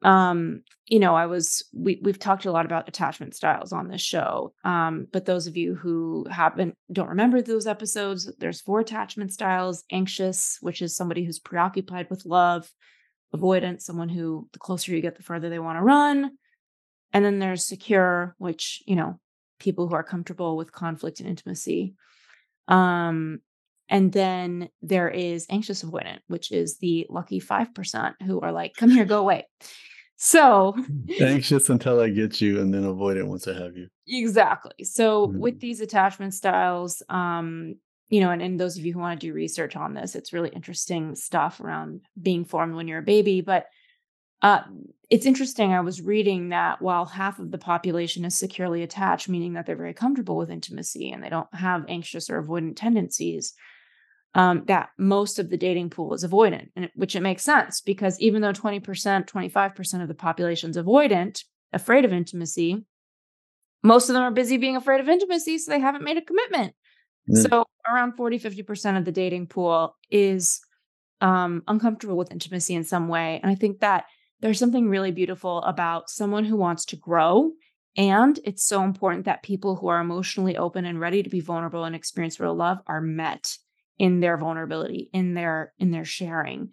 um 0.03 0.63
you 0.87 0.99
know 0.99 1.15
i 1.15 1.27
was 1.27 1.65
we, 1.73 1.99
we've 2.03 2.19
talked 2.19 2.45
a 2.45 2.53
lot 2.53 2.67
about 2.67 2.89
attachment 2.89 3.35
styles 3.35 3.73
on 3.73 3.89
this 3.89 4.03
show 4.03 4.53
um 4.65 5.07
but 5.13 5.25
those 5.25 5.47
of 5.47 5.57
you 5.57 5.75
who 5.75 6.27
haven't 6.31 6.77
don't 6.93 7.09
remember 7.09 7.41
those 7.41 7.67
episodes 7.67 8.31
there's 8.39 8.61
four 8.61 8.81
attachment 8.81 9.33
styles 9.33 9.85
anxious 9.91 10.59
which 10.61 10.83
is 10.83 10.95
somebody 10.95 11.25
who's 11.25 11.39
preoccupied 11.39 12.09
with 12.11 12.27
love 12.27 12.71
avoidant 13.35 13.81
someone 13.81 14.11
who 14.11 14.49
the 14.53 14.59
closer 14.59 14.93
you 14.93 15.01
get 15.01 15.17
the 15.17 15.23
further 15.23 15.49
they 15.49 15.59
want 15.59 15.79
to 15.79 15.83
run 15.83 16.31
and 17.13 17.25
then 17.25 17.39
there's 17.39 17.67
secure 17.67 18.35
which 18.39 18.83
you 18.87 18.97
know 18.97 19.19
people 19.59 19.89
who 19.89 19.95
are 19.95 20.03
comfortable 20.03 20.57
with 20.57 20.73
conflict 20.73 21.21
and 21.21 21.29
intimacy. 21.29 21.95
Um 22.69 23.41
and 23.89 24.13
then 24.13 24.69
there 24.83 25.09
is 25.09 25.47
anxious 25.51 25.83
avoidant, 25.83 26.19
which 26.27 26.51
is 26.51 26.79
the 26.79 27.07
lucky 27.09 27.41
5% 27.41 28.15
who 28.27 28.41
are 28.41 28.53
like, 28.53 28.75
come 28.75 28.91
here, 28.91 29.05
go 29.05 29.21
away. 29.21 29.47
So 30.17 30.75
anxious 31.21 31.69
until 31.69 32.01
I 32.01 32.09
get 32.09 32.41
you 32.41 32.61
and 32.61 32.73
then 32.73 32.85
avoidant 32.85 33.29
once 33.29 33.47
I 33.47 33.53
have 33.53 33.77
you. 33.77 33.89
Exactly. 34.09 34.85
So 34.85 35.29
mm-hmm. 35.29 35.39
with 35.39 35.61
these 35.61 35.81
attachment 35.81 36.35
styles, 36.35 37.03
um, 37.09 37.75
you 38.09 38.21
know, 38.21 38.31
and, 38.31 38.41
and 38.41 38.59
those 38.59 38.79
of 38.79 38.85
you 38.85 38.93
who 38.95 38.99
want 38.99 39.21
to 39.21 39.27
do 39.27 39.33
research 39.33 39.77
on 39.77 39.95
this, 39.95 40.15
it's 40.15 40.33
really 40.33 40.51
interesting 40.51 41.15
stuff 41.15 41.61
around 41.61 42.01
being 42.21 42.45
formed 42.45 42.75
when 42.75 42.89
you're 42.89 43.01
a 43.01 43.03
baby. 43.03 43.41
But 43.41 43.67
uh, 44.43 44.63
it's 45.11 45.27
interesting. 45.27 45.73
I 45.73 45.81
was 45.81 46.01
reading 46.01 46.51
that 46.51 46.81
while 46.81 47.05
half 47.05 47.39
of 47.39 47.51
the 47.51 47.59
population 47.59 48.25
is 48.25 48.39
securely 48.39 48.83
attached, 48.83 49.29
meaning 49.29 49.55
that 49.55 49.67
they're 49.67 49.77
very 49.77 49.95
comfortable 49.95 50.37
with 50.37 50.51
intimacy 50.51 51.11
and 51.11 51.23
they 51.23 51.29
don't 51.29 51.53
have 51.55 51.85
anxious 51.89 52.31
or 52.31 52.43
avoidant 52.43 52.77
tendencies, 52.77 53.55
um, 54.37 54.65
that 54.67 54.91
most 54.99 55.39
of 55.39 55.49
the 55.49 55.57
dating 55.57 55.89
pool 55.89 56.13
is 56.13 56.23
avoidant, 56.23 56.69
and 56.77 56.85
it, 56.85 56.93
which 56.95 57.17
it 57.17 57.23
makes 57.23 57.43
sense 57.43 57.81
because 57.81 58.21
even 58.21 58.43
though 58.43 58.53
20%, 58.53 58.83
25% 58.83 60.03
of 60.03 60.09
the 60.09 60.15
population 60.15 60.69
is 60.69 60.77
avoidant, 60.77 61.43
afraid 61.73 62.05
of 62.05 62.13
intimacy, 62.13 62.85
most 63.83 64.11
of 64.11 64.13
them 64.13 64.23
are 64.23 64.31
busy 64.31 64.59
being 64.59 64.77
afraid 64.77 65.01
of 65.01 65.09
intimacy, 65.09 65.57
so 65.57 65.71
they 65.71 65.81
haven't 65.81 66.05
made 66.05 66.19
a 66.19 66.23
commitment. 66.23 66.75
Mm. 67.31 67.49
So 67.49 67.65
around 67.91 68.13
40, 68.13 68.39
50% 68.39 68.99
of 68.99 69.07
the 69.07 69.13
dating 69.13 69.47
pool 69.47 69.97
is 70.11 70.61
um, 71.23 71.63
uncomfortable 71.67 72.19
with 72.19 72.31
intimacy 72.31 72.75
in 72.75 72.85
some 72.85 73.09
way. 73.09 73.41
And 73.43 73.51
I 73.51 73.55
think 73.55 73.81
that 73.81 74.05
there's 74.41 74.59
something 74.59 74.91
really 74.91 75.13
beautiful 75.13 75.63
about 75.63 76.11
someone 76.11 76.45
who 76.45 76.57
wants 76.57 76.85
to 76.87 76.97
grow. 76.97 77.53
And 77.97 78.39
it's 78.45 78.67
so 78.67 78.83
important 78.83 79.25
that 79.25 79.43
people 79.43 79.77
who 79.77 79.87
are 79.87 80.01
emotionally 80.01 80.59
open 80.59 80.85
and 80.85 81.01
ready 81.01 81.23
to 81.23 81.31
be 81.31 81.41
vulnerable 81.41 81.85
and 81.85 81.97
experience 81.97 82.39
real 82.39 82.55
love 82.55 82.81
are 82.87 83.01
met 83.01 83.57
in 83.99 84.21
their 84.21 84.37
vulnerability 84.37 85.11
in 85.13 85.35
their 85.35 85.73
in 85.79 85.91
their 85.91 86.05
sharing. 86.05 86.71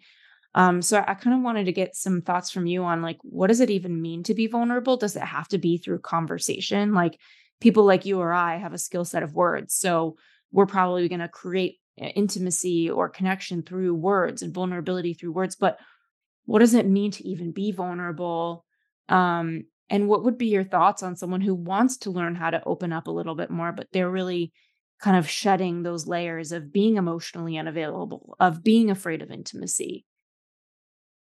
Um, 0.56 0.82
so 0.82 1.02
I, 1.04 1.14
kind 1.14 1.34
of 1.34 1.42
wanted 1.42 1.64
to 1.64 1.72
get 1.72 1.96
some 1.96 2.22
thoughts 2.22 2.52
from 2.52 2.66
you 2.66 2.84
on 2.84 3.02
like 3.02 3.18
what 3.22 3.48
does 3.48 3.60
it 3.60 3.70
even 3.70 4.00
mean 4.00 4.22
to 4.24 4.34
be 4.34 4.46
vulnerable? 4.46 4.96
Does 4.96 5.16
it 5.16 5.22
have 5.22 5.48
to 5.48 5.58
be 5.58 5.78
through 5.78 5.98
conversation? 5.98 6.94
Like 6.94 7.18
people 7.60 7.84
like 7.84 8.04
you 8.04 8.20
or 8.20 8.32
i 8.32 8.56
have 8.56 8.74
a 8.74 8.78
skill 8.78 9.04
set 9.04 9.22
of 9.22 9.34
words 9.34 9.72
so 9.74 10.16
we're 10.52 10.66
probably 10.66 11.08
going 11.08 11.20
to 11.20 11.28
create 11.28 11.78
eh, 11.98 12.08
intimacy 12.14 12.90
or 12.90 13.08
connection 13.08 13.62
through 13.62 13.94
words 13.94 14.42
and 14.42 14.52
vulnerability 14.52 15.14
through 15.14 15.32
words 15.32 15.56
but 15.56 15.78
what 16.46 16.58
does 16.58 16.74
it 16.74 16.86
mean 16.86 17.10
to 17.10 17.26
even 17.26 17.52
be 17.52 17.72
vulnerable? 17.72 18.64
Um, 19.08 19.64
and 19.90 20.08
what 20.08 20.24
would 20.24 20.38
be 20.38 20.48
your 20.48 20.64
thoughts 20.64 21.02
on 21.02 21.16
someone 21.16 21.40
who 21.40 21.54
wants 21.54 21.98
to 21.98 22.10
learn 22.10 22.34
how 22.34 22.50
to 22.50 22.62
open 22.64 22.92
up 22.92 23.06
a 23.06 23.12
little 23.12 23.34
bit 23.34 23.50
more 23.50 23.72
but 23.72 23.88
they're 23.92 24.10
really 24.10 24.52
kind 25.00 25.16
of 25.16 25.28
shedding 25.28 25.82
those 25.82 26.06
layers 26.06 26.52
of 26.52 26.72
being 26.72 26.96
emotionally 26.96 27.58
unavailable, 27.58 28.36
of 28.40 28.62
being 28.62 28.90
afraid 28.90 29.22
of 29.22 29.30
intimacy. 29.30 30.04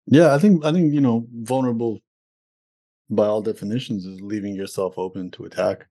Yeah, 0.07 0.35
I 0.35 0.39
think 0.39 0.65
I 0.65 0.73
think 0.73 0.95
you 0.95 1.01
know, 1.01 1.27
vulnerable 1.33 2.01
by 3.11 3.27
all 3.27 3.43
definitions 3.43 4.07
is 4.07 4.21
leaving 4.21 4.55
yourself 4.55 4.99
open 4.99 5.31
to 5.33 5.45
attack. 5.45 5.87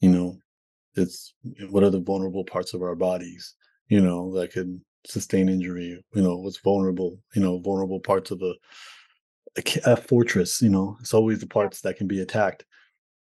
You 0.00 0.10
know, 0.10 0.38
it's 0.94 1.34
what 1.70 1.82
are 1.82 1.90
the 1.90 2.00
vulnerable 2.00 2.44
parts 2.44 2.74
of 2.74 2.82
our 2.82 2.94
bodies, 2.94 3.54
you 3.88 4.00
know, 4.00 4.32
that 4.34 4.52
could 4.52 4.80
sustain 5.06 5.48
injury, 5.48 6.02
you 6.14 6.22
know, 6.22 6.36
what's 6.36 6.60
vulnerable, 6.60 7.18
you 7.34 7.42
know, 7.42 7.58
vulnerable 7.58 8.00
parts 8.00 8.30
of 8.30 8.42
a 8.42 8.54
a, 9.56 9.92
a 9.92 9.96
fortress, 9.96 10.60
you 10.60 10.68
know, 10.68 10.96
it's 11.00 11.14
always 11.14 11.38
the 11.38 11.46
parts 11.46 11.80
that 11.82 11.96
can 11.96 12.06
be 12.06 12.20
attacked. 12.20 12.64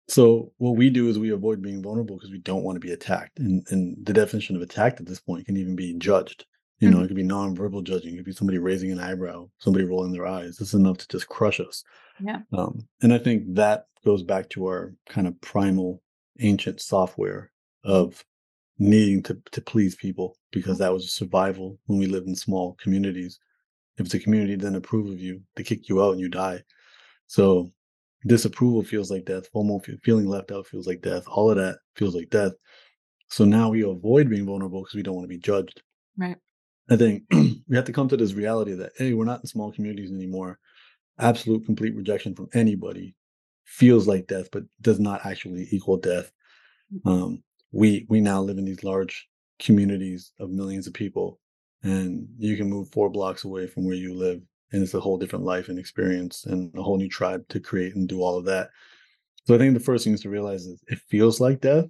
So 0.10 0.52
what 0.58 0.76
we 0.76 0.90
do 0.90 1.08
is 1.08 1.20
we 1.20 1.32
avoid 1.32 1.62
being 1.62 1.84
vulnerable 1.84 2.18
because 2.18 2.32
we 2.32 2.40
don't 2.40 2.64
want 2.64 2.76
to 2.76 2.80
be 2.80 2.92
attacked. 2.92 3.40
And 3.40 3.66
and 3.70 3.96
the 4.06 4.14
definition 4.14 4.56
of 4.56 4.62
attacked 4.62 5.00
at 5.00 5.06
this 5.06 5.20
point 5.20 5.46
can 5.46 5.58
even 5.58 5.76
be 5.76 5.94
judged. 5.94 6.46
You 6.80 6.90
know, 6.90 6.98
mm-hmm. 6.98 7.06
it 7.06 7.08
could 7.10 7.18
be 7.18 7.24
non-verbal 7.24 7.82
judging. 7.82 8.14
It 8.14 8.18
could 8.18 8.26
be 8.26 8.32
somebody 8.32 8.58
raising 8.58 8.92
an 8.92 9.00
eyebrow, 9.00 9.50
somebody 9.60 9.86
rolling 9.86 10.14
their 10.14 10.26
eyes. 10.26 10.58
This 10.58 10.70
is 10.70 10.76
enough 10.76 10.98
to 11.00 11.08
just 11.10 11.28
crush 11.28 11.60
us. 11.60 11.84
Yeah. 12.22 12.40
Um, 12.54 12.88
and 13.02 13.14
I 13.14 13.18
think 13.18 13.56
that 13.56 13.86
goes 14.06 14.24
back 14.24 14.50
to 14.50 14.66
our 14.68 14.96
kind 15.10 15.28
of 15.28 15.40
primal 15.42 16.02
ancient 16.40 16.82
software 16.82 17.52
of 17.84 18.24
needing 18.80 19.22
to 19.24 19.38
to 19.52 19.62
please 19.62 19.96
people 19.96 20.38
because 20.52 20.78
that 20.78 20.94
was 20.94 21.14
survival 21.14 21.78
when 21.86 22.00
we 22.00 22.08
lived 22.08 22.28
in 22.28 22.36
small 22.36 22.76
communities. 22.82 23.40
If 23.98 24.10
the 24.10 24.20
community 24.20 24.56
didn't 24.56 24.76
approve 24.76 25.12
of 25.12 25.20
you, 25.20 25.42
they 25.56 25.64
kick 25.64 25.90
you 25.90 26.02
out 26.02 26.14
and 26.14 26.22
you 26.22 26.30
die. 26.30 26.64
So 27.28 27.72
disapproval 28.28 28.84
feels 28.84 29.10
like 29.10 29.26
death 29.26 29.52
fomo 29.54 29.82
feeling 30.04 30.28
left 30.28 30.52
out 30.52 30.68
feels 30.68 30.88
like 30.88 31.02
death 31.02 31.24
all 31.28 31.50
of 31.50 31.58
that 31.58 31.78
feels 31.96 32.16
like 32.16 32.30
death. 32.30 32.54
So 33.30 33.46
now 33.46 33.70
we 33.70 33.84
avoid 33.84 34.30
being 34.30 34.46
vulnerable 34.46 34.82
because 34.82 34.96
we 34.96 35.04
don't 35.04 35.16
want 35.16 35.26
to 35.26 35.36
be 35.36 35.38
judged. 35.38 35.82
Right. 36.18 36.38
I 36.90 36.96
think 36.96 37.24
we 37.32 37.76
have 37.76 37.86
to 37.86 37.94
come 37.94 38.10
to 38.10 38.18
this 38.18 38.34
reality 38.34 38.74
that 38.74 38.92
hey 38.98 39.14
we're 39.14 39.26
not 39.26 39.42
in 39.42 39.48
small 39.48 39.72
communities 39.72 40.12
anymore. 40.12 40.60
Absolute 41.20 41.66
complete 41.66 41.96
rejection 41.96 42.36
from 42.36 42.50
anybody 42.54 43.16
feels 43.66 44.08
like 44.08 44.28
death 44.28 44.50
but 44.52 44.64
does 44.82 45.00
not 45.00 45.26
actually 45.26 45.68
equal 45.72 45.98
death. 45.98 46.32
Mm-hmm. 46.94 47.10
um, 47.10 47.44
we 47.72 48.06
we 48.10 48.20
now 48.20 48.42
live 48.42 48.58
in 48.58 48.66
these 48.66 48.84
large 48.84 49.30
communities 49.60 50.32
of 50.40 50.50
millions 50.50 50.88
of 50.88 50.94
people 50.94 51.40
and 51.84 52.28
you 52.38 52.58
can 52.58 52.70
move 52.70 52.90
four 52.90 53.10
blocks 53.10 53.44
away 53.44 53.68
from 53.68 53.86
where 53.86 53.96
you 53.96 54.14
live 54.14 54.42
and 54.72 54.84
it's 54.84 54.94
a 54.94 55.00
whole 55.00 55.18
different 55.18 55.46
life 55.46 55.70
and 55.70 55.80
experience 55.80 56.46
and 56.46 56.74
a 56.78 56.84
whole 56.84 56.98
new 56.98 57.10
tribe 57.10 57.48
to 57.50 57.60
create 57.60 57.96
and 57.96 58.08
do 58.08 58.22
all 58.22 58.38
of 58.38 58.46
that. 58.46 58.70
So 59.46 59.56
I 59.56 59.58
think 59.58 59.74
the 59.74 59.80
first 59.80 60.04
thing 60.04 60.14
is 60.14 60.22
to 60.22 60.30
realize 60.30 60.66
is 60.66 60.84
it 60.88 61.00
feels 61.10 61.40
like 61.40 61.62
death 61.62 61.86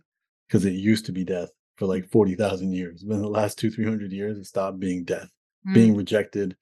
because 0.48 0.66
it 0.66 0.74
used 0.74 1.06
to 1.08 1.12
be 1.12 1.24
death 1.24 1.50
for 1.76 1.86
like 1.86 2.10
40,000 2.10 2.72
years. 2.72 3.04
But 3.04 3.16
in 3.16 3.22
the 3.22 3.30
last 3.30 3.58
two, 3.58 3.70
300 3.70 4.12
years, 4.12 4.38
it 4.38 4.46
stopped 4.46 4.80
being 4.80 5.04
death, 5.04 5.30
mm. 5.68 5.74
being 5.74 5.96
rejected, 5.96 6.56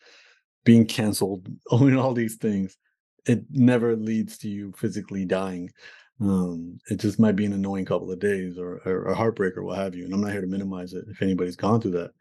being 0.63 0.85
canceled, 0.85 1.47
owning 1.71 1.97
all 1.97 2.13
these 2.13 2.35
things. 2.35 2.77
It 3.25 3.43
never 3.51 3.95
leads 3.95 4.37
to 4.39 4.49
you 4.49 4.73
physically 4.77 5.25
dying. 5.25 5.71
Um, 6.19 6.79
it 6.89 6.99
just 6.99 7.19
might 7.19 7.35
be 7.35 7.45
an 7.45 7.53
annoying 7.53 7.85
couple 7.85 8.11
of 8.11 8.19
days 8.19 8.57
or, 8.57 8.81
or 8.85 9.05
a 9.05 9.15
heartbreak 9.15 9.55
or 9.55 9.63
what 9.63 9.77
have 9.77 9.93
you. 9.93 10.05
And 10.05 10.13
I'm 10.13 10.21
not 10.21 10.31
here 10.31 10.41
to 10.41 10.47
minimize 10.47 10.93
it 10.93 11.05
if 11.09 11.21
anybody's 11.21 11.55
gone 11.55 11.79
through 11.79 11.91
that. 11.91 12.11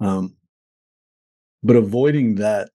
Um, 0.00 0.36
but 1.62 1.76
avoiding 1.76 2.36
that 2.36 2.70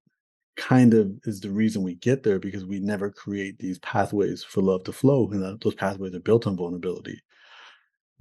kind 0.57 0.93
of 0.93 1.11
is 1.25 1.39
the 1.39 1.49
reason 1.49 1.81
we 1.81 1.95
get 1.95 2.23
there 2.23 2.39
because 2.39 2.65
we 2.65 2.79
never 2.79 3.09
create 3.09 3.57
these 3.57 3.79
pathways 3.79 4.43
for 4.43 4.61
love 4.61 4.83
to 4.83 4.91
flow 4.91 5.29
and 5.31 5.41
that, 5.41 5.61
those 5.61 5.75
pathways 5.75 6.13
are 6.13 6.19
built 6.19 6.45
on 6.45 6.57
vulnerability 6.57 7.21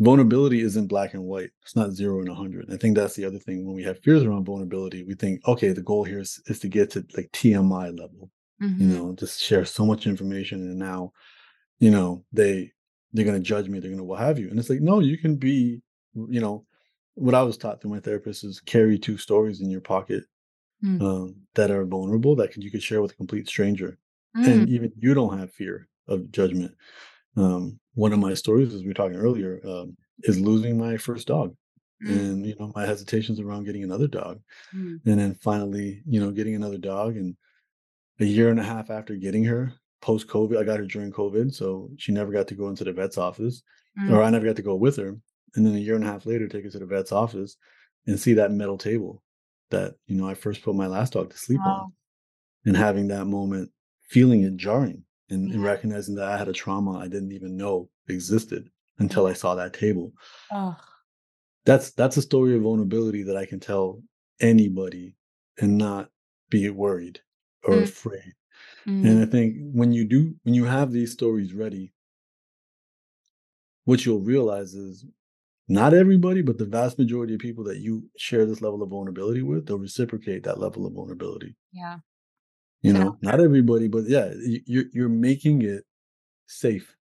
vulnerability 0.00 0.62
isn't 0.62 0.88
black 0.88 1.14
and 1.14 1.22
white. 1.22 1.50
It's 1.62 1.76
not 1.76 1.92
zero 1.92 2.20
and 2.20 2.28
a 2.28 2.34
hundred. 2.34 2.72
I 2.72 2.76
think 2.76 2.96
that's 2.96 3.14
the 3.14 3.24
other 3.24 3.38
thing. 3.38 3.64
When 3.64 3.74
we 3.74 3.84
have 3.84 4.00
fears 4.00 4.24
around 4.24 4.46
vulnerability, 4.46 5.04
we 5.04 5.14
think, 5.14 5.46
okay, 5.46 5.68
the 5.68 5.82
goal 5.82 6.04
here 6.04 6.18
is, 6.18 6.42
is 6.46 6.58
to 6.60 6.68
get 6.68 6.90
to 6.92 7.06
like 7.16 7.30
TMI 7.32 7.96
level. 7.98 8.30
Mm-hmm. 8.60 8.80
You 8.80 8.96
know, 8.96 9.14
just 9.14 9.40
share 9.40 9.64
so 9.64 9.86
much 9.86 10.06
information, 10.06 10.60
and 10.60 10.78
now, 10.78 11.12
you 11.78 11.90
know, 11.90 12.24
they 12.32 12.72
they're 13.12 13.24
gonna 13.24 13.40
judge 13.40 13.68
me. 13.68 13.78
They're 13.78 13.90
gonna 13.90 14.04
what 14.04 14.18
have 14.18 14.38
you. 14.38 14.50
And 14.50 14.58
it's 14.58 14.68
like, 14.68 14.80
no, 14.80 15.00
you 15.00 15.16
can 15.16 15.36
be, 15.36 15.80
you 16.14 16.40
know, 16.40 16.66
what 17.14 17.34
I 17.34 17.42
was 17.42 17.56
taught 17.56 17.80
through 17.80 17.92
my 17.92 18.00
therapist 18.00 18.44
is 18.44 18.60
carry 18.60 18.98
two 18.98 19.16
stories 19.16 19.60
in 19.60 19.70
your 19.70 19.80
pocket 19.80 20.24
Mm. 20.84 21.02
um, 21.02 21.36
that 21.54 21.70
are 21.70 21.84
vulnerable 21.84 22.34
that 22.36 22.52
could, 22.52 22.64
you 22.64 22.70
could 22.70 22.82
share 22.82 23.02
with 23.02 23.12
a 23.12 23.16
complete 23.16 23.46
stranger, 23.48 23.98
Mm. 24.36 24.46
and 24.46 24.68
even 24.70 24.92
you 24.96 25.12
don't 25.14 25.38
have 25.38 25.52
fear 25.52 25.88
of 26.08 26.30
judgment. 26.30 26.74
Um, 27.36 27.78
one 27.94 28.12
of 28.12 28.18
my 28.18 28.34
stories, 28.34 28.72
as 28.72 28.80
we 28.82 28.88
were 28.88 28.94
talking 28.94 29.16
earlier, 29.18 29.60
um, 29.66 29.96
is 30.22 30.40
losing 30.40 30.78
my 30.78 30.96
first 30.96 31.26
dog, 31.28 31.54
Mm. 32.02 32.10
and 32.10 32.46
you 32.46 32.54
know 32.58 32.72
my 32.74 32.86
hesitations 32.86 33.40
around 33.40 33.64
getting 33.64 33.84
another 33.84 34.06
dog, 34.08 34.40
Mm. 34.74 35.00
and 35.04 35.20
then 35.20 35.34
finally, 35.34 36.02
you 36.06 36.18
know, 36.20 36.30
getting 36.30 36.54
another 36.54 36.78
dog, 36.78 37.16
and 37.16 37.36
a 38.20 38.24
year 38.24 38.48
and 38.50 38.60
a 38.60 38.62
half 38.64 38.88
after 38.90 39.16
getting 39.16 39.44
her, 39.44 39.74
post 40.00 40.28
COVID, 40.28 40.56
I 40.58 40.64
got 40.64 40.78
her 40.78 40.86
during 40.86 41.12
COVID, 41.12 41.52
so 41.52 41.90
she 41.98 42.10
never 42.12 42.32
got 42.32 42.48
to 42.48 42.54
go 42.54 42.68
into 42.68 42.84
the 42.84 42.92
vet's 42.92 43.18
office, 43.18 43.62
Mm. 43.98 44.12
or 44.12 44.22
I 44.22 44.30
never 44.30 44.46
got 44.46 44.56
to 44.56 44.62
go 44.62 44.76
with 44.76 44.96
her, 44.96 45.18
and 45.54 45.66
then 45.66 45.74
a 45.74 45.78
year 45.78 45.96
and 45.96 46.04
a 46.04 46.06
half 46.06 46.24
later, 46.24 46.48
take 46.48 46.64
her 46.64 46.70
to 46.70 46.78
the 46.78 46.86
vet's 46.86 47.12
office, 47.12 47.56
and 48.06 48.18
see 48.18 48.32
that 48.34 48.52
metal 48.52 48.78
table 48.78 49.22
that 49.70 49.96
you 50.06 50.16
know 50.16 50.28
I 50.28 50.34
first 50.34 50.62
put 50.62 50.74
my 50.74 50.86
last 50.86 51.14
dog 51.14 51.30
to 51.30 51.38
sleep 51.38 51.60
on 51.66 51.92
and 52.66 52.76
having 52.76 53.08
that 53.08 53.26
moment, 53.26 53.70
feeling 54.02 54.42
it 54.44 54.56
jarring 54.56 55.04
and, 55.30 55.50
and 55.52 55.62
recognizing 55.62 56.14
that 56.16 56.28
I 56.28 56.38
had 56.38 56.48
a 56.48 56.52
trauma 56.52 56.98
I 56.98 57.08
didn't 57.08 57.32
even 57.32 57.56
know 57.56 57.90
existed 58.08 58.70
until 58.98 59.26
I 59.26 59.32
saw 59.34 59.54
that 59.56 59.72
table. 59.74 60.12
Oh, 60.52 60.76
That's 61.64 61.90
that's 61.92 62.16
a 62.18 62.22
story 62.22 62.54
of 62.56 62.62
vulnerability 62.62 63.22
that 63.24 63.36
I 63.36 63.46
can 63.46 63.60
tell 63.60 64.02
anybody 64.40 65.16
and 65.58 65.78
not 65.78 66.10
be 66.50 66.68
worried 66.70 67.20
or 67.64 67.76
Mm. 67.76 67.82
afraid. 67.84 68.34
mm. 68.86 69.04
And 69.04 69.20
I 69.22 69.26
think 69.26 69.56
when 69.74 69.92
you 69.92 70.04
do 70.06 70.34
when 70.44 70.54
you 70.54 70.64
have 70.66 70.92
these 70.92 71.12
stories 71.12 71.54
ready, 71.54 71.92
what 73.84 74.04
you'll 74.04 74.20
realize 74.20 74.74
is 74.74 75.04
not 75.70 75.94
everybody, 75.94 76.42
but 76.42 76.58
the 76.58 76.66
vast 76.66 76.98
majority 76.98 77.34
of 77.34 77.40
people 77.40 77.64
that 77.64 77.78
you 77.78 78.02
share 78.18 78.44
this 78.46 78.60
level 78.60 78.82
of 78.82 78.90
vulnerability 78.90 79.42
with, 79.42 79.66
they'll 79.66 79.78
reciprocate 79.78 80.42
that 80.44 80.58
level 80.60 80.84
of 80.86 80.92
vulnerability. 80.92 81.54
yeah. 81.72 81.98
you 82.82 82.92
Yeah. 82.92 82.98
know 83.04 83.18
not 83.22 83.40
everybody 83.40 83.88
but 83.88 84.04
yeah 84.08 84.32
you- 84.52 84.62
you're 84.72 84.84
you're 84.96 85.08
making 85.28 85.60
it 85.74 85.82
safe 86.46 86.96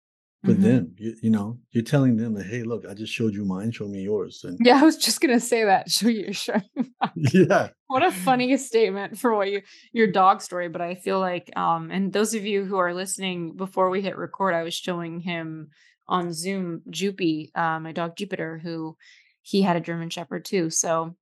for 0.44 0.52
Mhm. 0.54 0.62
them 0.68 0.82
you, 0.98 1.12
you 1.24 1.30
know 1.30 1.48
you're 1.72 1.84
telling 1.94 2.16
them 2.16 2.34
that 2.34 2.46
hey 2.46 2.62
look 2.64 2.82
i 2.90 2.94
just 2.94 3.12
showed 3.12 3.32
you 3.38 3.44
mine 3.44 3.70
show 3.70 3.86
me 3.88 4.00
yours 4.02 4.42
and 4.44 4.58
Yeah, 4.66 4.80
I 4.80 4.84
was 4.90 4.96
just 5.06 5.20
gonna 5.20 5.40
say 5.52 5.60
that. 5.70 5.88
Show 5.96 6.08
you, 6.08 6.22
your 6.24 6.32
show 6.32 6.60
yeah 7.32 7.68
what 7.86 8.02
a 8.02 8.10
funny 8.12 8.56
statement 8.56 9.18
for 9.20 9.30
what 9.36 9.50
you 9.52 9.62
your 9.98 10.08
dog 10.20 10.36
story 10.42 10.68
but 10.68 10.80
i 10.90 10.94
feel 11.04 11.20
like 11.30 11.46
um 11.64 11.90
and 11.94 12.12
those 12.12 12.34
of 12.38 12.44
you 12.52 12.64
who 12.68 12.76
are 12.84 12.92
listening 13.02 13.38
before 13.64 13.88
we 13.90 14.00
hit 14.02 14.16
record 14.26 14.52
i 14.54 14.62
was 14.68 14.74
showing 14.74 15.20
him 15.20 15.68
on 16.09 16.32
zoom 16.32 16.82
Jupy, 16.90 17.50
uh, 17.54 17.78
my 17.80 17.92
dog 17.92 18.16
jupiter 18.16 18.59
who 18.62 18.96
he 19.42 19.62
had 19.62 19.76
a 19.76 19.80
german 19.80 20.11
shepherd 20.11 20.44
too 20.44 20.70
so 20.70 21.14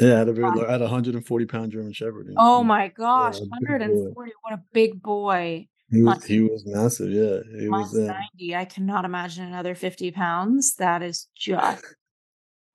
yeah 0.00 0.14
i 0.14 0.18
had 0.18 0.28
a 0.28 0.32
very 0.32 0.48
I 0.60 0.72
had 0.72 0.80
a 0.80 0.84
140 0.84 1.46
pound 1.46 1.72
german 1.72 1.92
shepherd 1.92 2.26
and- 2.26 2.36
oh 2.38 2.62
my 2.64 2.88
gosh 2.88 3.40
a 3.40 3.44
140 3.44 4.32
what 4.42 4.54
a 4.54 4.62
big 4.72 5.02
boy 5.02 5.68
he 5.90 6.02
was 6.02 6.24
he 6.24 6.40
was 6.40 6.64
massive 6.66 7.10
yeah 7.10 7.38
he 7.60 7.68
was 7.68 7.94
uh, 7.94 8.12
90 8.38 8.56
i 8.56 8.64
cannot 8.64 9.04
imagine 9.04 9.44
another 9.44 9.74
50 9.74 10.10
pounds 10.10 10.74
that 10.76 11.02
is 11.02 11.28
just 11.36 11.84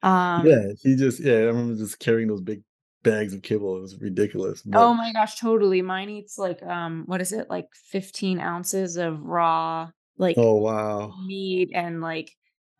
um 0.02 0.46
yeah 0.48 0.68
he 0.82 0.96
just 0.96 1.20
yeah 1.20 1.34
i 1.34 1.40
remember 1.42 1.76
just 1.76 2.00
carrying 2.00 2.28
those 2.30 2.42
big 2.42 2.62
bags 3.04 3.34
of 3.34 3.42
kibble 3.42 3.78
it 3.78 3.82
was 3.82 4.00
ridiculous 4.00 4.62
but 4.62 4.80
Oh 4.82 4.94
my 4.94 5.14
gosh, 5.14 5.40
totally. 5.40 5.82
Mine 5.82 6.10
eats 6.10 6.38
like 6.38 6.62
um 6.64 7.04
what 7.06 7.22
is 7.22 7.32
it? 7.32 7.50
Like 7.50 7.68
15 7.74 8.40
ounces 8.40 8.98
of 8.98 9.22
raw 9.22 9.90
like 10.20 10.38
oh 10.38 10.56
wow 10.58 11.12
meat 11.26 11.72
and 11.74 12.02
like 12.02 12.30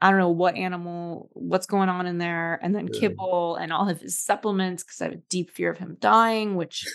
I 0.02 0.12
don't 0.12 0.20
know 0.20 0.30
what 0.30 0.56
animal, 0.56 1.30
what's 1.34 1.66
going 1.66 1.90
on 1.90 2.06
in 2.06 2.20
there, 2.20 2.58
and 2.64 2.74
then 2.74 2.88
Yeah. 2.94 3.00
kibble 3.02 3.58
and 3.58 3.74
all 3.74 3.90
of 3.90 4.00
his 4.00 4.18
supplements 4.18 4.82
because 4.82 5.02
I 5.02 5.06
have 5.06 5.14
a 5.14 5.22
deep 5.30 5.52
fear 5.52 5.72
of 5.72 5.78
him 5.78 5.98
dying, 6.00 6.56
which 6.56 6.86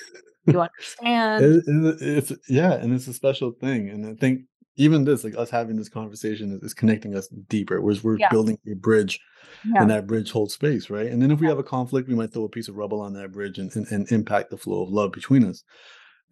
you 0.47 0.59
understand. 0.69 1.45
It- 1.45 1.65
it- 1.67 1.99
it's 2.01 2.33
yeah 2.49 2.73
and 2.75 2.95
it's 2.95 3.07
a 3.07 3.13
special 3.13 3.51
thing 3.53 3.91
and 3.91 4.07
i 4.07 4.15
think 4.15 4.43
even 4.77 5.05
this 5.05 5.23
like 5.23 5.37
us 5.37 5.51
having 5.51 5.77
this 5.77 5.89
conversation 5.91 6.51
is, 6.53 6.63
is 6.63 6.75
connecting 6.75 7.15
us 7.15 7.29
deeper 7.49 7.81
whereas 7.81 8.03
we're 8.03 8.19
Yeah. 8.19 8.29
building 8.31 8.59
a 8.71 8.75
bridge 8.75 9.21
yeah. 9.67 9.81
and 9.83 9.91
that 9.91 10.07
bridge 10.07 10.31
holds 10.33 10.55
space 10.55 10.89
right 10.91 11.07
and 11.11 11.21
then 11.23 11.31
if 11.31 11.41
we 11.41 11.47
have 11.47 11.59
a 11.59 11.63
conflict 11.63 12.09
we 12.09 12.15
might 12.15 12.33
throw 12.33 12.45
a 12.45 12.49
piece 12.49 12.69
of 12.69 12.77
rubble 12.77 13.01
on 13.01 13.13
that 13.15 13.33
bridge 13.33 13.59
and, 13.59 13.75
and, 13.77 13.87
and 13.91 14.11
impact 14.13 14.49
the 14.51 14.57
flow 14.59 14.83
of 14.83 14.89
love 14.91 15.13
between 15.13 15.45
us 15.45 15.63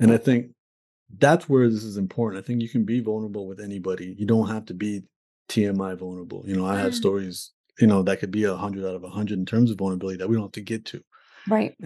and 0.00 0.10
i 0.12 0.16
think 0.16 0.46
that's 1.18 1.48
where 1.48 1.68
this 1.68 1.84
is 1.84 1.96
important 1.96 2.42
i 2.42 2.46
think 2.46 2.60
you 2.62 2.68
can 2.68 2.84
be 2.84 3.00
vulnerable 3.00 3.46
with 3.46 3.60
anybody 3.60 4.14
you 4.18 4.26
don't 4.26 4.48
have 4.48 4.64
to 4.64 4.74
be 4.74 5.02
tmi 5.48 5.96
vulnerable 5.96 6.42
you 6.46 6.56
know 6.56 6.66
i 6.66 6.76
have 6.78 6.92
Mm. 6.92 6.96
stories 6.96 7.52
you 7.80 7.86
know 7.86 8.02
that 8.02 8.20
could 8.20 8.30
be 8.30 8.44
a 8.44 8.54
hundred 8.54 8.86
out 8.86 8.94
of 8.94 9.04
a 9.04 9.08
hundred 9.10 9.38
in 9.38 9.46
terms 9.46 9.70
of 9.70 9.78
vulnerability 9.78 10.18
that 10.18 10.28
we 10.28 10.36
don't 10.36 10.44
have 10.44 10.52
to 10.52 10.60
get 10.60 10.84
to 10.86 11.02
Right. 11.48 11.76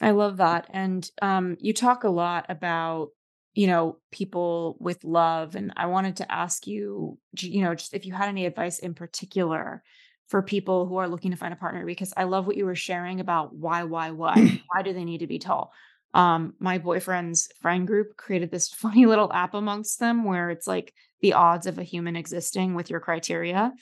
I 0.00 0.10
love 0.10 0.38
that. 0.38 0.66
And 0.70 1.08
um, 1.20 1.56
you 1.60 1.72
talk 1.72 2.04
a 2.04 2.10
lot 2.10 2.46
about, 2.48 3.10
you 3.54 3.66
know, 3.66 3.98
people 4.10 4.76
with 4.80 5.04
love. 5.04 5.54
And 5.54 5.72
I 5.76 5.86
wanted 5.86 6.16
to 6.16 6.30
ask 6.32 6.66
you, 6.66 7.18
you 7.38 7.62
know, 7.62 7.74
just 7.74 7.94
if 7.94 8.04
you 8.04 8.12
had 8.12 8.28
any 8.28 8.46
advice 8.46 8.80
in 8.80 8.94
particular 8.94 9.82
for 10.28 10.42
people 10.42 10.86
who 10.86 10.96
are 10.96 11.08
looking 11.08 11.30
to 11.30 11.36
find 11.36 11.52
a 11.52 11.56
partner, 11.56 11.86
because 11.86 12.12
I 12.16 12.24
love 12.24 12.46
what 12.46 12.56
you 12.56 12.64
were 12.64 12.74
sharing 12.74 13.20
about 13.20 13.54
why, 13.54 13.84
why, 13.84 14.10
why, 14.10 14.60
why 14.66 14.82
do 14.82 14.92
they 14.92 15.04
need 15.04 15.18
to 15.18 15.26
be 15.26 15.38
tall? 15.38 15.72
Um, 16.14 16.54
my 16.58 16.78
boyfriend's 16.78 17.48
friend 17.60 17.86
group 17.86 18.16
created 18.16 18.50
this 18.50 18.68
funny 18.74 19.06
little 19.06 19.32
app 19.32 19.54
amongst 19.54 19.98
them 19.98 20.24
where 20.24 20.50
it's 20.50 20.66
like 20.66 20.92
the 21.20 21.34
odds 21.34 21.66
of 21.66 21.78
a 21.78 21.82
human 21.82 22.16
existing 22.16 22.74
with 22.74 22.90
your 22.90 23.00
criteria. 23.00 23.72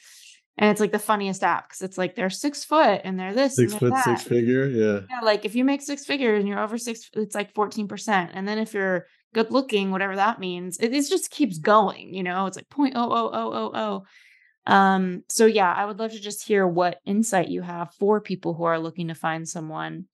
And 0.59 0.70
it's 0.70 0.81
like 0.81 0.93
the 0.93 0.99
funniest 0.99 1.43
app 1.43 1.68
because 1.68 1.81
it's 1.81 1.97
like 1.97 2.14
they're 2.14 2.28
six 2.28 2.64
foot 2.64 3.01
and 3.05 3.18
they're 3.18 3.33
this 3.33 3.57
six 3.57 3.72
and 3.72 3.81
foot 3.81 3.93
they're 3.93 4.03
six 4.03 4.24
that. 4.24 4.28
figure 4.28 4.66
yeah 4.68 5.01
Yeah, 5.09 5.20
like 5.22 5.47
if 5.47 5.55
you 5.55 5.64
make 5.64 5.81
six 5.81 6.05
figures 6.05 6.41
and 6.41 6.49
you're 6.49 6.61
over 6.61 6.76
six, 6.76 7.09
it's 7.14 7.35
like 7.35 7.55
14%. 7.55 8.31
And 8.35 8.47
then 8.47 8.59
if 8.59 8.74
you're 8.74 9.07
good 9.33 9.51
looking, 9.51 9.91
whatever 9.91 10.16
that 10.16 10.39
means, 10.39 10.76
it, 10.78 10.93
it 10.93 11.09
just 11.09 11.31
keeps 11.31 11.59
going, 11.59 12.12
you 12.12 12.22
know, 12.22 12.47
it's 12.47 12.57
like 12.57 12.68
point 12.68 12.93
oh 12.97 13.11
oh 13.11 13.31
oh 13.33 13.53
oh 13.53 13.70
oh. 13.74 14.05
Um, 14.70 15.24
so 15.28 15.47
yeah, 15.47 15.72
I 15.72 15.87
would 15.87 15.99
love 15.99 16.12
to 16.12 16.20
just 16.20 16.47
hear 16.47 16.66
what 16.66 17.01
insight 17.07 17.49
you 17.49 17.62
have 17.62 17.95
for 17.95 18.20
people 18.20 18.55
who 18.55 18.64
are 18.64 18.78
looking 18.78 19.09
to 19.09 19.14
find 19.14 19.49
someone. 19.49 20.07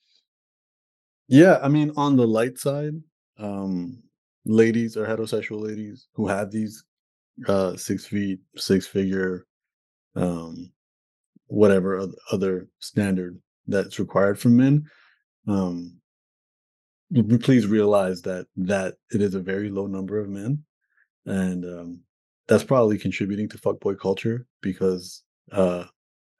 Yeah, 1.29 1.59
I 1.63 1.69
mean, 1.69 1.93
on 1.97 2.17
the 2.17 2.27
light 2.27 2.59
side, 2.59 2.95
um, 3.39 4.03
ladies 4.45 4.97
or 4.97 5.07
heterosexual 5.07 5.61
ladies 5.63 6.07
who 6.15 6.29
have 6.29 6.51
these 6.51 6.85
uh 7.49 7.77
six 7.77 8.07
feet, 8.07 8.41
six 8.57 8.87
figure, 8.87 9.47
um, 10.17 10.73
whatever 11.49 12.09
other 12.33 12.69
standard 12.81 13.39
that's 13.69 13.99
required 14.01 14.39
from 14.39 14.57
men, 14.57 14.87
um, 15.49 16.01
please 17.41 17.67
realize 17.67 18.23
that 18.23 18.47
that 18.57 18.95
it 19.13 19.23
is 19.23 19.35
a 19.35 19.41
very 19.41 19.71
low 19.71 19.87
number 19.87 20.19
of 20.19 20.29
men, 20.29 20.63
and 21.27 21.65
um, 21.65 22.01
that's 22.49 22.65
probably 22.65 22.99
contributing 22.99 23.49
to 23.51 23.59
fuckboy 23.59 23.99
culture 23.99 24.47
because 24.63 25.25
uh, 25.53 25.85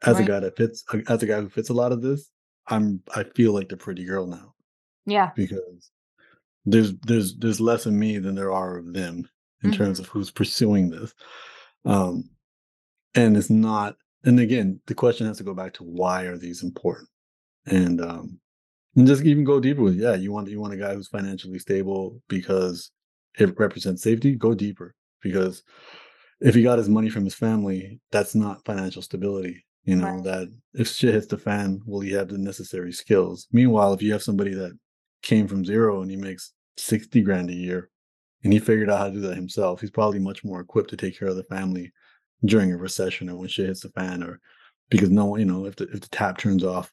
as 0.05 0.17
Right. 0.17 0.25
a 0.25 0.33
guy 0.33 0.41
that 0.41 0.57
fits, 0.59 0.85
as 1.09 1.23
a 1.23 1.27
guy 1.27 1.41
who 1.43 1.51
fits 1.51 1.71
a 1.71 1.75
lot 1.75 1.93
of 1.93 2.03
this, 2.03 2.31
I'm 2.69 3.03
I 3.15 3.25
feel 3.25 3.55
like 3.55 3.71
the 3.71 3.79
pretty 3.79 4.05
girl 4.05 4.27
now 4.27 4.55
Yeah. 5.07 5.31
because 5.37 5.91
there's 6.65 6.95
there's 7.07 7.37
there's 7.39 7.61
less 7.61 7.87
of 7.87 7.93
me 7.93 8.19
than 8.19 8.35
there 8.35 8.53
are 8.53 8.77
of 8.79 8.93
them 8.93 9.29
in 9.63 9.71
terms 9.73 9.99
of 9.99 10.07
who's 10.09 10.31
pursuing 10.31 10.91
this 10.91 11.15
um 11.85 12.29
and 13.15 13.37
it's 13.37 13.51
not 13.51 13.97
and 14.25 14.39
again 14.41 14.81
the 14.87 14.95
question 14.95 15.27
has 15.27 15.39
to 15.39 15.45
go 15.45 15.55
back 15.55 15.73
to 15.75 15.83
why 15.85 16.23
are 16.25 16.37
these 16.37 16.63
important 16.63 17.09
and 17.67 18.01
um 18.01 18.39
and 18.97 19.07
just 19.07 19.23
even 19.25 19.45
go 19.45 19.61
deeper 19.61 19.83
with 19.83 19.95
yeah 19.97 20.15
you 20.15 20.33
want 20.33 20.49
you 20.49 20.61
want 20.61 20.73
a 20.75 20.77
guy 20.77 20.95
who's 20.95 21.09
financially 21.09 21.59
stable 21.59 22.21
because 22.29 22.91
it 23.39 23.59
represents 23.59 24.03
safety 24.03 24.35
go 24.35 24.55
deeper 24.55 24.95
because 25.23 25.63
if 26.41 26.55
he 26.55 26.63
got 26.63 26.79
his 26.79 26.89
money 26.89 27.09
from 27.09 27.25
his 27.25 27.35
family 27.35 28.01
that's 28.13 28.35
not 28.35 28.65
financial 28.65 29.03
stability 29.03 29.65
you 29.85 29.97
know 29.97 30.09
Right. 30.11 30.25
that 30.25 30.53
if 30.75 30.89
shit 30.89 31.15
hits 31.15 31.27
the 31.29 31.39
fan 31.39 31.81
will 31.87 32.01
he 32.01 32.11
have 32.13 32.29
the 32.29 32.39
necessary 32.39 32.93
skills 32.93 33.47
meanwhile 33.53 33.93
if 33.95 34.03
you 34.03 34.13
have 34.13 34.23
somebody 34.23 34.53
that 34.55 34.77
came 35.27 35.49
from 35.49 35.65
zero 35.65 36.03
and 36.03 36.11
he 36.11 36.17
makes 36.17 36.53
60 36.77 37.21
grand 37.23 37.51
a 37.51 37.55
year. 37.55 37.91
And 38.45 38.53
he 38.53 38.59
figured 38.59 38.89
out 38.89 38.99
how 38.99 39.07
to 39.07 39.13
do 39.13 39.21
that 39.23 39.35
himself. 39.35 39.81
He's 39.81 39.91
probably 39.91 40.21
much 40.21 40.45
more 40.45 40.61
equipped 40.61 40.91
to 40.91 40.97
take 40.97 41.19
care 41.19 41.29
of 41.29 41.37
the 41.37 41.45
family 41.45 41.93
during 42.45 42.73
a 42.73 42.77
recession 42.77 43.29
or 43.29 43.37
when 43.37 43.49
shit 43.49 43.67
hits 43.67 43.81
the 43.81 43.89
fan 43.89 44.23
or 44.23 44.41
because 44.89 45.11
no 45.11 45.25
one 45.25 45.41
you 45.41 45.47
know 45.47 45.67
if 45.67 45.75
the, 45.75 45.85
if 45.89 46.01
the 46.01 46.09
tap 46.09 46.39
turns 46.39 46.63
off 46.63 46.93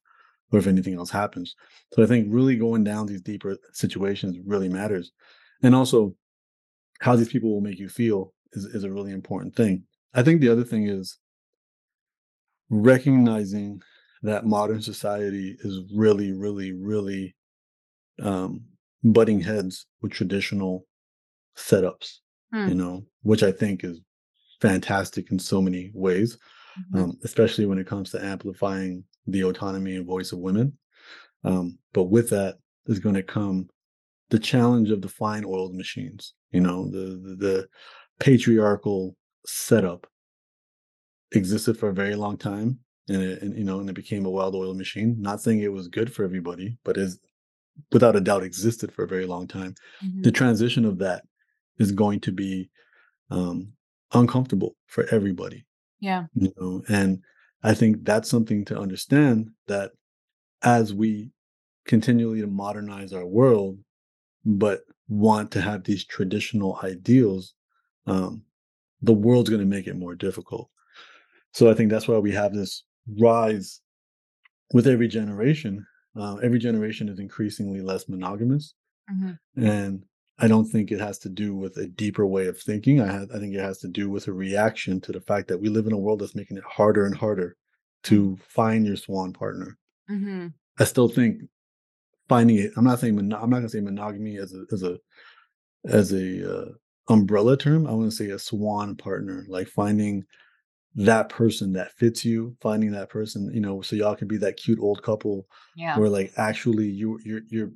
or 0.51 0.57
if 0.57 0.67
anything 0.67 0.95
else 0.95 1.11
happens. 1.11 1.55
So 1.93 2.01
i 2.01 2.05
think 2.05 2.27
really 2.29 2.55
going 2.55 2.83
down 2.83 3.05
these 3.05 3.21
deeper 3.21 3.57
situations 3.73 4.37
really 4.45 4.69
matters. 4.69 5.11
And 5.61 5.75
also 5.75 6.15
how 7.01 7.15
these 7.15 7.29
people 7.29 7.51
will 7.51 7.61
make 7.61 7.79
you 7.79 7.89
feel 7.89 8.33
is, 8.53 8.65
is 8.65 8.83
a 8.83 8.91
really 8.91 9.11
important 9.11 9.55
thing. 9.55 9.83
I 10.13 10.23
think 10.23 10.41
the 10.41 10.49
other 10.49 10.63
thing 10.63 10.87
is 10.87 11.19
recognizing 12.69 13.81
that 14.23 14.45
modern 14.45 14.81
society 14.81 15.57
is 15.59 15.81
really, 15.93 16.31
really, 16.31 16.71
really 16.71 17.35
um, 18.21 18.65
butting 19.03 19.41
heads 19.41 19.85
with 20.01 20.11
traditional 20.11 20.85
setups, 21.57 22.19
Hmm. 22.53 22.69
you 22.69 22.75
know, 22.75 23.05
which 23.23 23.43
I 23.43 23.51
think 23.51 23.83
is 23.83 24.01
fantastic 24.61 25.31
in 25.31 25.39
so 25.39 25.61
many 25.61 25.91
ways, 25.93 26.37
Mhm. 26.93 26.99
um, 26.99 27.19
especially 27.23 27.65
when 27.65 27.79
it 27.79 27.87
comes 27.87 28.11
to 28.11 28.23
amplifying 28.23 29.03
the 29.27 29.43
autonomy 29.43 29.95
and 29.95 30.05
voice 30.05 30.31
of 30.31 30.39
women. 30.39 30.77
Um, 31.43 31.79
but 31.93 32.05
with 32.05 32.29
that 32.31 32.57
is 32.87 32.99
going 32.99 33.15
to 33.15 33.23
come 33.23 33.69
the 34.29 34.39
challenge 34.39 34.91
of 34.91 35.01
the 35.01 35.09
fine 35.09 35.45
oiled 35.45 35.75
machines, 35.75 36.33
you 36.51 36.61
know, 36.61 36.89
the, 36.89 37.19
the, 37.23 37.35
the 37.35 37.69
patriarchal 38.19 39.15
setup 39.45 40.07
existed 41.33 41.77
for 41.77 41.89
a 41.89 41.93
very 41.93 42.15
long 42.15 42.37
time 42.37 42.79
and 43.09 43.21
it, 43.21 43.41
and 43.41 43.57
you 43.57 43.63
know 43.63 43.79
and 43.79 43.89
it 43.89 43.93
became 43.93 44.25
a 44.25 44.29
well 44.29 44.55
oiled 44.55 44.77
machine 44.77 45.15
not 45.19 45.41
saying 45.41 45.59
it 45.59 45.71
was 45.73 45.87
good 45.87 46.13
for 46.13 46.23
everybody 46.23 46.77
but 46.83 46.95
is 46.97 47.19
without 47.91 48.15
a 48.15 48.21
doubt 48.21 48.43
existed 48.43 48.91
for 48.91 49.03
a 49.03 49.07
very 49.07 49.25
long 49.25 49.47
time 49.47 49.75
Mhm. 50.03 50.23
the 50.23 50.31
transition 50.31 50.85
of 50.85 50.97
that 50.99 51.23
is 51.77 51.91
going 51.91 52.19
to 52.21 52.31
be 52.31 52.69
um 53.29 53.73
uncomfortable 54.13 54.75
for 54.87 55.05
everybody 55.11 55.65
Yeah. 55.99 56.27
you 56.35 56.53
know 56.57 56.83
and 56.87 57.23
i 57.63 57.73
think 57.73 58.03
that's 58.03 58.29
something 58.29 58.63
to 58.65 58.77
understand 58.79 59.49
that 59.67 59.91
as 60.61 60.93
we 60.93 61.31
continually 61.85 62.41
to 62.41 62.47
modernize 62.47 63.11
our 63.13 63.25
world 63.25 63.79
but 64.45 64.81
want 65.07 65.51
to 65.51 65.61
have 65.61 65.83
these 65.83 66.05
traditional 66.05 66.79
ideals 66.83 67.53
um 68.07 68.43
the 69.01 69.13
world's 69.13 69.49
going 69.49 69.59
to 69.61 69.65
make 69.75 69.87
it 69.87 69.95
more 69.97 70.15
difficult 70.15 70.69
so 71.53 71.69
i 71.69 71.73
think 71.73 71.89
that's 71.89 72.07
why 72.07 72.17
we 72.17 72.31
have 72.31 72.53
this 72.53 72.83
rise 73.19 73.81
with 74.73 74.87
every 74.87 75.07
generation 75.07 75.85
uh, 76.15 76.35
every 76.37 76.59
generation 76.59 77.09
is 77.09 77.19
increasingly 77.19 77.81
less 77.81 78.07
monogamous 78.07 78.73
Mhm. 79.11 79.37
and 79.57 80.05
i 80.39 80.47
don't 80.47 80.65
think 80.65 80.91
it 80.91 80.99
has 80.99 81.19
to 81.19 81.29
do 81.29 81.53
with 81.55 81.75
a 81.77 81.87
deeper 81.87 82.25
way 82.25 82.47
of 82.47 82.57
thinking 82.59 83.01
i, 83.01 83.07
ha- 83.07 83.25
I 83.33 83.37
think 83.39 83.53
it 83.53 83.59
has 83.59 83.79
to 83.79 83.87
do 83.87 84.09
with 84.09 84.27
a 84.27 84.33
reaction 84.33 85.01
to 85.01 85.11
the 85.11 85.21
fact 85.21 85.47
that 85.49 85.59
we 85.59 85.69
live 85.69 85.87
in 85.87 85.93
a 85.93 85.97
world 85.97 86.19
that's 86.19 86.35
making 86.35 86.57
it 86.57 86.63
harder 86.63 87.05
and 87.05 87.15
harder 87.15 87.55
to 88.03 88.37
find 88.47 88.85
your 88.85 88.95
swan 88.95 89.33
partner 89.33 89.77
Mhm. 90.09 90.53
i 90.79 90.83
still 90.85 91.09
think 91.09 91.41
finding 92.29 92.57
it 92.57 92.71
i'm 92.77 92.85
not 92.85 92.99
saying 92.99 93.15
mono- 93.15 93.37
i'm 93.41 93.49
not 93.49 93.57
going 93.57 93.63
to 93.71 93.77
say 93.77 93.81
monogamy 93.81 94.37
as 94.37 94.53
a 94.53 94.65
as 94.71 94.83
a 94.83 94.97
as 95.85 96.13
a 96.13 96.27
uh, 96.53 96.69
umbrella 97.09 97.57
term 97.57 97.85
i 97.87 97.91
want 97.91 98.09
to 98.09 98.15
say 98.15 98.29
a 98.29 98.39
swan 98.39 98.95
partner 98.95 99.45
like 99.49 99.67
finding 99.67 100.23
that 100.95 101.29
person 101.29 101.73
that 101.73 101.91
fits 101.93 102.23
you 102.23 102.55
finding 102.61 102.91
that 102.91 103.09
person 103.09 103.51
you 103.53 103.59
know 103.59 103.81
so 103.81 103.95
y'all 103.95 104.15
can 104.15 104.27
be 104.27 104.37
that 104.37 104.57
cute 104.57 104.79
old 104.79 105.01
couple 105.03 105.47
Yeah. 105.75 105.97
where 105.97 106.09
like 106.09 106.31
actually 106.37 106.87
you 106.87 107.19
your 107.23 107.41
your 107.49 107.71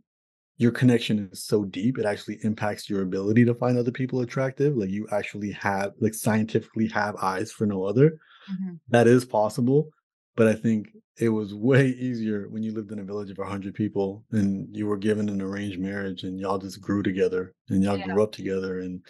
your 0.57 0.71
connection 0.71 1.29
is 1.31 1.43
so 1.45 1.65
deep 1.65 1.97
it 1.99 2.05
actually 2.05 2.39
impacts 2.43 2.89
your 2.89 3.01
ability 3.03 3.45
to 3.45 3.55
find 3.55 3.77
other 3.77 3.91
people 3.91 4.21
attractive 4.21 4.75
like 4.77 4.89
you 4.89 5.07
actually 5.11 5.51
have 5.51 5.93
like 5.99 6.13
scientifically 6.15 6.87
have 6.87 7.15
eyes 7.17 7.51
for 7.51 7.65
no 7.65 7.83
other 7.83 8.17
Mhm. 8.49 8.79
that 8.89 9.07
is 9.07 9.25
possible 9.25 9.89
but 10.35 10.47
i 10.47 10.53
think 10.55 10.89
it 11.19 11.29
was 11.29 11.53
way 11.69 11.87
easier 11.89 12.47
when 12.49 12.63
you 12.63 12.71
lived 12.71 12.91
in 12.91 12.99
a 12.99 13.03
village 13.03 13.31
of 13.31 13.37
100 13.39 13.73
people 13.75 14.23
and 14.31 14.75
you 14.75 14.85
were 14.87 14.97
given 14.97 15.29
an 15.29 15.41
arranged 15.41 15.79
marriage 15.79 16.23
and 16.23 16.39
y'all 16.39 16.57
just 16.59 16.81
grew 16.81 17.03
together 17.03 17.53
and 17.69 17.83
y'all 17.83 17.97
Yeah. 17.97 18.03
grew 18.05 18.23
up 18.23 18.31
together 18.31 18.79
and 18.79 19.01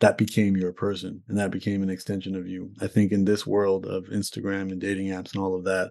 that 0.00 0.18
became 0.18 0.56
your 0.56 0.72
person 0.72 1.22
and 1.28 1.38
that 1.38 1.50
became 1.50 1.82
an 1.82 1.90
extension 1.90 2.34
of 2.34 2.46
you 2.48 2.70
i 2.80 2.86
think 2.86 3.12
in 3.12 3.24
this 3.24 3.46
world 3.46 3.86
of 3.86 4.04
instagram 4.06 4.72
and 4.72 4.80
dating 4.80 5.08
apps 5.08 5.32
and 5.34 5.42
all 5.42 5.54
of 5.54 5.64
that 5.64 5.90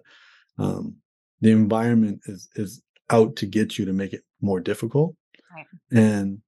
um, 0.58 0.96
the 1.40 1.50
environment 1.50 2.20
is 2.26 2.48
is 2.56 2.82
out 3.08 3.34
to 3.36 3.46
get 3.46 3.78
you 3.78 3.84
to 3.86 3.92
make 3.92 4.12
it 4.12 4.22
more 4.40 4.60
difficult 4.60 5.14
Right. 5.54 5.66
and 5.90 6.38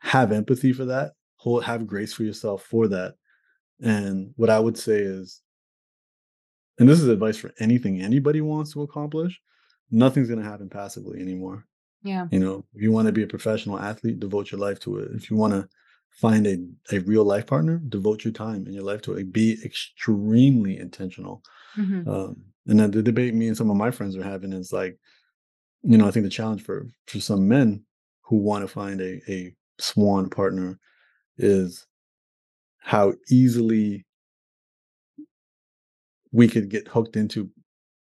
have 0.00 0.32
empathy 0.32 0.72
for 0.72 0.84
that 0.86 1.12
hold 1.36 1.64
have 1.64 1.86
grace 1.86 2.12
for 2.12 2.22
yourself 2.24 2.62
for 2.64 2.88
that 2.88 3.14
and 3.80 4.32
what 4.36 4.50
i 4.50 4.58
would 4.58 4.76
say 4.78 4.98
is 5.00 5.40
and 6.78 6.88
this 6.88 7.00
is 7.00 7.08
advice 7.08 7.36
for 7.36 7.52
anything 7.58 8.00
anybody 8.00 8.40
wants 8.40 8.72
to 8.72 8.82
accomplish 8.82 9.40
nothing's 9.90 10.28
going 10.28 10.40
to 10.42 10.48
happen 10.48 10.68
passively 10.68 11.20
anymore 11.20 11.64
Yeah. 12.02 12.26
you 12.30 12.40
know 12.40 12.64
if 12.74 12.82
you 12.82 12.92
want 12.92 13.06
to 13.06 13.12
be 13.12 13.22
a 13.22 13.26
professional 13.26 13.78
athlete 13.78 14.20
devote 14.20 14.50
your 14.52 14.60
life 14.60 14.78
to 14.80 14.98
it 14.98 15.08
if 15.14 15.30
you 15.30 15.36
want 15.36 15.52
to 15.54 15.68
find 16.20 16.46
a, 16.46 16.56
a 16.96 16.98
real 17.00 17.24
life 17.24 17.46
partner 17.46 17.78
devote 17.88 18.24
your 18.24 18.32
time 18.32 18.64
and 18.66 18.74
your 18.74 18.82
life 18.84 19.00
to 19.02 19.14
it 19.14 19.32
be 19.32 19.56
extremely 19.64 20.78
intentional 20.78 21.42
Mhm. 21.76 22.06
um, 22.08 22.36
and 22.66 22.78
then 22.80 22.90
the 22.90 23.02
debate 23.02 23.34
me 23.34 23.46
and 23.48 23.56
some 23.56 23.70
of 23.70 23.76
my 23.76 23.90
friends 23.90 24.16
are 24.16 24.22
having 24.34 24.52
is 24.52 24.72
like 24.72 24.98
you 25.82 25.96
know 25.98 26.08
i 26.08 26.10
think 26.10 26.24
the 26.24 26.30
challenge 26.40 26.62
for 26.62 26.86
for 27.06 27.20
some 27.20 27.46
men 27.46 27.84
who 28.22 28.36
want 28.36 28.62
to 28.62 28.68
find 28.68 29.00
a, 29.00 29.20
a 29.30 29.54
swan 29.78 30.28
partner 30.28 30.78
is 31.38 31.86
how 32.78 33.12
easily 33.30 34.04
we 36.32 36.48
could 36.48 36.68
get 36.68 36.88
hooked 36.88 37.16
into 37.16 37.50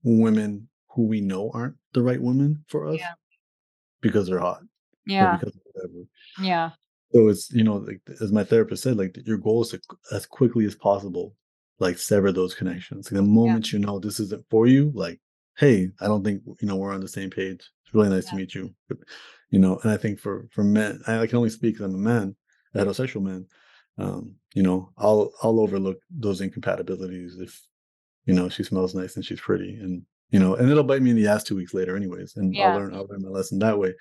women 0.02 0.68
who 0.94 1.02
we 1.06 1.20
know 1.20 1.50
aren't 1.52 1.76
the 1.94 2.02
right 2.02 2.22
women 2.22 2.64
for 2.68 2.86
us 2.88 2.98
Yeah. 3.00 3.14
because 4.00 4.28
they're 4.28 4.38
hot 4.38 4.62
Yeah. 5.06 5.36
because 5.36 5.56
of 5.56 5.62
whatever 5.72 6.04
Yeah. 6.40 6.70
So 7.12 7.28
it's 7.28 7.50
you 7.52 7.64
know 7.64 7.76
like 7.76 8.00
as 8.20 8.32
my 8.32 8.44
therapist 8.44 8.82
said 8.82 8.96
like 8.96 9.16
your 9.26 9.38
goal 9.38 9.62
is 9.62 9.70
to 9.70 9.80
as 10.12 10.26
quickly 10.26 10.64
as 10.66 10.74
possible 10.74 11.34
like 11.80 11.96
sever 11.98 12.32
those 12.32 12.54
connections. 12.56 13.06
Like, 13.10 13.16
the 13.18 13.22
moment 13.22 13.72
you 13.72 13.78
know 13.78 13.98
this 14.00 14.20
isn't 14.20 14.44
for 14.50 14.66
you 14.66 14.90
like 14.94 15.20
hey 15.58 15.90
i 16.00 16.06
don't 16.06 16.24
think 16.24 16.42
you 16.60 16.68
know 16.68 16.76
we're 16.76 16.92
on 16.94 17.00
the 17.00 17.08
same 17.08 17.30
page. 17.30 17.60
It's 17.84 17.94
really 17.94 18.08
nice 18.10 18.28
to 18.30 18.36
meet 18.36 18.54
you. 18.54 18.74
You 19.50 19.58
know 19.60 19.78
and 19.82 19.90
i 19.92 19.96
think 19.96 20.20
for 20.20 20.46
for 20.52 20.62
men 20.64 21.00
i, 21.06 21.20
I 21.20 21.26
can 21.26 21.38
only 21.38 21.50
speak 21.50 21.76
'cause 21.78 21.84
i'm 21.86 21.94
a 21.94 21.98
man 21.98 22.36
a 22.74 22.78
heterosexual 22.84 23.22
man 23.22 23.46
um 23.98 24.34
you 24.54 24.62
know 24.62 24.92
i'll 24.98 25.32
i'll 25.42 25.60
overlook 25.60 25.98
those 26.10 26.40
incompatibilities 26.42 27.38
if 27.40 27.62
you 28.26 28.34
know 28.34 28.48
she 28.48 28.62
smells 28.64 28.94
nice 28.94 29.16
and 29.16 29.24
she's 29.24 29.40
pretty 29.40 29.76
and 29.76 30.02
you 30.30 30.38
know 30.38 30.54
and 30.56 30.70
it'll 30.70 30.84
bite 30.84 31.02
me 31.02 31.10
in 31.10 31.16
the 31.16 31.26
ass 31.28 31.44
two 31.44 31.56
weeks 31.56 31.74
later 31.74 31.96
anyways 31.96 32.36
and 32.36 32.60
i'll 32.60 32.72
learn 32.72 32.94
i'll 32.94 33.06
learn 33.06 33.22
my 33.22 33.30
lesson 33.30 33.58
that 33.58 33.78
way 33.78 33.94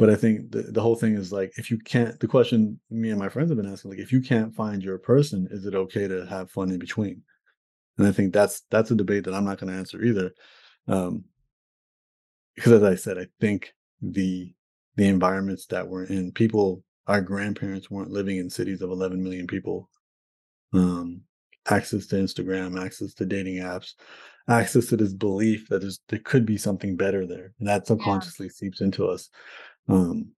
but 0.00 0.08
i 0.08 0.16
think 0.16 0.50
the, 0.50 0.62
the 0.62 0.80
whole 0.80 0.96
thing 0.96 1.14
is 1.14 1.30
like 1.30 1.52
if 1.58 1.70
you 1.70 1.78
can't 1.78 2.18
the 2.20 2.26
question 2.26 2.80
me 2.90 3.10
and 3.10 3.18
my 3.18 3.28
friends 3.28 3.50
have 3.50 3.58
been 3.58 3.70
asking 3.70 3.90
like 3.90 4.00
if 4.00 4.10
you 4.10 4.22
can't 4.22 4.54
find 4.54 4.82
your 4.82 4.96
person 4.96 5.46
is 5.50 5.66
it 5.66 5.74
okay 5.74 6.08
to 6.08 6.24
have 6.26 6.50
fun 6.50 6.70
in 6.70 6.78
between? 6.78 7.22
And 7.98 8.06
i 8.06 8.12
think 8.12 8.32
that's 8.32 8.62
that's 8.70 8.90
a 8.90 8.94
debate 8.94 9.24
that 9.24 9.34
i'm 9.34 9.44
not 9.44 9.58
going 9.58 9.70
to 9.70 9.78
answer 9.78 10.02
either 10.02 10.32
um 10.88 11.24
because 12.56 12.72
as 12.72 12.82
i 12.82 12.94
said 12.94 13.18
i 13.18 13.26
think 13.40 13.74
the 14.00 14.54
the 14.96 15.06
environments 15.06 15.66
that 15.66 15.86
we're 15.86 16.04
in 16.04 16.32
people 16.32 16.82
our 17.06 17.20
grandparents 17.20 17.90
weren't 17.90 18.10
living 18.10 18.38
in 18.38 18.48
cities 18.48 18.80
of 18.80 18.90
11 18.90 19.22
million 19.22 19.46
people 19.46 19.90
um 20.72 21.20
access 21.68 22.06
to 22.06 22.16
instagram 22.16 22.82
access 22.82 23.12
to 23.12 23.26
dating 23.26 23.56
apps 23.56 23.92
access 24.48 24.86
to 24.86 24.96
this 24.96 25.12
belief 25.12 25.68
that 25.68 25.80
there's 25.80 26.00
there 26.08 26.20
could 26.20 26.46
be 26.46 26.56
something 26.56 26.96
better 26.96 27.26
there 27.26 27.52
and 27.58 27.68
that 27.68 27.86
subconsciously 27.86 28.48
seeps 28.48 28.80
into 28.80 29.06
us 29.06 29.28
um 29.90 30.28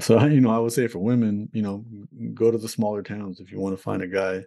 so 0.00 0.22
you 0.26 0.40
know 0.40 0.50
i 0.50 0.58
would 0.58 0.72
say 0.72 0.88
for 0.88 1.00
women 1.00 1.48
you 1.52 1.62
know 1.62 1.84
go 2.34 2.50
to 2.50 2.58
the 2.58 2.68
smaller 2.68 3.02
towns 3.02 3.40
if 3.40 3.52
you 3.52 3.60
want 3.60 3.76
to 3.76 3.82
find 3.82 4.02
a 4.02 4.08
guy 4.08 4.42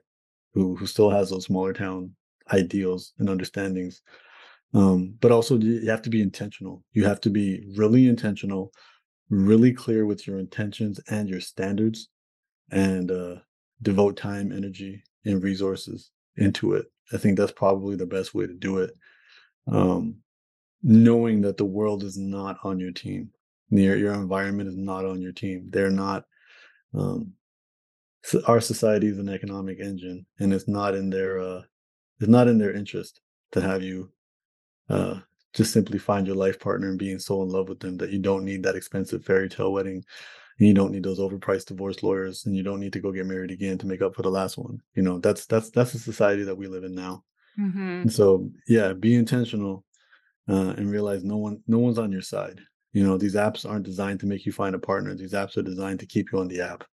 who 0.56 0.78
who 0.78 0.88
still 0.88 1.12
has 1.12 1.32
those 1.32 1.46
smaller 1.46 1.74
town 1.74 2.16
ideals 2.54 3.14
and 3.20 3.30
understandings. 3.30 4.02
Um 4.74 5.16
but 5.22 5.34
also 5.34 5.58
you 5.60 5.74
you 5.82 5.92
have 5.92 6.04
to 6.04 6.12
be 6.12 6.22
intentional. 6.22 6.84
You 6.94 7.06
have 7.06 7.22
to 7.24 7.32
be 7.32 7.66
really 7.78 8.08
intentional 8.08 8.74
really 9.30 9.74
clear 9.74 10.06
with 10.06 10.28
your 10.28 10.40
intentions 10.40 11.00
and 11.10 11.30
your 11.30 11.42
standards 11.42 12.10
and 12.72 13.12
uh 13.12 13.38
devote 13.82 14.18
time 14.18 14.52
energy 14.52 15.04
and 15.26 15.44
resources 15.44 16.12
into 16.38 16.74
it. 16.76 16.88
I 17.14 17.18
think 17.18 17.38
that's 17.38 17.52
probably 17.54 17.96
the 17.98 18.06
best 18.06 18.36
way 18.36 18.48
to 18.48 18.54
do 18.54 18.80
it. 18.80 18.92
Um 19.72 20.18
knowing 20.84 21.42
that 21.42 21.58
the 21.58 21.66
world 21.66 22.04
is 22.04 22.18
not 22.18 22.58
on 22.64 22.80
your 22.80 22.92
team 22.92 23.32
your, 23.70 23.98
your 23.98 24.14
environment 24.14 24.70
is 24.70 24.78
not 24.78 25.06
on 25.06 25.22
your 25.22 25.32
team. 25.32 25.68
They're 25.70 25.92
not 25.92 26.26
um 26.94 27.34
so 28.24 28.42
our 28.48 28.60
society 28.60 29.08
is 29.08 29.18
an 29.18 29.30
economic 29.30 29.80
engine 29.80 30.26
and 30.40 30.54
it's 30.54 30.68
not 30.68 30.96
in 30.96 31.10
their 31.10 31.40
uh 31.40 31.62
it's 32.20 32.30
not 32.30 32.48
in 32.48 32.58
their 32.58 32.74
interest 32.74 33.22
to 33.52 33.62
have 33.62 33.82
you 33.84 34.12
uh 34.90 35.20
just 35.54 35.72
simply 35.74 35.98
find 35.98 36.28
your 36.28 36.36
life 36.36 36.60
partner 36.60 36.90
and 36.90 37.00
being 37.00 37.20
so 37.20 37.42
in 37.44 37.50
love 37.50 37.70
with 37.70 37.80
them 37.80 37.98
that 37.98 38.12
you 38.12 38.20
don't 38.20 38.44
need 38.46 38.64
that 38.64 38.76
expensive 38.76 39.24
fairy 39.24 39.50
tale 39.50 39.72
wedding 39.72 40.04
and 40.60 40.68
you 40.68 40.74
don't 40.74 40.92
need 40.92 41.04
those 41.04 41.20
overpriced 41.20 41.68
divorce 41.68 42.04
lawyers 42.04 42.46
and 42.46 42.56
you 42.56 42.64
don't 42.64 42.80
need 42.80 42.94
to 42.94 43.00
go 43.00 43.12
get 43.12 43.26
married 43.26 43.52
again 43.52 43.78
to 43.78 43.88
make 43.88 44.02
up 44.02 44.14
for 44.14 44.22
the 44.24 44.30
last 44.30 44.58
one. 44.58 44.82
You 44.96 45.04
know 45.04 45.20
that's 45.20 45.46
that's 45.46 45.70
that's 45.70 45.94
the 45.94 46.00
society 46.00 46.44
that 46.44 46.58
we 46.58 46.68
live 46.68 46.84
in 46.84 46.94
now. 46.96 47.24
Mhm. 47.58 48.02
and 48.04 48.12
so 48.14 48.50
yeah 48.68 48.94
be 48.94 49.16
intentional 49.16 49.84
uh, 50.48 50.74
and 50.78 50.90
realize 50.92 51.24
no 51.24 51.38
one 51.38 51.62
no 51.68 51.80
one's 51.80 51.98
on 52.00 52.12
your 52.12 52.22
side 52.22 52.62
you 52.94 53.04
know 53.04 53.18
these 53.18 53.36
apps 53.36 53.70
aren't 53.70 53.86
designed 53.86 54.20
to 54.20 54.26
make 54.26 54.46
you 54.46 54.52
find 54.52 54.76
a 54.76 54.80
partner 54.80 55.14
these 55.16 55.34
apps 55.34 55.58
are 55.58 55.62
designed 55.62 56.00
to 56.00 56.06
keep 56.06 56.32
you 56.32 56.40
on 56.40 56.48
the 56.48 56.62
app 56.62 56.84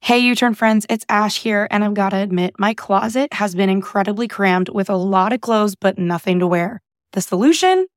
Hey, 0.00 0.18
You 0.18 0.36
Turn 0.36 0.54
friends, 0.54 0.86
it's 0.88 1.04
Ash 1.08 1.38
here, 1.38 1.66
and 1.68 1.82
I've 1.82 1.94
got 1.94 2.10
to 2.10 2.18
admit, 2.18 2.54
my 2.60 2.74
closet 2.74 3.32
has 3.32 3.56
been 3.56 3.68
incredibly 3.68 4.28
crammed 4.28 4.68
with 4.68 4.88
a 4.88 4.94
lot 4.94 5.32
of 5.32 5.40
clothes, 5.40 5.74
but 5.74 5.98
nothing 5.98 6.38
to 6.38 6.46
wear. 6.46 6.80
The 7.12 7.20
solution? 7.20 7.88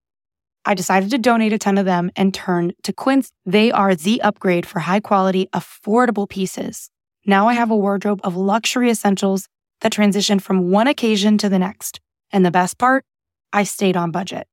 I 0.65 0.73
decided 0.73 1.11
to 1.11 1.17
donate 1.17 1.53
a 1.53 1.59
ton 1.59 1.77
of 1.77 1.85
them 1.85 2.09
and 2.15 2.33
turned 2.33 2.73
to 2.83 2.93
Quince. 2.93 3.31
They 3.45 3.71
are 3.71 3.93
the 3.93 4.21
upgrade 4.21 4.65
for 4.65 4.79
high 4.79 5.01
quality, 5.01 5.49
affordable 5.53 6.27
pieces. 6.27 6.89
Now 7.25 7.47
I 7.47 7.53
have 7.53 7.69
a 7.69 7.77
wardrobe 7.77 8.21
of 8.23 8.35
luxury 8.35 8.89
essentials 8.89 9.47
that 9.81 9.91
transition 9.91 10.39
from 10.39 10.71
one 10.71 10.87
occasion 10.87 11.37
to 11.39 11.49
the 11.49 11.59
next. 11.59 11.99
And 12.31 12.45
the 12.45 12.51
best 12.51 12.77
part? 12.77 13.05
I 13.53 13.63
stayed 13.63 13.95
on 13.95 14.09
budget. 14.09 14.47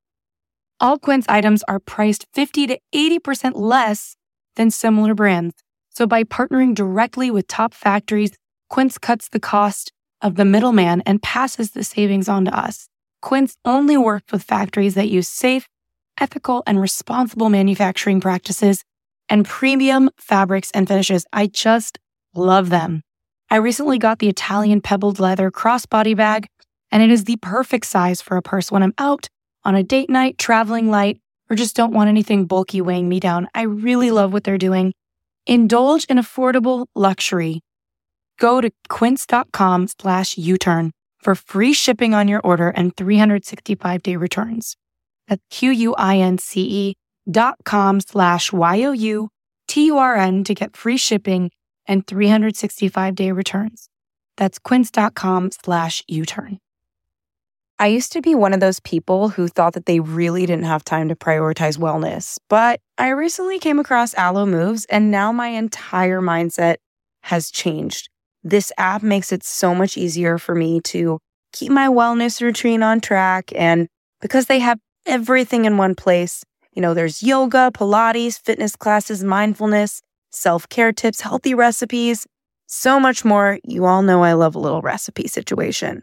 All 0.78 0.98
Quince 0.98 1.24
items 1.28 1.62
are 1.68 1.78
priced 1.78 2.26
50 2.34 2.66
to 2.66 2.78
80% 2.94 3.52
less 3.54 4.14
than 4.56 4.70
similar 4.70 5.14
brands. 5.14 5.54
So 5.88 6.06
by 6.06 6.24
partnering 6.24 6.74
directly 6.74 7.30
with 7.30 7.48
top 7.48 7.72
factories, 7.72 8.32
Quince 8.68 8.98
cuts 8.98 9.28
the 9.30 9.40
cost 9.40 9.90
of 10.20 10.34
the 10.34 10.44
middleman 10.44 11.02
and 11.06 11.22
passes 11.22 11.70
the 11.70 11.82
savings 11.82 12.28
on 12.28 12.44
to 12.44 12.54
us. 12.54 12.88
Quince 13.22 13.56
only 13.64 13.96
works 13.96 14.30
with 14.30 14.42
factories 14.42 14.94
that 14.94 15.08
use 15.08 15.28
safe, 15.28 15.66
ethical, 16.20 16.62
and 16.66 16.78
responsible 16.78 17.48
manufacturing 17.48 18.20
practices 18.20 18.84
and 19.30 19.46
premium 19.46 20.10
fabrics 20.18 20.70
and 20.72 20.86
finishes. 20.86 21.24
I 21.32 21.46
just 21.46 21.98
love 22.34 22.68
them. 22.68 23.02
I 23.48 23.56
recently 23.56 23.98
got 23.98 24.18
the 24.18 24.28
Italian 24.28 24.82
pebbled 24.82 25.20
leather 25.20 25.50
crossbody 25.50 26.14
bag, 26.14 26.48
and 26.92 27.02
it 27.02 27.10
is 27.10 27.24
the 27.24 27.36
perfect 27.36 27.86
size 27.86 28.20
for 28.20 28.36
a 28.36 28.42
purse 28.42 28.70
when 28.70 28.82
I'm 28.82 28.94
out 28.98 29.28
on 29.66 29.74
a 29.74 29.82
date 29.82 30.08
night, 30.08 30.38
traveling 30.38 30.88
light, 30.90 31.18
or 31.50 31.56
just 31.56 31.76
don't 31.76 31.92
want 31.92 32.08
anything 32.08 32.46
bulky 32.46 32.80
weighing 32.80 33.08
me 33.08 33.20
down. 33.20 33.48
I 33.54 33.62
really 33.62 34.10
love 34.10 34.32
what 34.32 34.44
they're 34.44 34.56
doing. 34.56 34.94
Indulge 35.46 36.04
in 36.06 36.16
affordable 36.18 36.86
luxury. 36.94 37.60
Go 38.38 38.60
to 38.60 38.70
quince.com 38.88 39.88
slash 40.00 40.38
U-turn 40.38 40.92
for 41.20 41.34
free 41.34 41.72
shipping 41.72 42.14
on 42.14 42.28
your 42.28 42.40
order 42.40 42.68
and 42.68 42.96
365 42.96 44.02
day 44.02 44.16
returns. 44.16 44.76
That's 45.28 45.42
Q-U-I-N-C-E 45.50 46.94
dot 47.28 47.56
com 47.64 48.00
slash 48.00 48.52
Y-O-U-T-U-R-N 48.52 50.44
to 50.44 50.54
get 50.54 50.76
free 50.76 50.96
shipping 50.96 51.50
and 51.88 52.06
365 52.06 53.14
day 53.14 53.32
returns. 53.32 53.88
That's 54.36 54.58
quince.com 54.58 55.50
slash 55.52 56.04
U-turn. 56.06 56.58
I 57.78 57.88
used 57.88 58.12
to 58.12 58.22
be 58.22 58.34
one 58.34 58.54
of 58.54 58.60
those 58.60 58.80
people 58.80 59.28
who 59.28 59.48
thought 59.48 59.74
that 59.74 59.84
they 59.84 60.00
really 60.00 60.46
didn't 60.46 60.64
have 60.64 60.82
time 60.82 61.10
to 61.10 61.14
prioritize 61.14 61.76
wellness, 61.76 62.38
but 62.48 62.80
I 62.96 63.08
recently 63.10 63.58
came 63.58 63.78
across 63.78 64.16
Alo 64.16 64.46
Moves 64.46 64.86
and 64.86 65.10
now 65.10 65.30
my 65.30 65.48
entire 65.48 66.22
mindset 66.22 66.76
has 67.24 67.50
changed. 67.50 68.08
This 68.42 68.72
app 68.78 69.02
makes 69.02 69.30
it 69.30 69.44
so 69.44 69.74
much 69.74 69.98
easier 69.98 70.38
for 70.38 70.54
me 70.54 70.80
to 70.82 71.18
keep 71.52 71.70
my 71.70 71.88
wellness 71.88 72.40
routine 72.40 72.82
on 72.82 73.00
track. 73.00 73.52
And 73.54 73.88
because 74.22 74.46
they 74.46 74.60
have 74.60 74.78
everything 75.04 75.66
in 75.66 75.76
one 75.76 75.94
place, 75.94 76.44
you 76.72 76.80
know, 76.80 76.94
there's 76.94 77.22
yoga, 77.22 77.70
Pilates, 77.74 78.40
fitness 78.40 78.74
classes, 78.74 79.22
mindfulness, 79.22 80.00
self 80.30 80.66
care 80.70 80.92
tips, 80.92 81.20
healthy 81.20 81.52
recipes, 81.52 82.26
so 82.66 82.98
much 82.98 83.22
more. 83.22 83.58
You 83.64 83.84
all 83.84 84.02
know 84.02 84.22
I 84.22 84.32
love 84.32 84.54
a 84.54 84.60
little 84.60 84.80
recipe 84.80 85.28
situation. 85.28 86.02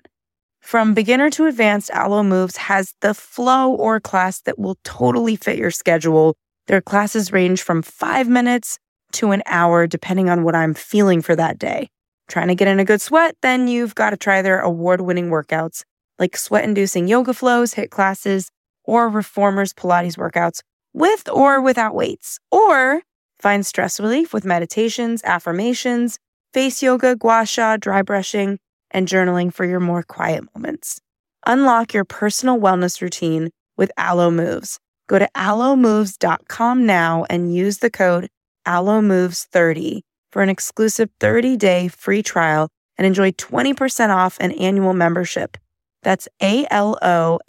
From 0.64 0.94
beginner 0.94 1.30
to 1.32 1.46
advanced, 1.46 1.92
Alo 1.94 2.24
Moves 2.24 2.56
has 2.56 2.94
the 3.02 3.14
flow 3.14 3.74
or 3.74 4.00
class 4.00 4.40
that 4.42 4.58
will 4.58 4.78
totally 4.86 5.36
fit 5.36 5.58
your 5.58 5.70
schedule. 5.70 6.36
Their 6.68 6.82
classes 6.82 7.34
range 7.34 7.62
from 7.62 7.82
five 7.82 8.30
minutes 8.30 8.80
to 9.12 9.32
an 9.32 9.44
hour, 9.46 9.86
depending 9.88 10.30
on 10.30 10.44
what 10.44 10.56
I'm 10.56 10.74
feeling 10.74 11.22
for 11.22 11.36
that 11.36 11.60
day. 11.60 11.90
Trying 12.30 12.48
to 12.48 12.56
get 12.56 12.70
in 12.70 12.80
a 12.80 12.86
good 12.86 13.02
sweat? 13.02 13.36
Then 13.42 13.68
you've 13.68 13.94
got 13.94 14.12
to 14.12 14.18
try 14.18 14.42
their 14.42 14.62
award 14.62 15.02
winning 15.02 15.30
workouts 15.30 15.84
like 16.18 16.38
sweat 16.38 16.64
inducing 16.64 17.10
yoga 17.10 17.34
flows, 17.34 17.74
HIIT 17.74 17.90
classes, 17.90 18.50
or 18.86 19.10
reformers 19.10 19.74
Pilates 19.74 20.18
workouts 20.18 20.62
with 20.94 21.28
or 21.28 21.60
without 21.60 21.94
weights. 21.94 22.40
Or 22.52 23.02
find 23.38 23.66
stress 23.66 24.00
relief 24.00 24.34
with 24.34 24.46
meditations, 24.46 25.22
affirmations, 25.26 26.20
face 26.54 26.82
yoga, 26.82 27.18
gua 27.18 27.46
sha, 27.46 27.76
dry 27.78 28.02
brushing 28.02 28.60
and 28.94 29.08
journaling 29.08 29.54
for 29.54 29.66
your 29.66 29.80
more 29.80 30.04
quiet 30.04 30.44
moments. 30.56 31.02
Unlock 31.46 31.94
your 31.94 32.06
personal 32.06 32.60
wellness 32.60 33.02
routine 33.02 33.50
with 33.76 33.92
Alo 33.98 34.32
Moves. 34.32 34.80
Go 35.08 35.20
to 35.20 35.30
alomoves.com 35.36 36.86
now 36.86 37.26
and 37.30 37.54
use 37.54 37.80
the 37.80 37.90
code 37.90 38.30
ALOMOVES30 38.66 40.02
for 40.32 40.42
an 40.42 40.50
exclusive 40.50 41.10
30-day 41.20 41.90
free 41.90 42.24
trial 42.24 42.70
and 42.98 43.06
enjoy 43.06 43.32
20% 43.32 44.10
off 44.10 44.38
an 44.40 44.52
annual 44.54 44.94
membership. 44.94 45.58
That's 46.04 46.28
A-L-O-M-O-V-E-S 46.42 47.42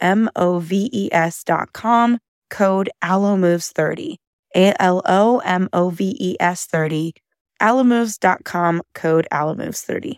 dot 1.43 1.73
com, 1.73 2.19
code 2.49 2.89
ALOMOVES30. 3.03 4.15
A-L-O-M-O-V-E-S 4.55 4.95
30, 6.65 7.13
alomoves.com, 7.61 8.81
code 8.93 9.27
ALOMOVES30. 9.31 10.15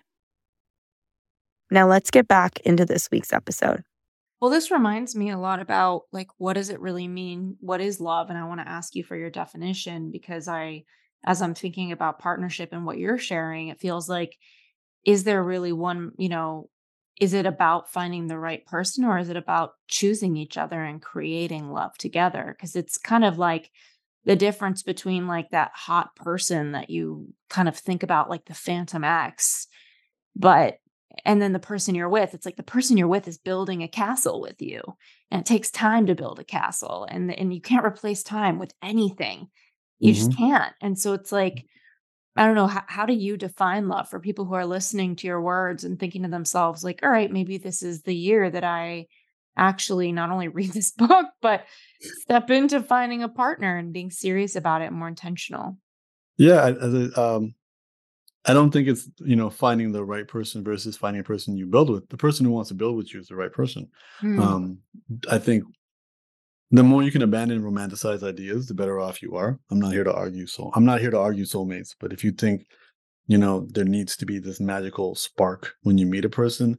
Now 1.70 1.88
let's 1.88 2.11
get 2.11 2.28
back 2.28 2.59
into 2.61 2.86
this 2.86 3.09
week's 3.11 3.34
episode. 3.34 3.84
Well, 4.39 4.51
this 4.51 4.70
reminds 4.72 5.15
me 5.15 5.32
a 5.32 5.38
lot 5.38 5.59
about 5.59 6.03
like 6.11 6.28
what 6.38 6.53
does 6.53 6.70
it 6.70 6.80
really 6.80 7.07
mean? 7.07 7.57
What 7.59 7.82
is 7.82 7.99
love? 7.99 8.30
And 8.30 8.38
I 8.38 8.45
want 8.45 8.61
to 8.61 8.68
ask 8.68 8.95
you 8.95 9.03
for 9.03 9.15
your 9.15 9.32
definition 9.32 10.11
because 10.11 10.47
I 10.47 10.84
as 11.26 11.41
I'm 11.41 11.55
thinking 11.55 11.91
about 11.91 12.20
partnership 12.20 12.70
and 12.72 12.86
what 12.86 12.99
you're 12.99 13.18
sharing, 13.18 13.70
it 13.70 13.80
feels 13.80 14.07
like 14.07 14.38
is 15.05 15.24
there 15.24 15.43
really 15.43 15.72
one, 15.72 16.11
you 16.18 16.30
know, 16.30 16.70
is 17.20 17.34
it 17.34 17.45
about 17.45 17.91
finding 17.91 18.28
the 18.28 18.38
right 18.38 18.65
person 18.65 19.03
or 19.03 19.18
is 19.18 19.30
it 19.30 19.38
about 19.38 19.72
choosing 19.88 20.38
each 20.38 20.57
other 20.57 20.84
and 20.84 21.01
creating 21.01 21.72
love 21.72 21.97
together? 21.97 22.55
Because 22.55 22.76
it's 22.76 22.97
kind 22.97 23.26
of 23.26 23.39
like 23.39 23.72
the 24.26 24.36
difference 24.36 24.84
between 24.84 25.26
like 25.26 25.49
that 25.49 25.72
hot 25.74 26.15
person 26.15 26.74
that 26.74 26.89
you 26.89 27.34
kind 27.49 27.68
of 27.68 27.76
think 27.76 28.03
about 28.03 28.30
like 28.30 28.45
the 28.45 28.53
phantom 28.53 29.03
ex, 29.03 29.68
but 30.36 30.78
and 31.28 31.42
then 31.42 31.52
the 31.52 31.60
person 31.60 31.94
you're 31.94 32.10
with 32.10 32.34
it's 32.34 32.46
like 32.46 32.56
the 32.56 32.64
person 32.64 32.98
you're 32.98 33.08
with 33.08 33.28
is 33.28 33.38
building 33.38 33.84
a 33.84 33.88
castle 33.88 34.42
with 34.42 34.60
you. 34.62 34.82
And 35.30 35.42
it 35.42 35.46
takes 35.46 35.70
time 35.70 36.08
to 36.08 36.16
build 36.16 36.40
a 36.40 36.44
castle 36.44 37.06
and 37.08 37.32
and 37.32 37.54
you 37.54 37.62
can't 37.62 37.86
replace 37.86 38.24
time 38.24 38.58
with 38.58 38.74
anything. 38.82 39.50
You 40.00 40.14
mm-hmm. 40.14 40.26
just 40.26 40.38
can't. 40.38 40.74
And 40.82 40.98
so 40.98 41.14
it's 41.14 41.32
like 41.32 41.66
i 42.38 42.46
don't 42.46 42.56
know 42.56 42.68
how, 42.68 42.84
how 42.88 43.06
do 43.06 43.14
you 43.14 43.36
define 43.36 43.88
love 43.88 44.08
for 44.10 44.20
people 44.20 44.46
who 44.46 44.54
are 44.54 44.66
listening 44.66 45.16
to 45.16 45.28
your 45.28 45.42
words 45.42 45.84
and 45.84 46.00
thinking 46.00 46.22
to 46.22 46.30
themselves 46.30 46.84
like 46.84 47.00
all 47.02 47.10
right 47.10 47.32
maybe 47.32 47.58
this 47.58 47.82
is 47.82 48.04
the 48.04 48.16
year 48.16 48.48
that 48.48 48.64
i 48.64 49.08
actually 49.58 50.12
not 50.12 50.30
only 50.30 50.48
read 50.60 50.72
this 50.72 50.92
book 50.92 51.26
but 51.42 51.66
step 52.00 52.50
into 52.52 52.82
finding 52.82 53.24
a 53.24 53.30
partner 53.30 53.78
and 53.78 53.92
being 53.92 54.12
serious 54.12 54.56
about 54.56 54.82
it 54.84 54.92
more 54.92 55.08
intentional. 55.08 55.78
Yeah 56.38 56.72
um 57.16 57.56
I 58.48 58.54
don't 58.54 58.72
think 58.72 58.88
it's 58.88 59.10
you 59.20 59.36
know 59.36 59.50
finding 59.50 59.91
the 59.91 60.06
right 60.06 60.28
person 60.28 60.64
versus 60.64 60.95
finding 60.95 61.20
a 61.20 61.24
person 61.24 61.58
you 61.58 61.66
build 61.66 61.89
with. 61.89 62.08
The 62.08 62.18
person 62.18 62.45
who 62.45 62.52
wants 62.54 62.70
to 62.70 62.76
build 62.76 62.95
with 62.95 63.14
you 63.14 63.20
is 63.20 63.28
the 63.28 63.36
right 63.36 63.52
person. 63.52 63.89
Mm. 64.22 64.39
Um, 64.39 64.78
I 65.30 65.38
think 65.38 65.66
the 66.72 66.84
more 66.84 67.04
you 67.04 67.12
can 67.12 67.22
abandon 67.22 67.62
romanticized 67.62 68.24
ideas, 68.24 68.68
the 68.68 68.74
better 68.74 69.00
off 69.00 69.22
you 69.22 69.36
are. 69.36 69.60
I'm 69.70 69.80
not 69.80 69.91
here 69.91 70.06
to 70.06 70.14
argue 70.14 70.48
soul. 70.48 70.72
I'm 70.76 70.86
not 70.86 71.02
here 71.02 71.12
to 71.12 71.20
argue 71.20 71.43
soulmates, 71.43 71.93
but 72.00 72.14
if 72.14 72.24
you 72.24 72.32
think 72.32 72.68
you 73.28 73.38
know 73.38 73.68
there 73.72 73.86
needs 73.86 74.16
to 74.18 74.26
be 74.26 74.39
this 74.39 74.62
magical 74.62 75.14
spark 75.14 75.76
when 75.84 75.98
you 75.98 76.06
meet 76.06 76.24
a 76.24 76.30
person, 76.30 76.78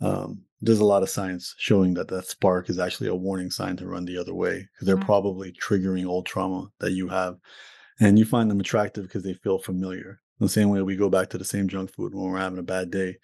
um, 0.00 0.40
there's 0.62 0.80
a 0.80 0.84
lot 0.84 1.02
of 1.02 1.10
science 1.10 1.54
showing 1.58 1.92
that 1.94 2.08
that 2.08 2.26
spark 2.26 2.70
is 2.70 2.78
actually 2.78 3.08
a 3.08 3.14
warning 3.14 3.50
sign 3.50 3.76
to 3.76 3.86
run 3.86 4.06
the 4.06 4.16
other 4.16 4.34
way 4.34 4.66
because 4.72 4.86
they're 4.86 4.96
mm. 4.96 5.04
probably 5.04 5.52
triggering 5.52 6.06
old 6.06 6.24
trauma 6.24 6.68
that 6.80 6.92
you 6.92 7.06
have, 7.06 7.36
and 8.00 8.18
you 8.18 8.24
find 8.24 8.50
them 8.50 8.60
attractive 8.60 9.04
because 9.04 9.22
they 9.22 9.34
feel 9.34 9.58
familiar 9.58 10.21
the 10.42 10.48
same 10.48 10.70
way 10.70 10.82
we 10.82 10.96
go 10.96 11.08
back 11.08 11.30
to 11.30 11.38
the 11.38 11.44
same 11.44 11.68
junk 11.68 11.92
food 11.92 12.14
when 12.14 12.30
we're 12.30 12.38
having 12.38 12.58
a 12.58 12.62
bad 12.62 12.90
day. 12.90 13.16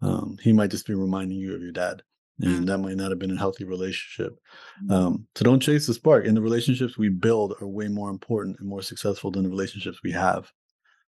Um, 0.00 0.36
he 0.42 0.52
might 0.52 0.70
just 0.70 0.86
be 0.86 0.94
reminding 0.94 1.38
you 1.38 1.54
of 1.54 1.62
your 1.62 1.72
dad. 1.72 2.02
And 2.40 2.64
mm. 2.64 2.66
that 2.66 2.78
might 2.78 2.96
not 2.96 3.10
have 3.10 3.18
been 3.18 3.30
a 3.30 3.38
healthy 3.38 3.64
relationship. 3.64 4.36
Mm. 4.84 4.92
Um, 4.92 5.26
so 5.36 5.44
don't 5.44 5.60
chase 5.60 5.86
the 5.86 5.94
spark. 5.94 6.26
And 6.26 6.36
the 6.36 6.42
relationships 6.42 6.98
we 6.98 7.08
build 7.08 7.54
are 7.60 7.68
way 7.68 7.88
more 7.88 8.10
important 8.10 8.58
and 8.58 8.68
more 8.68 8.82
successful 8.82 9.30
than 9.30 9.44
the 9.44 9.48
relationships 9.48 10.00
we 10.02 10.12
have. 10.12 10.50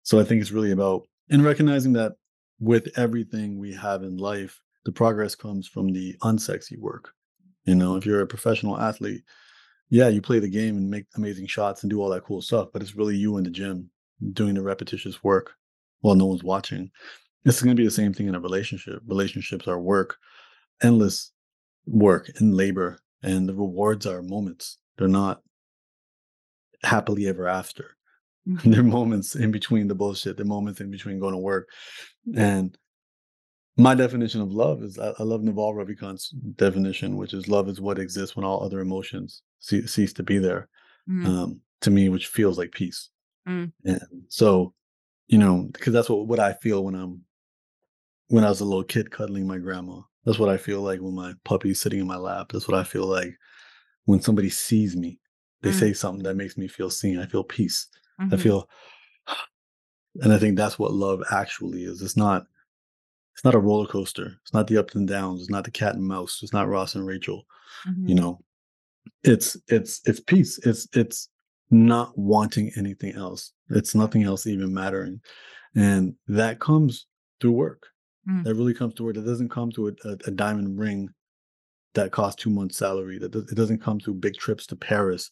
So 0.04 0.20
I 0.20 0.24
think 0.24 0.42
it's 0.42 0.52
really 0.52 0.72
about 0.72 1.08
in 1.30 1.44
recognizing 1.44 1.94
that 1.94 2.14
with 2.60 2.90
everything 2.98 3.58
we 3.58 3.74
have 3.74 4.04
in 4.04 4.18
life, 4.18 4.60
the 4.84 4.92
progress 4.92 5.36
comes 5.36 5.68
from 5.68 5.94
the 5.94 6.16
unsexy 6.24 6.78
work. 6.78 7.14
You 7.66 7.76
know, 7.76 7.96
if 7.96 8.06
you're 8.06 8.22
a 8.22 8.28
professional 8.28 8.80
athlete, 8.80 9.22
yeah, 9.90 10.08
you 10.08 10.22
play 10.22 10.40
the 10.40 10.50
game 10.50 10.78
and 10.78 10.90
make 10.90 11.06
amazing 11.16 11.48
shots 11.48 11.84
and 11.84 11.90
do 11.90 12.02
all 12.02 12.10
that 12.10 12.24
cool 12.24 12.42
stuff, 12.42 12.70
but 12.74 12.82
it's 12.82 12.96
really 12.96 13.16
you 13.16 13.38
in 13.38 13.44
the 13.44 13.52
gym 13.52 13.90
doing 14.34 14.56
the 14.56 14.62
repetitious 14.62 15.24
work 15.24 15.52
while 16.02 16.16
no 16.16 16.26
one's 16.26 16.44
watching. 16.44 16.92
It's 17.46 17.62
going 17.62 17.76
to 17.76 17.80
be 17.80 17.86
the 17.86 17.92
same 17.92 18.14
thing 18.14 18.28
in 18.28 18.36
a 18.36 18.40
relationship. 18.40 19.02
Relationships 19.06 19.68
are 19.68 19.80
work, 19.80 20.18
endless 20.82 21.32
work 21.86 22.30
and 22.38 22.56
labor, 22.56 23.00
and 23.24 23.50
the 23.50 23.56
rewards 23.56 24.06
are 24.06 24.22
moments. 24.22 24.78
They're 24.98 25.08
not 25.08 25.42
happily 26.84 27.28
ever 27.28 27.48
after. 27.48 27.92
Mm-hmm. 28.50 28.72
there 28.72 28.80
are 28.80 28.84
moments 28.84 29.36
in 29.36 29.52
between 29.52 29.88
the 29.88 29.94
bullshit. 29.94 30.36
There 30.36 30.44
are 30.44 30.48
moments 30.48 30.82
in 30.82 30.90
between 30.90 31.20
going 31.20 31.36
to 31.36 31.38
work, 31.38 31.70
and 32.36 32.76
my 33.78 33.96
definition 33.96 34.42
of 34.42 34.52
love 34.52 34.82
is 34.84 34.98
I, 34.98 35.14
I 35.20 35.24
love 35.24 35.44
Naval 35.44 35.76
Ravikant's 35.76 36.30
definition, 36.56 37.18
which 37.18 37.34
is 37.34 37.48
love 37.48 37.70
is 37.70 37.80
what 37.80 38.00
exists 38.00 38.36
when 38.36 38.44
all 38.44 38.64
other 38.64 38.80
emotions 38.80 39.44
ce- 39.60 39.86
cease 39.86 40.14
to 40.14 40.24
be 40.24 40.40
there. 40.40 40.70
Mm. 41.08 41.26
Um, 41.28 41.62
to 41.82 41.92
me, 41.92 42.10
which 42.10 42.28
feels 42.28 42.58
like 42.58 42.72
peace. 42.72 43.10
Mm. 43.48 43.72
And 43.86 44.02
so, 44.28 44.74
you 45.28 45.38
know, 45.38 45.70
because 45.74 45.94
that's 45.94 46.10
what 46.10 46.28
what 46.28 46.40
I 46.40 46.54
feel 46.54 46.84
when 46.84 46.96
I'm 46.96 47.22
when 48.28 48.44
I 48.44 48.50
was 48.50 48.62
a 48.62 48.66
little 48.66 48.84
kid 48.84 49.12
cuddling 49.12 49.48
my 49.48 49.58
grandma. 49.58 50.02
That's 50.26 50.40
what 50.40 50.50
I 50.50 50.58
feel 50.58 50.82
like 50.82 51.02
when 51.02 51.16
my 51.16 51.34
puppy's 51.44 51.80
sitting 51.80 52.00
in 52.00 52.08
my 52.08 52.18
lap. 52.18 52.52
That's 52.52 52.68
what 52.68 52.80
I 52.80 52.84
feel 52.84 53.06
like 53.06 53.36
when 54.06 54.22
somebody 54.22 54.50
sees 54.50 54.96
me. 54.96 55.20
They 55.62 55.72
mm. 55.72 55.80
say 55.80 55.94
something 55.94 56.24
that 56.24 56.36
makes 56.36 56.58
me 56.58 56.68
feel 56.68 56.90
seen. 56.90 57.20
I 57.20 57.26
feel 57.26 57.44
peace. 57.44 57.88
Mm-hmm. 58.20 58.34
I 58.34 58.38
feel, 58.38 58.70
and 60.22 60.34
I 60.34 60.38
think 60.38 60.58
that's 60.58 60.78
what 60.78 60.94
love 60.94 61.24
actually 61.32 61.84
is. 61.84 62.02
It's 62.02 62.18
not 62.18 62.46
it's 63.34 63.46
not 63.46 63.56
a 63.56 63.60
roller 63.60 63.88
coaster. 63.88 64.38
It's 64.44 64.54
not 64.54 64.68
the 64.68 64.78
ups 64.78 64.96
and 64.96 65.08
downs. 65.08 65.42
It's 65.42 65.50
not 65.50 65.64
the 65.64 65.72
cat 65.72 65.96
and 65.96 66.04
mouse. 66.04 66.42
It's 66.44 66.54
not 66.54 66.68
Ross 66.68 66.96
and 66.96 67.06
Rachel. 67.06 67.46
Mm-hmm. 67.88 68.08
You 68.08 68.16
know, 68.16 68.40
it's 69.24 69.58
it's 69.68 70.02
it's 70.06 70.20
peace. 70.20 70.60
It's 70.60 70.88
it's 70.94 71.30
not 71.72 72.18
wanting 72.18 72.72
anything 72.78 73.16
else. 73.16 73.54
It's 73.70 73.96
nothing 73.96 74.24
else 74.24 74.46
even 74.46 74.74
mattering, 74.74 75.22
and 75.76 76.16
that 76.28 76.60
comes 76.60 77.08
through 77.40 77.54
work. 77.54 77.88
Mm. 78.30 78.44
That 78.44 78.56
really 78.56 78.74
comes 78.74 78.94
through 78.94 79.08
work. 79.08 79.18
It 79.18 79.26
doesn't 79.26 79.50
come 79.50 79.72
to 79.72 79.88
a, 79.88 79.92
a, 80.06 80.18
a 80.28 80.32
diamond 80.32 80.78
ring 80.78 81.10
that 81.94 82.12
costs 82.12 82.42
two 82.42 82.50
months' 82.50 82.78
salary. 82.78 83.18
That 83.18 83.32
does, 83.32 83.52
it 83.52 83.56
doesn't 83.56 83.82
come 83.82 84.00
through 84.00 84.16
big 84.16 84.36
trips 84.36 84.66
to 84.68 84.76
Paris. 84.76 85.32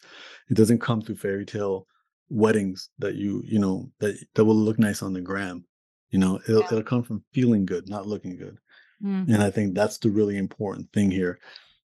It 0.50 0.56
doesn't 0.56 0.80
come 0.80 1.02
through 1.02 1.18
fairy 1.18 1.46
tale 1.46 1.86
weddings 2.30 2.90
that 3.00 3.16
you 3.16 3.42
you 3.46 3.60
know 3.60 3.90
that 4.00 4.18
that 4.36 4.46
will 4.46 4.56
look 4.56 4.80
nice 4.80 5.02
on 5.02 5.14
the 5.14 5.22
gram. 5.22 5.66
You 6.10 6.20
know, 6.20 6.40
it'll, 6.48 6.62
yeah. 6.62 6.68
it'll 6.68 6.84
come 6.84 7.04
from 7.04 7.24
feeling 7.34 7.66
good, 7.66 7.88
not 7.88 8.08
looking 8.08 8.36
good. 8.36 8.58
Mm-hmm. 9.04 9.32
And 9.32 9.44
I 9.44 9.52
think 9.52 9.76
that's 9.76 9.98
the 10.00 10.10
really 10.10 10.38
important 10.38 10.92
thing 10.92 11.12
here. 11.12 11.40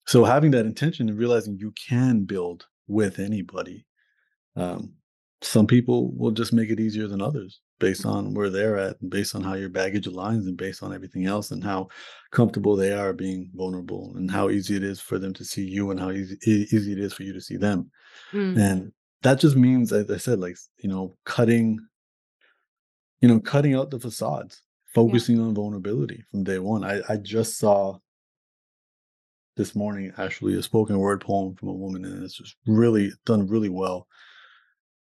So 0.06 0.24
having 0.24 0.50
that 0.50 0.66
intention 0.66 1.08
and 1.08 1.18
realizing 1.18 1.56
you 1.58 1.72
can 1.72 2.24
build 2.24 2.66
with 2.88 3.18
anybody. 3.18 3.86
Um, 4.56 4.92
some 5.40 5.66
people 5.66 6.12
will 6.12 6.30
just 6.30 6.52
make 6.52 6.70
it 6.70 6.78
easier 6.78 7.08
than 7.08 7.20
others 7.20 7.60
based 7.80 8.06
on 8.06 8.32
where 8.32 8.48
they're 8.48 8.78
at 8.78 9.00
and 9.00 9.10
based 9.10 9.34
on 9.34 9.42
how 9.42 9.54
your 9.54 9.68
baggage 9.68 10.06
aligns 10.06 10.46
and 10.46 10.56
based 10.56 10.84
on 10.84 10.94
everything 10.94 11.26
else 11.26 11.50
and 11.50 11.64
how 11.64 11.88
comfortable 12.30 12.76
they 12.76 12.92
are 12.92 13.12
being 13.12 13.50
vulnerable 13.54 14.12
and 14.16 14.30
how 14.30 14.50
easy 14.50 14.76
it 14.76 14.84
is 14.84 15.00
for 15.00 15.18
them 15.18 15.32
to 15.32 15.44
see 15.44 15.64
you 15.64 15.90
and 15.90 15.98
how 15.98 16.10
easy, 16.10 16.36
easy 16.46 16.92
it 16.92 17.00
is 17.00 17.12
for 17.12 17.24
you 17.24 17.32
to 17.32 17.40
see 17.40 17.56
them. 17.56 17.90
Mm. 18.32 18.60
And 18.60 18.92
that 19.22 19.40
just 19.40 19.56
means, 19.56 19.92
as 19.92 20.08
I 20.10 20.16
said, 20.16 20.38
like, 20.38 20.56
you 20.78 20.88
know, 20.88 21.16
cutting 21.24 21.80
you 23.22 23.28
know, 23.28 23.40
cutting 23.40 23.74
out 23.74 23.90
the 23.90 24.00
facades, 24.00 24.62
focusing 24.94 25.36
yeah. 25.36 25.44
on 25.44 25.54
vulnerability 25.54 26.22
from 26.30 26.44
day 26.44 26.58
one. 26.58 26.84
I, 26.84 27.00
I 27.08 27.16
just 27.16 27.56
saw 27.56 27.96
this 29.56 29.74
morning 29.74 30.12
actually 30.18 30.58
a 30.58 30.62
spoken 30.62 30.98
word 30.98 31.20
poem 31.20 31.54
from 31.54 31.68
a 31.68 31.72
woman, 31.72 32.04
and 32.04 32.22
it's 32.22 32.36
just 32.36 32.56
really 32.66 33.12
done 33.24 33.46
really 33.46 33.68
well. 33.68 34.08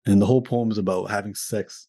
And 0.05 0.21
the 0.21 0.25
whole 0.25 0.41
poem 0.41 0.71
is 0.71 0.77
about 0.77 1.11
having 1.11 1.35
sex 1.35 1.87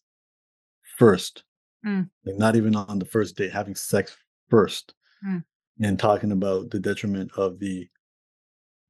first, 0.97 1.43
mm. 1.85 2.07
like 2.25 2.37
not 2.37 2.55
even 2.55 2.75
on 2.75 2.99
the 2.99 3.05
first 3.05 3.35
date, 3.35 3.51
having 3.51 3.75
sex 3.75 4.15
first, 4.49 4.93
mm. 5.25 5.43
and 5.81 5.97
talking 5.97 6.31
about 6.31 6.69
the 6.69 6.79
detriment 6.79 7.31
of 7.35 7.59
the 7.59 7.87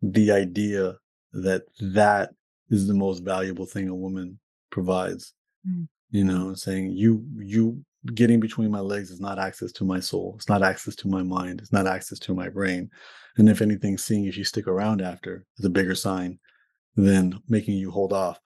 the 0.01 0.32
idea 0.32 0.97
that 1.32 1.63
that 1.80 2.32
is 2.69 2.88
the 2.88 2.93
most 2.93 3.19
valuable 3.24 3.65
thing 3.65 3.88
a 3.88 3.95
woman 3.95 4.39
provides. 4.69 5.34
Mm 5.67 5.88
you 6.13 6.24
know 6.24 6.53
saying 6.53 6.91
you 6.91 7.26
you 7.38 7.84
getting 8.13 8.39
between 8.39 8.71
my 8.71 8.80
legs 8.80 9.09
is 9.09 9.19
not 9.19 9.39
access 9.39 9.71
to 9.71 9.84
my 9.84 9.99
soul 9.99 10.34
it's 10.38 10.47
not 10.47 10.63
access 10.63 10.95
to 10.95 11.07
my 11.09 11.24
mind 11.24 11.59
it's 11.59 11.74
not 11.74 11.88
access 11.88 12.19
to 12.19 12.34
my 12.34 12.47
brain 12.47 12.89
and 13.38 13.49
if 13.49 13.61
anything 13.61 13.97
seeing 13.97 14.26
if 14.26 14.38
you 14.38 14.43
stick 14.43 14.67
around 14.67 15.01
after 15.01 15.45
is 15.57 15.65
a 15.65 15.69
bigger 15.69 15.95
sign 15.95 16.39
than 16.95 17.38
making 17.49 17.76
you 17.76 17.89
hold 17.91 18.13
off 18.13 18.39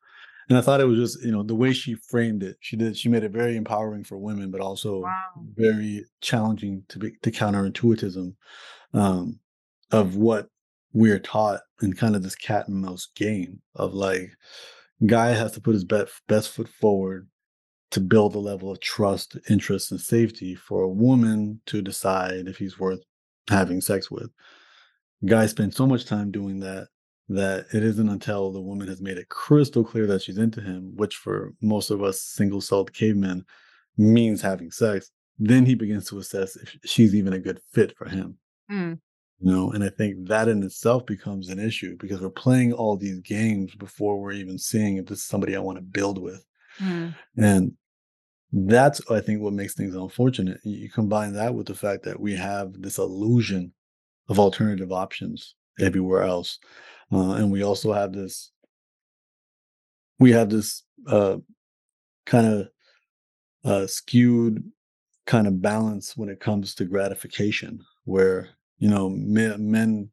and 0.49 0.57
i 0.57 0.61
thought 0.61 0.81
it 0.81 0.87
was 0.87 0.97
just 0.97 1.25
you 1.25 1.31
know 1.31 1.43
the 1.43 1.55
way 1.55 1.73
she 1.73 1.95
framed 1.95 2.43
it 2.43 2.57
she 2.59 2.75
did 2.75 2.97
she 2.97 3.09
made 3.09 3.23
it 3.23 3.31
very 3.31 3.55
empowering 3.55 4.03
for 4.03 4.17
women 4.17 4.51
but 4.51 4.61
also 4.61 5.01
wow. 5.01 5.13
very 5.55 6.05
challenging 6.21 6.83
to 6.87 6.99
be 6.99 7.11
to 7.21 7.31
counterintuitism 7.31 8.33
um, 8.93 9.39
of 9.91 10.15
what 10.15 10.47
we're 10.93 11.19
taught 11.19 11.61
in 11.81 11.93
kind 11.93 12.15
of 12.15 12.23
this 12.23 12.35
cat 12.35 12.67
and 12.67 12.81
mouse 12.81 13.09
game 13.15 13.61
of 13.75 13.93
like 13.93 14.31
guy 15.05 15.29
has 15.29 15.51
to 15.51 15.61
put 15.61 15.73
his 15.73 15.83
best 15.83 16.21
best 16.27 16.49
foot 16.49 16.67
forward 16.67 17.27
to 17.91 17.99
build 18.01 18.35
a 18.35 18.39
level 18.39 18.71
of 18.71 18.79
trust, 18.79 19.37
interest, 19.49 19.91
and 19.91 20.01
safety 20.01 20.55
for 20.55 20.83
a 20.83 20.89
woman 20.89 21.61
to 21.67 21.81
decide 21.81 22.47
if 22.47 22.57
he's 22.57 22.79
worth 22.79 22.99
having 23.49 23.81
sex 23.81 24.11
with. 24.11 24.29
Guys 25.25 25.51
spend 25.51 25.73
so 25.73 25.87
much 25.87 26.05
time 26.05 26.31
doing 26.31 26.59
that 26.59 26.87
that 27.29 27.65
it 27.73 27.83
isn't 27.83 28.09
until 28.09 28.51
the 28.51 28.61
woman 28.61 28.87
has 28.87 29.01
made 29.01 29.17
it 29.17 29.29
crystal 29.29 29.83
clear 29.83 30.07
that 30.07 30.21
she's 30.21 30.37
into 30.37 30.61
him, 30.61 30.93
which 30.95 31.15
for 31.15 31.53
most 31.61 31.89
of 31.89 32.01
us 32.01 32.21
single 32.21 32.61
celled 32.61 32.93
cavemen 32.93 33.45
means 33.97 34.41
having 34.41 34.71
sex, 34.71 35.11
then 35.37 35.65
he 35.65 35.75
begins 35.75 36.07
to 36.07 36.19
assess 36.19 36.55
if 36.55 36.77
she's 36.85 37.13
even 37.13 37.33
a 37.33 37.39
good 37.39 37.59
fit 37.71 37.95
for 37.97 38.07
him. 38.07 38.37
Mm. 38.71 38.99
You 39.39 39.51
know, 39.51 39.71
and 39.71 39.83
I 39.83 39.89
think 39.89 40.27
that 40.29 40.47
in 40.47 40.63
itself 40.63 41.05
becomes 41.05 41.49
an 41.49 41.59
issue 41.59 41.95
because 41.99 42.21
we're 42.21 42.29
playing 42.29 42.73
all 42.73 42.97
these 42.97 43.19
games 43.19 43.75
before 43.75 44.19
we're 44.19 44.31
even 44.31 44.57
seeing 44.57 44.97
if 44.97 45.05
this 45.05 45.19
is 45.19 45.25
somebody 45.25 45.55
I 45.55 45.59
want 45.59 45.77
to 45.77 45.83
build 45.83 46.17
with. 46.17 46.43
Mm. 46.79 47.13
And 47.37 47.73
that's 48.51 49.01
I 49.11 49.19
think 49.19 49.41
what 49.41 49.53
makes 49.53 49.73
things 49.75 49.95
unfortunate. 49.95 50.59
You 50.63 50.89
combine 50.89 51.33
that 51.33 51.53
with 51.53 51.67
the 51.67 51.75
fact 51.75 52.03
that 52.03 52.19
we 52.19 52.35
have 52.35 52.73
this 52.81 52.97
illusion 52.97 53.73
of 54.29 54.39
alternative 54.39 54.91
options 54.91 55.55
everywhere 55.79 56.23
else, 56.23 56.57
uh, 57.11 57.33
and 57.33 57.51
we 57.51 57.63
also 57.63 57.93
have 57.93 58.13
this 58.13 58.51
we 60.19 60.31
have 60.31 60.49
this 60.49 60.83
uh, 61.07 61.37
kind 62.25 62.47
of 62.47 62.67
uh, 63.63 63.87
skewed 63.87 64.63
kind 65.25 65.45
of 65.45 65.61
balance 65.61 66.15
when 66.17 66.29
it 66.29 66.39
comes 66.39 66.73
to 66.75 66.85
gratification, 66.85 67.83
where 68.05 68.49
you 68.79 68.89
know 68.89 69.09
men, 69.09 69.69
men 69.69 70.09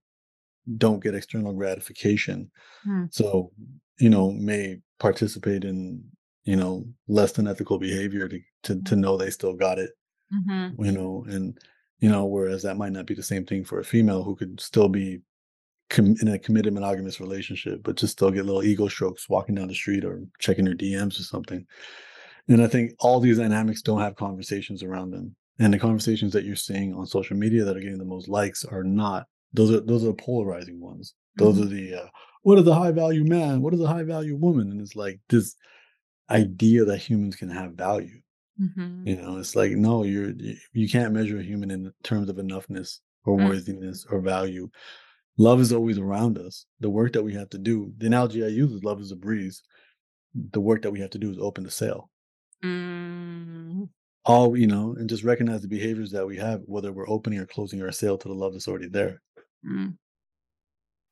don't 0.78 1.02
get 1.02 1.14
external 1.14 1.52
gratification, 1.52 2.50
hmm. 2.84 3.04
so 3.10 3.52
you 3.98 4.10
know 4.10 4.30
may 4.32 4.80
participate 4.98 5.64
in 5.64 6.02
you 6.44 6.56
know 6.56 6.84
less 7.08 7.32
than 7.32 7.48
ethical 7.48 7.78
behavior 7.78 8.28
to 8.28 8.40
to, 8.62 8.82
to 8.82 8.96
know 8.96 9.16
they 9.16 9.30
still 9.30 9.54
got 9.54 9.78
it 9.78 9.90
mm-hmm. 10.32 10.84
you 10.84 10.92
know 10.92 11.24
and 11.28 11.58
you 11.98 12.08
know 12.08 12.24
whereas 12.24 12.62
that 12.62 12.76
might 12.76 12.92
not 12.92 13.06
be 13.06 13.14
the 13.14 13.22
same 13.22 13.44
thing 13.44 13.64
for 13.64 13.80
a 13.80 13.84
female 13.84 14.22
who 14.22 14.36
could 14.36 14.60
still 14.60 14.88
be 14.88 15.20
com- 15.90 16.16
in 16.20 16.28
a 16.28 16.38
committed 16.38 16.72
monogamous 16.72 17.20
relationship 17.20 17.80
but 17.82 17.96
just 17.96 18.12
still 18.12 18.30
get 18.30 18.46
little 18.46 18.62
ego 18.62 18.88
strokes 18.88 19.28
walking 19.28 19.54
down 19.54 19.68
the 19.68 19.74
street 19.74 20.04
or 20.04 20.22
checking 20.38 20.64
their 20.64 20.74
dms 20.74 21.18
or 21.20 21.24
something 21.24 21.66
and 22.48 22.62
i 22.62 22.66
think 22.66 22.92
all 23.00 23.20
these 23.20 23.38
dynamics 23.38 23.82
don't 23.82 24.00
have 24.00 24.16
conversations 24.16 24.82
around 24.82 25.10
them 25.10 25.34
and 25.58 25.72
the 25.72 25.78
conversations 25.78 26.32
that 26.32 26.44
you're 26.44 26.56
seeing 26.56 26.94
on 26.94 27.06
social 27.06 27.36
media 27.36 27.64
that 27.64 27.76
are 27.76 27.80
getting 27.80 27.98
the 27.98 28.04
most 28.04 28.28
likes 28.28 28.64
are 28.64 28.84
not 28.84 29.26
those 29.52 29.70
are 29.70 29.80
those 29.80 30.02
are 30.02 30.08
the 30.08 30.14
polarizing 30.14 30.80
ones 30.80 31.14
those 31.36 31.56
mm-hmm. 31.56 31.64
are 31.64 31.66
the 31.66 31.94
uh, 31.94 32.08
what 32.42 32.58
is 32.58 32.66
a 32.66 32.74
high 32.74 32.92
value 32.92 33.24
man 33.24 33.62
what 33.62 33.74
is 33.74 33.80
a 33.80 33.86
high 33.86 34.02
value 34.02 34.36
woman 34.36 34.70
and 34.70 34.80
it's 34.80 34.96
like 34.96 35.20
this 35.28 35.56
idea 36.30 36.84
that 36.84 36.98
humans 36.98 37.36
can 37.36 37.50
have 37.50 37.72
value. 37.72 38.20
Mm-hmm. 38.60 39.08
You 39.08 39.16
know, 39.16 39.38
it's 39.38 39.56
like 39.56 39.72
no, 39.72 40.04
you're 40.04 40.32
you 40.72 40.88
can't 40.88 41.12
measure 41.12 41.38
a 41.38 41.42
human 41.42 41.70
in 41.70 41.92
terms 42.02 42.28
of 42.28 42.36
enoughness 42.36 43.00
or 43.24 43.36
mm-hmm. 43.36 43.48
worthiness 43.48 44.06
or 44.08 44.20
value. 44.20 44.68
Love 45.36 45.60
is 45.60 45.72
always 45.72 45.98
around 45.98 46.38
us. 46.38 46.66
The 46.80 46.90
work 46.90 47.12
that 47.14 47.24
we 47.24 47.34
have 47.34 47.50
to 47.50 47.58
do, 47.58 47.92
the 47.98 48.06
analogy 48.06 48.44
I 48.44 48.48
use 48.48 48.72
is 48.72 48.84
love 48.84 49.00
is 49.00 49.10
a 49.10 49.16
breeze. 49.16 49.62
The 50.34 50.60
work 50.60 50.82
that 50.82 50.92
we 50.92 51.00
have 51.00 51.10
to 51.10 51.18
do 51.18 51.30
is 51.30 51.38
open 51.38 51.64
the 51.64 51.70
sail. 51.70 52.10
Mm. 52.64 53.88
All 54.24 54.56
you 54.56 54.66
know, 54.66 54.94
and 54.98 55.08
just 55.08 55.24
recognize 55.24 55.62
the 55.62 55.68
behaviors 55.68 56.12
that 56.12 56.26
we 56.26 56.36
have, 56.36 56.62
whether 56.66 56.92
we're 56.92 57.08
opening 57.08 57.40
or 57.40 57.46
closing 57.46 57.82
our 57.82 57.92
sail 57.92 58.16
to 58.16 58.28
the 58.28 58.34
love 58.34 58.52
that's 58.52 58.68
already 58.68 58.88
there. 58.88 59.20
Mm. 59.66 59.96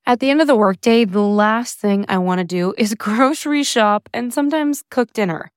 At 0.07 0.21
the 0.21 0.31
end 0.31 0.41
of 0.41 0.47
the 0.47 0.57
workday, 0.57 1.05
the 1.05 1.21
last 1.21 1.79
thing 1.79 2.05
I 2.09 2.19
want 2.19 2.39
to 2.39 2.45
do 2.45 2.75
is 2.79 2.95
grocery 2.99 3.63
shop 3.65 4.09
and 4.13 4.33
sometimes 4.33 4.85
cook 4.91 5.13
dinner, 5.13 5.51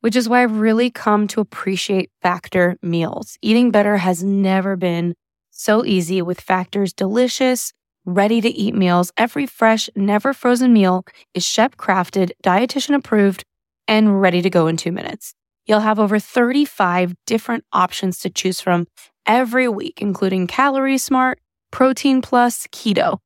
which 0.00 0.16
is 0.16 0.28
why 0.28 0.42
I've 0.42 0.58
really 0.58 0.90
come 0.90 1.26
to 1.28 1.40
appreciate 1.40 2.10
Factor 2.20 2.76
meals. 2.82 3.36
Eating 3.42 3.70
better 3.70 3.98
has 3.98 4.22
never 4.22 4.76
been 4.76 5.14
so 5.50 5.84
easy 5.84 6.22
with 6.22 6.40
Factor's 6.40 6.92
delicious, 6.92 7.72
ready 8.04 8.40
to 8.40 8.48
eat 8.48 8.74
meals. 8.74 9.12
Every 9.16 9.46
fresh, 9.46 9.88
never 9.94 10.32
frozen 10.32 10.72
meal 10.72 11.04
is 11.34 11.44
chef 11.44 11.76
crafted, 11.76 12.32
dietitian 12.42 12.94
approved, 12.94 13.44
and 13.86 14.20
ready 14.20 14.42
to 14.42 14.50
go 14.50 14.66
in 14.66 14.76
two 14.76 14.92
minutes. 14.92 15.34
You'll 15.66 15.80
have 15.80 15.98
over 15.98 16.18
35 16.18 17.14
different 17.26 17.64
options 17.72 18.18
to 18.20 18.30
choose 18.30 18.60
from 18.60 18.86
every 19.26 19.68
week, 19.68 20.00
including 20.00 20.46
Calorie 20.46 20.98
Smart, 20.98 21.38
Protein 21.70 22.20
Plus, 22.22 22.66
Keto 22.68 23.18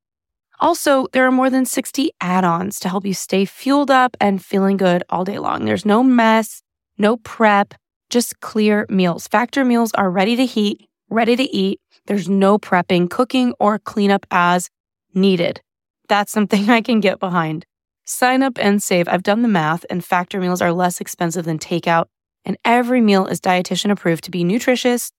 Also, 0.60 1.06
there 1.12 1.26
are 1.26 1.32
more 1.32 1.50
than 1.50 1.66
60 1.66 2.10
add 2.20 2.44
ons 2.44 2.78
to 2.80 2.88
help 2.88 3.04
you 3.04 3.14
stay 3.14 3.44
fueled 3.44 3.90
up 3.90 4.16
and 4.20 4.44
feeling 4.44 4.76
good 4.76 5.02
all 5.08 5.24
day 5.24 5.38
long. 5.38 5.64
There's 5.64 5.86
no 5.86 6.02
mess, 6.02 6.62
no 6.98 7.16
prep, 7.18 7.74
just 8.10 8.40
clear 8.40 8.86
meals. 8.88 9.26
Factor 9.28 9.64
meals 9.64 9.92
are 9.94 10.10
ready 10.10 10.36
to 10.36 10.46
heat, 10.46 10.88
ready 11.10 11.36
to 11.36 11.42
eat. 11.42 11.80
There's 12.06 12.28
no 12.28 12.58
prepping, 12.58 13.10
cooking, 13.10 13.52
or 13.58 13.78
cleanup 13.78 14.26
as 14.30 14.70
needed. 15.14 15.60
That's 16.08 16.32
something 16.32 16.70
I 16.70 16.80
can 16.80 17.00
get 17.00 17.18
behind. 17.18 17.66
Sign 18.04 18.42
up 18.42 18.58
and 18.58 18.82
save. 18.82 19.08
I've 19.08 19.24
done 19.24 19.42
the 19.42 19.48
math, 19.48 19.84
and 19.90 20.04
factor 20.04 20.40
meals 20.40 20.62
are 20.62 20.72
less 20.72 21.00
expensive 21.00 21.44
than 21.44 21.58
takeout, 21.58 22.06
and 22.44 22.56
every 22.64 23.00
meal 23.00 23.26
is 23.26 23.40
dietitian 23.40 23.90
approved 23.90 24.24
to 24.24 24.30
be 24.30 24.44
nutritious 24.44 25.10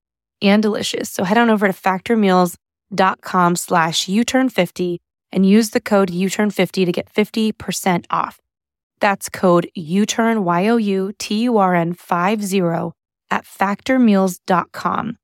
and 0.42 0.62
delicious. 0.62 1.10
So 1.10 1.26
head 1.26 1.38
on 1.38 1.50
over 1.50 1.68
to 1.68 1.74
factormeals.com 1.74 3.56
slash 3.58 4.06
uturn50 4.06 5.00
and 5.32 5.46
use 5.46 5.72
the 5.72 5.82
code 5.82 6.10
uturn50 6.10 6.86
to 6.86 6.92
get 6.94 7.14
50% 7.14 8.06
off. 8.10 8.40
That's 9.02 9.28
code 9.28 9.70
uturn, 9.78 10.44
Y-O-U-T-U-R-N 10.44 11.94
50 11.94 12.62
at 13.30 13.44
factormeals.com 13.46 15.18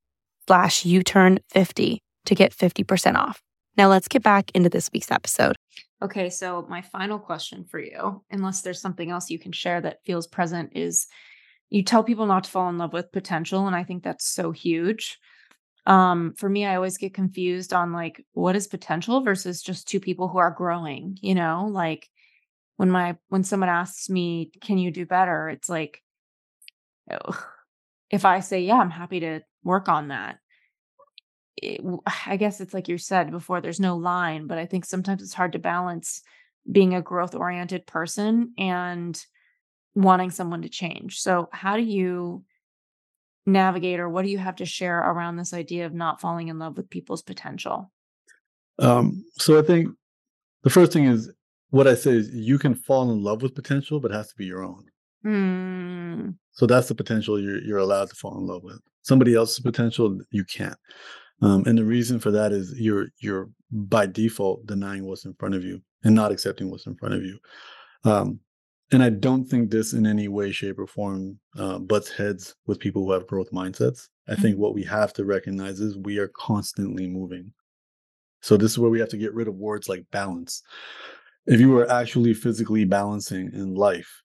slash 0.46 0.84
You 0.84 1.02
Turn 1.02 1.38
50 1.50 2.00
to 2.26 2.34
get 2.34 2.54
50% 2.54 3.16
off. 3.16 3.42
Now 3.76 3.88
let's 3.88 4.08
get 4.08 4.22
back 4.22 4.50
into 4.54 4.68
this 4.68 4.90
week's 4.92 5.10
episode. 5.10 5.56
Okay, 6.02 6.30
so 6.30 6.66
my 6.68 6.82
final 6.82 7.18
question 7.18 7.64
for 7.64 7.78
you, 7.78 8.22
unless 8.30 8.60
there's 8.60 8.80
something 8.80 9.10
else 9.10 9.30
you 9.30 9.38
can 9.38 9.52
share 9.52 9.80
that 9.80 10.04
feels 10.04 10.26
present, 10.26 10.72
is 10.74 11.06
you 11.70 11.82
tell 11.82 12.04
people 12.04 12.26
not 12.26 12.44
to 12.44 12.50
fall 12.50 12.68
in 12.68 12.78
love 12.78 12.92
with 12.92 13.12
potential. 13.12 13.66
And 13.66 13.74
I 13.74 13.84
think 13.84 14.02
that's 14.02 14.26
so 14.26 14.52
huge. 14.52 15.18
Um, 15.86 16.34
for 16.36 16.48
me, 16.48 16.64
I 16.64 16.76
always 16.76 16.98
get 16.98 17.14
confused 17.14 17.72
on 17.72 17.92
like 17.92 18.24
what 18.32 18.56
is 18.56 18.66
potential 18.66 19.22
versus 19.22 19.62
just 19.62 19.88
two 19.88 20.00
people 20.00 20.28
who 20.28 20.38
are 20.38 20.50
growing, 20.50 21.18
you 21.20 21.34
know, 21.34 21.68
like 21.70 22.08
when 22.76 22.90
my 22.90 23.16
when 23.28 23.44
someone 23.44 23.68
asks 23.68 24.08
me, 24.08 24.50
can 24.60 24.78
you 24.78 24.90
do 24.90 25.04
better? 25.04 25.48
It's 25.48 25.68
like 25.68 26.00
oh, 27.10 27.46
if 28.10 28.24
I 28.24 28.40
say, 28.40 28.62
yeah, 28.62 28.76
I'm 28.76 28.90
happy 28.90 29.20
to 29.20 29.40
work 29.64 29.88
on 29.88 30.08
that. 30.08 30.38
It, 31.56 31.80
I 32.26 32.36
guess 32.36 32.60
it's 32.60 32.74
like 32.74 32.88
you 32.88 32.98
said 32.98 33.30
before, 33.30 33.60
there's 33.60 33.80
no 33.80 33.96
line, 33.96 34.46
but 34.46 34.58
I 34.58 34.66
think 34.66 34.84
sometimes 34.84 35.22
it's 35.22 35.34
hard 35.34 35.52
to 35.52 35.58
balance 35.58 36.22
being 36.70 36.94
a 36.94 37.02
growth 37.02 37.34
oriented 37.34 37.86
person 37.86 38.52
and 38.56 39.20
wanting 39.94 40.30
someone 40.30 40.62
to 40.62 40.68
change. 40.68 41.20
So, 41.20 41.48
how 41.52 41.76
do 41.76 41.82
you 41.82 42.44
navigate 43.46 44.00
or 44.00 44.08
what 44.08 44.24
do 44.24 44.30
you 44.30 44.38
have 44.38 44.56
to 44.56 44.64
share 44.64 44.98
around 44.98 45.36
this 45.36 45.52
idea 45.52 45.86
of 45.86 45.92
not 45.92 46.20
falling 46.20 46.48
in 46.48 46.58
love 46.58 46.76
with 46.76 46.88
people's 46.88 47.22
potential? 47.22 47.90
Um, 48.78 49.24
so, 49.38 49.58
I 49.58 49.62
think 49.62 49.88
the 50.62 50.70
first 50.70 50.92
thing 50.92 51.04
is 51.04 51.30
what 51.70 51.86
I 51.86 51.94
say 51.94 52.12
is 52.12 52.30
you 52.30 52.58
can 52.58 52.74
fall 52.74 53.10
in 53.10 53.22
love 53.22 53.42
with 53.42 53.54
potential, 53.54 54.00
but 54.00 54.10
it 54.10 54.14
has 54.14 54.28
to 54.28 54.36
be 54.36 54.46
your 54.46 54.64
own. 54.64 54.84
Mm. 55.24 56.36
So 56.52 56.66
that's 56.66 56.88
the 56.88 56.94
potential 56.94 57.40
you're 57.40 57.60
you're 57.62 57.78
allowed 57.78 58.10
to 58.10 58.14
fall 58.14 58.38
in 58.38 58.46
love 58.46 58.62
with. 58.62 58.80
Somebody 59.04 59.34
else's 59.34 59.60
potential 59.60 60.18
you 60.30 60.44
can't. 60.44 60.76
Um, 61.42 61.62
and 61.66 61.78
the 61.78 61.84
reason 61.84 62.18
for 62.18 62.30
that 62.32 62.52
is 62.52 62.74
you're 62.78 63.08
you're 63.18 63.50
by 63.70 64.06
default 64.06 64.66
denying 64.66 65.06
what's 65.06 65.24
in 65.24 65.34
front 65.34 65.54
of 65.54 65.62
you 65.62 65.80
and 66.04 66.14
not 66.14 66.32
accepting 66.32 66.70
what's 66.70 66.86
in 66.86 66.96
front 66.96 67.14
of 67.14 67.22
you. 67.22 67.38
Um, 68.04 68.40
and 68.92 69.02
I 69.02 69.10
don't 69.10 69.44
think 69.44 69.70
this 69.70 69.92
in 69.92 70.06
any 70.06 70.28
way, 70.28 70.52
shape, 70.52 70.78
or 70.78 70.86
form 70.86 71.38
uh, 71.58 71.78
butts 71.78 72.10
heads 72.10 72.54
with 72.66 72.78
people 72.78 73.04
who 73.04 73.12
have 73.12 73.26
growth 73.26 73.50
mindsets. 73.50 74.08
I 74.28 74.32
mm-hmm. 74.32 74.42
think 74.42 74.58
what 74.58 74.74
we 74.74 74.84
have 74.84 75.12
to 75.14 75.24
recognize 75.24 75.80
is 75.80 75.96
we 75.98 76.18
are 76.18 76.30
constantly 76.36 77.06
moving. 77.06 77.52
So 78.40 78.56
this 78.56 78.72
is 78.72 78.78
where 78.78 78.90
we 78.90 79.00
have 79.00 79.08
to 79.10 79.16
get 79.16 79.34
rid 79.34 79.48
of 79.48 79.54
words 79.54 79.88
like 79.88 80.04
balance. 80.12 80.62
If 81.46 81.60
you 81.60 81.70
were 81.70 81.90
actually 81.90 82.34
physically 82.34 82.84
balancing 82.84 83.50
in 83.52 83.74
life, 83.74 84.22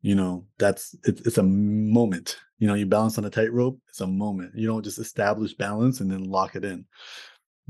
you 0.00 0.14
know 0.14 0.46
that's 0.58 0.94
it's, 1.04 1.38
a 1.38 1.42
moment. 1.42 2.38
You 2.58 2.66
know, 2.66 2.74
you 2.74 2.86
balance 2.86 3.18
on 3.18 3.24
a 3.24 3.30
tightrope. 3.30 3.78
It's 3.88 4.00
a 4.00 4.06
moment. 4.06 4.52
You 4.54 4.66
don't 4.66 4.82
just 4.82 4.98
establish 4.98 5.54
balance 5.54 6.00
and 6.00 6.10
then 6.10 6.24
lock 6.24 6.56
it 6.56 6.64
in. 6.64 6.84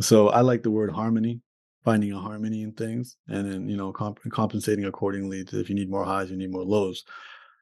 So 0.01 0.29
I 0.29 0.41
like 0.41 0.62
the 0.62 0.70
word 0.70 0.91
harmony 0.91 1.43
finding 1.89 2.12
a 2.12 2.18
harmony 2.18 2.62
in 2.62 2.72
things 2.72 3.16
and 3.29 3.51
then 3.51 3.68
you 3.68 3.76
know 3.76 3.93
comp- 3.93 4.20
compensating 4.31 4.85
accordingly 4.85 5.45
to 5.45 5.59
if 5.59 5.68
you 5.68 5.74
need 5.74 5.91
more 5.91 6.05
highs 6.05 6.31
you 6.31 6.37
need 6.37 6.51
more 6.51 6.64
lows 6.64 7.05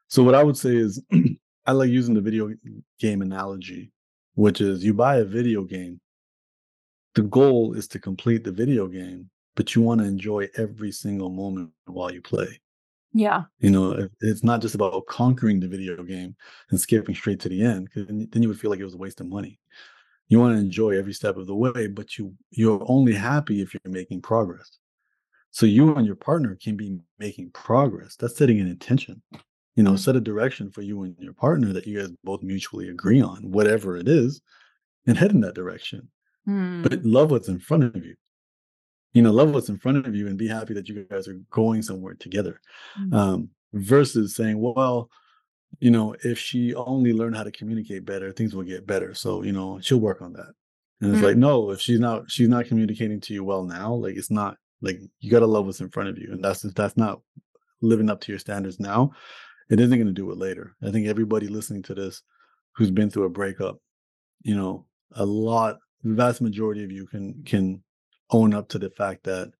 so 0.09 0.21
what 0.23 0.35
i 0.35 0.43
would 0.43 0.57
say 0.57 0.75
is 0.75 1.01
i 1.65 1.71
like 1.71 1.89
using 1.89 2.13
the 2.13 2.21
video 2.21 2.51
game 2.99 3.21
analogy 3.21 3.91
which 4.35 4.59
is 4.59 4.83
you 4.83 4.93
buy 4.93 5.17
a 5.17 5.23
video 5.23 5.63
game 5.63 5.99
the 7.15 7.21
goal 7.21 7.73
is 7.73 7.87
to 7.87 7.99
complete 7.99 8.43
the 8.43 8.51
video 8.51 8.87
game 8.87 9.29
but 9.55 9.75
you 9.75 9.81
want 9.81 10.01
to 10.01 10.05
enjoy 10.05 10.47
every 10.57 10.91
single 10.91 11.29
moment 11.29 11.69
while 11.85 12.11
you 12.11 12.21
play 12.21 12.59
yeah. 13.13 13.43
You 13.59 13.71
know 13.71 14.07
it's 14.21 14.43
not 14.43 14.61
just 14.61 14.75
about 14.75 15.05
conquering 15.07 15.59
the 15.59 15.67
video 15.67 16.03
game 16.03 16.35
and 16.69 16.79
skipping 16.79 17.15
straight 17.15 17.39
to 17.41 17.49
the 17.49 17.63
end 17.63 17.85
because 17.85 18.07
then 18.07 18.41
you 18.41 18.47
would 18.47 18.59
feel 18.59 18.71
like 18.71 18.79
it 18.79 18.85
was 18.85 18.93
a 18.93 18.97
waste 18.97 19.21
of 19.21 19.27
money. 19.27 19.59
You 20.29 20.39
want 20.39 20.55
to 20.55 20.59
enjoy 20.59 20.97
every 20.97 21.13
step 21.13 21.37
of 21.37 21.47
the 21.47 21.55
way 21.55 21.87
but 21.87 22.17
you 22.17 22.33
you're 22.51 22.83
only 22.87 23.13
happy 23.13 23.61
if 23.61 23.73
you're 23.73 23.93
making 23.93 24.21
progress. 24.21 24.77
So 25.51 25.65
you 25.65 25.95
and 25.95 26.05
your 26.05 26.15
partner 26.15 26.57
can 26.61 26.75
be 26.75 26.99
making 27.17 27.51
progress. 27.51 28.15
That's 28.15 28.37
setting 28.37 28.59
an 28.59 28.67
intention. 28.67 29.21
You 29.75 29.83
know 29.83 29.91
mm-hmm. 29.91 29.97
set 29.97 30.15
a 30.15 30.21
direction 30.21 30.71
for 30.71 30.81
you 30.81 31.03
and 31.03 31.15
your 31.19 31.33
partner 31.33 31.73
that 31.73 31.87
you 31.87 31.99
guys 31.99 32.09
both 32.23 32.43
mutually 32.43 32.89
agree 32.89 33.21
on 33.21 33.51
whatever 33.51 33.95
it 33.95 34.07
is 34.07 34.41
and 35.05 35.17
head 35.17 35.31
in 35.31 35.41
that 35.41 35.55
direction. 35.55 36.09
Mm. 36.47 36.81
but 36.81 37.03
love 37.03 37.29
what's 37.29 37.49
in 37.49 37.59
front 37.59 37.83
of 37.83 37.95
you 37.97 38.15
you 39.17 39.21
know 39.21 39.31
love 39.31 39.53
what's 39.53 39.69
in 39.69 39.77
front 39.77 40.05
of 40.05 40.15
you 40.15 40.27
and 40.27 40.37
be 40.37 40.47
happy 40.47 40.73
that 40.73 40.87
you 40.87 41.03
guys 41.03 41.27
are 41.27 41.39
going 41.51 41.81
somewhere 41.81 42.15
together 42.15 42.61
mm. 42.99 43.13
um, 43.13 43.49
versus 43.73 44.35
saying 44.35 44.59
well 44.59 45.09
you 45.79 45.91
know, 45.91 46.15
if 46.23 46.39
she 46.39 46.73
only 46.75 47.13
learned 47.13 47.35
how 47.35 47.43
to 47.43 47.51
communicate 47.51 48.05
better, 48.05 48.31
things 48.31 48.55
will 48.55 48.63
get 48.63 48.87
better. 48.87 49.13
So, 49.13 49.43
you 49.43 49.51
know, 49.51 49.79
she'll 49.81 49.99
work 49.99 50.21
on 50.21 50.33
that. 50.33 50.53
And 50.99 51.11
it's 51.11 51.17
mm-hmm. 51.17 51.25
like, 51.25 51.37
no, 51.37 51.69
if 51.71 51.79
she's 51.79 51.99
not 51.99 52.29
she's 52.31 52.47
not 52.47 52.65
communicating 52.65 53.21
to 53.21 53.33
you 53.33 53.43
well 53.43 53.63
now, 53.63 53.93
like 53.93 54.15
it's 54.15 54.31
not 54.31 54.57
like 54.81 54.99
you 55.19 55.29
gotta 55.29 55.45
love 55.45 55.65
what's 55.65 55.81
in 55.81 55.89
front 55.89 56.09
of 56.09 56.17
you. 56.17 56.29
And 56.31 56.43
that's 56.43 56.65
if 56.65 56.73
that's 56.73 56.97
not 56.97 57.21
living 57.81 58.09
up 58.09 58.19
to 58.21 58.31
your 58.31 58.39
standards 58.39 58.79
now, 58.79 59.11
it 59.69 59.79
isn't 59.79 59.97
gonna 59.97 60.11
do 60.11 60.31
it 60.31 60.37
later. 60.37 60.75
I 60.81 60.89
think 60.89 61.07
everybody 61.07 61.47
listening 61.47 61.83
to 61.83 61.93
this 61.93 62.23
who's 62.75 62.89
been 62.89 63.11
through 63.11 63.25
a 63.25 63.29
breakup, 63.29 63.77
you 64.41 64.55
know, 64.55 64.85
a 65.11 65.25
lot, 65.25 65.77
the 66.03 66.15
vast 66.15 66.41
majority 66.41 66.83
of 66.83 66.91
you 66.91 67.05
can 67.05 67.43
can 67.43 67.83
own 68.31 68.53
up 68.53 68.69
to 68.69 68.79
the 68.79 68.89
fact 68.89 69.23
that 69.23 69.51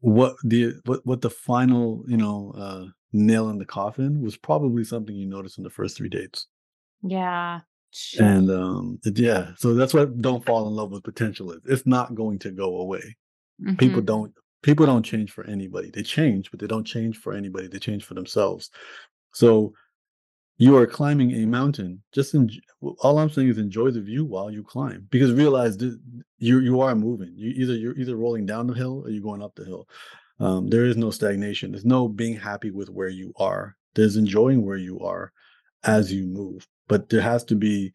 what 0.00 0.34
the 0.44 0.74
what 0.84 1.04
what 1.06 1.20
the 1.20 1.30
final, 1.30 2.04
you 2.08 2.16
know, 2.16 2.52
uh 2.56 2.86
nail 3.12 3.50
in 3.50 3.58
the 3.58 3.64
coffin 3.64 4.20
was 4.20 4.36
probably 4.36 4.84
something 4.84 5.14
you 5.14 5.26
noticed 5.26 5.58
in 5.58 5.64
the 5.64 5.70
first 5.70 5.96
three 5.96 6.08
dates. 6.08 6.46
Yeah. 7.02 7.60
And 8.18 8.50
um 8.50 8.98
yeah, 9.04 9.50
so 9.56 9.74
that's 9.74 9.94
what 9.94 10.20
don't 10.20 10.44
fall 10.44 10.66
in 10.66 10.74
love 10.74 10.90
with 10.90 11.04
potential 11.04 11.52
is. 11.52 11.60
It's 11.66 11.86
not 11.86 12.14
going 12.14 12.38
to 12.40 12.50
go 12.50 12.78
away. 12.78 13.16
Mm-hmm. 13.60 13.76
People 13.76 14.00
don't 14.00 14.32
people 14.62 14.86
don't 14.86 15.02
change 15.02 15.30
for 15.30 15.44
anybody. 15.44 15.90
They 15.90 16.02
change, 16.02 16.50
but 16.50 16.58
they 16.58 16.66
don't 16.66 16.86
change 16.86 17.18
for 17.18 17.34
anybody. 17.34 17.68
They 17.68 17.78
change 17.78 18.04
for 18.04 18.14
themselves. 18.14 18.70
So 19.34 19.74
you 20.58 20.76
are 20.76 20.86
climbing 20.86 21.32
a 21.32 21.46
mountain. 21.46 22.02
Just 22.12 22.34
in, 22.34 22.50
all 22.80 23.18
I'm 23.18 23.30
saying 23.30 23.48
is 23.48 23.58
enjoy 23.58 23.90
the 23.90 24.00
view 24.00 24.24
while 24.24 24.50
you 24.50 24.62
climb, 24.62 25.06
because 25.10 25.32
realize 25.32 25.76
that 25.78 25.98
you 26.38 26.60
you 26.60 26.80
are 26.80 26.94
moving. 26.94 27.32
You 27.34 27.50
either 27.50 27.74
you're 27.74 27.98
either 27.98 28.16
rolling 28.16 28.46
down 28.46 28.66
the 28.66 28.74
hill 28.74 29.02
or 29.04 29.10
you're 29.10 29.22
going 29.22 29.42
up 29.42 29.54
the 29.54 29.64
hill. 29.64 29.88
Um, 30.40 30.68
there 30.68 30.84
is 30.84 30.96
no 30.96 31.10
stagnation. 31.10 31.72
There's 31.72 31.84
no 31.84 32.08
being 32.08 32.36
happy 32.36 32.70
with 32.70 32.90
where 32.90 33.08
you 33.08 33.32
are. 33.36 33.76
There's 33.94 34.16
enjoying 34.16 34.64
where 34.64 34.76
you 34.76 35.00
are 35.00 35.32
as 35.84 36.12
you 36.12 36.26
move. 36.26 36.66
But 36.88 37.08
there 37.08 37.20
has 37.20 37.44
to 37.44 37.54
be, 37.54 37.92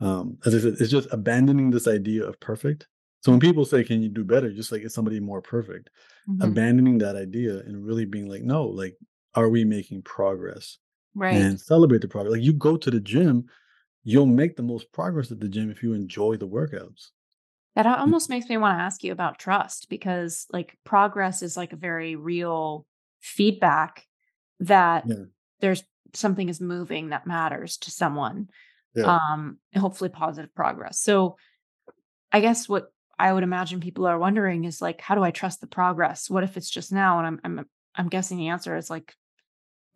um, 0.00 0.38
as 0.46 0.54
I 0.54 0.60
said, 0.60 0.76
it's 0.78 0.90
just 0.90 1.12
abandoning 1.12 1.70
this 1.70 1.88
idea 1.88 2.24
of 2.24 2.38
perfect. 2.40 2.86
So 3.20 3.32
when 3.32 3.40
people 3.40 3.64
say, 3.64 3.82
"Can 3.82 4.00
you 4.00 4.08
do 4.08 4.24
better?" 4.24 4.52
Just 4.52 4.70
like 4.70 4.82
is 4.82 4.94
somebody 4.94 5.20
more 5.20 5.42
perfect, 5.42 5.90
mm-hmm. 6.28 6.42
abandoning 6.42 6.98
that 6.98 7.16
idea 7.16 7.58
and 7.58 7.84
really 7.84 8.04
being 8.04 8.28
like, 8.28 8.42
"No, 8.42 8.66
like, 8.66 8.96
are 9.34 9.48
we 9.48 9.64
making 9.64 10.02
progress?" 10.02 10.78
Right. 11.18 11.34
And 11.34 11.60
celebrate 11.60 12.00
the 12.00 12.08
progress. 12.08 12.32
Like 12.32 12.42
you 12.42 12.52
go 12.52 12.76
to 12.76 12.90
the 12.90 13.00
gym, 13.00 13.46
you'll 14.04 14.26
make 14.26 14.56
the 14.56 14.62
most 14.62 14.92
progress 14.92 15.32
at 15.32 15.40
the 15.40 15.48
gym 15.48 15.70
if 15.70 15.82
you 15.82 15.92
enjoy 15.92 16.36
the 16.36 16.46
workouts. 16.46 17.08
That 17.74 17.86
almost 17.86 18.30
makes 18.30 18.48
me 18.48 18.56
want 18.56 18.78
to 18.78 18.82
ask 18.82 19.02
you 19.04 19.12
about 19.12 19.38
trust 19.38 19.88
because 19.88 20.46
like 20.52 20.78
progress 20.84 21.42
is 21.42 21.56
like 21.56 21.72
a 21.72 21.76
very 21.76 22.16
real 22.16 22.86
feedback 23.20 24.06
that 24.60 25.04
yeah. 25.06 25.24
there's 25.60 25.82
something 26.14 26.48
is 26.48 26.60
moving 26.60 27.10
that 27.10 27.26
matters 27.26 27.76
to 27.78 27.90
someone. 27.90 28.48
Yeah. 28.94 29.18
Um 29.32 29.58
hopefully 29.76 30.10
positive 30.10 30.54
progress. 30.54 31.00
So 31.00 31.36
I 32.32 32.40
guess 32.40 32.68
what 32.68 32.92
I 33.18 33.32
would 33.32 33.42
imagine 33.42 33.80
people 33.80 34.06
are 34.06 34.18
wondering 34.18 34.64
is 34.64 34.80
like 34.80 35.00
how 35.00 35.14
do 35.14 35.22
I 35.22 35.30
trust 35.30 35.60
the 35.60 35.66
progress? 35.66 36.30
What 36.30 36.44
if 36.44 36.56
it's 36.56 36.70
just 36.70 36.92
now 36.92 37.18
and 37.18 37.26
I'm 37.26 37.40
I'm 37.44 37.66
I'm 37.94 38.08
guessing 38.08 38.38
the 38.38 38.48
answer 38.48 38.76
is 38.76 38.90
like 38.90 39.14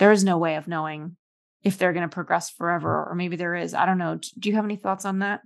there 0.02 0.10
is 0.10 0.24
no 0.24 0.36
way 0.36 0.56
of 0.56 0.66
knowing 0.66 1.16
if 1.62 1.78
they're 1.78 1.92
going 1.92 2.08
to 2.08 2.12
progress 2.12 2.50
forever 2.50 3.06
or 3.08 3.14
maybe 3.14 3.36
there 3.36 3.54
is. 3.54 3.72
I 3.72 3.86
don't 3.86 3.98
know. 3.98 4.18
Do 4.36 4.48
you 4.48 4.56
have 4.56 4.64
any 4.64 4.74
thoughts 4.74 5.04
on 5.04 5.20
that? 5.20 5.42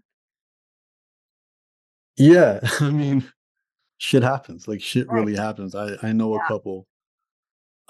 Yeah, 2.17 2.61
I 2.81 2.89
mean, 2.89 3.31
shit 3.99 4.23
happens. 4.23 4.67
Like 4.67 4.81
shit 4.81 5.09
Right. 5.09 5.19
really 5.19 5.37
happens. 5.37 5.75
I 5.75 5.97
I 6.03 6.13
know 6.13 6.35
a 6.37 6.43
couple. 6.49 6.87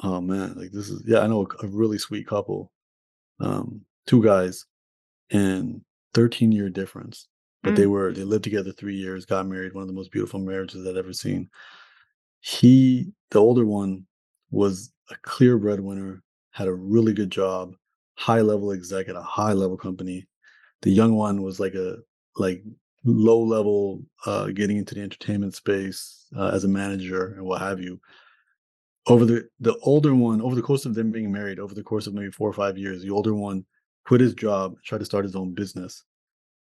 Oh 0.02 0.20
man, 0.20 0.54
like 0.58 0.72
this 0.72 0.90
is 0.90 1.04
yeah. 1.06 1.20
I 1.20 1.28
know 1.28 1.46
a, 1.62 1.66
a 1.66 1.68
really 1.68 1.98
sweet 1.98 2.26
couple. 2.26 2.72
Um, 3.38 3.82
two 4.08 4.20
guys, 4.20 4.64
and 5.30 5.82
13 6.14 6.50
year 6.50 6.68
difference. 6.68 7.28
But 7.62 7.76
they 7.76 7.84
Mm. 7.84 7.90
were 7.90 8.12
they 8.12 8.24
lived 8.24 8.42
together 8.42 8.72
three 8.72 8.96
years, 8.96 9.24
got 9.24 9.46
married. 9.46 9.72
One 9.72 9.82
of 9.82 9.88
the 9.88 9.94
most 9.94 10.10
beautiful 10.10 10.40
marriages 10.40 10.84
I'd 10.84 10.96
ever 10.96 11.12
seen. 11.12 11.48
He, 12.40 13.12
the 13.30 13.38
older 13.40 13.64
one, 13.64 14.06
was 14.50 14.92
a 15.12 15.14
clear 15.22 15.58
breadwinner, 15.58 16.24
had 16.56 16.68
a 16.68 16.74
really 16.74 17.12
good 17.12 17.28
job, 17.28 17.74
high 18.14 18.40
level 18.40 18.72
exec 18.72 19.10
at 19.10 19.14
a 19.14 19.20
high 19.20 19.52
level 19.52 19.76
company. 19.76 20.26
The 20.80 20.90
young 20.90 21.14
one 21.14 21.42
was 21.42 21.60
like 21.60 21.74
a 21.74 21.98
like 22.36 22.64
low 23.04 23.40
level, 23.40 24.02
uh, 24.24 24.46
getting 24.46 24.78
into 24.78 24.94
the 24.94 25.02
entertainment 25.02 25.54
space 25.54 26.24
uh, 26.34 26.48
as 26.54 26.64
a 26.64 26.68
manager 26.68 27.34
and 27.34 27.44
what 27.44 27.60
have 27.60 27.78
you. 27.78 28.00
Over 29.06 29.26
the 29.26 29.48
the 29.60 29.76
older 29.82 30.14
one, 30.14 30.40
over 30.40 30.54
the 30.54 30.62
course 30.62 30.86
of 30.86 30.94
them 30.94 31.12
being 31.12 31.30
married, 31.30 31.60
over 31.60 31.74
the 31.74 31.82
course 31.82 32.06
of 32.06 32.14
maybe 32.14 32.30
four 32.30 32.48
or 32.48 32.54
five 32.54 32.78
years, 32.78 33.02
the 33.02 33.10
older 33.10 33.34
one 33.34 33.66
quit 34.06 34.22
his 34.22 34.32
job, 34.32 34.76
tried 34.82 35.00
to 35.00 35.04
start 35.04 35.26
his 35.26 35.36
own 35.36 35.52
business, 35.52 36.04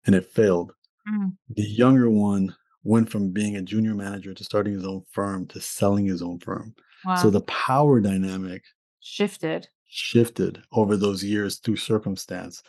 and 0.06 0.14
it 0.14 0.30
failed. 0.30 0.74
Mm. 1.10 1.38
The 1.56 1.64
younger 1.64 2.10
one 2.10 2.54
went 2.84 3.10
from 3.10 3.32
being 3.32 3.56
a 3.56 3.62
junior 3.62 3.96
manager 3.96 4.34
to 4.34 4.44
starting 4.44 4.74
his 4.74 4.86
own 4.86 5.04
firm 5.12 5.48
to 5.48 5.62
selling 5.62 6.06
his 6.06 6.22
own 6.22 6.40
firm. 6.40 6.76
Wow. 7.06 7.16
So 7.16 7.30
the 7.30 7.42
power 7.42 8.02
dynamic 8.02 8.62
shifted. 9.00 9.70
Shifted 9.96 10.62
over 10.72 10.98
those 10.98 11.24
years 11.24 11.58
through 11.60 11.78
circumstance, 11.78 12.62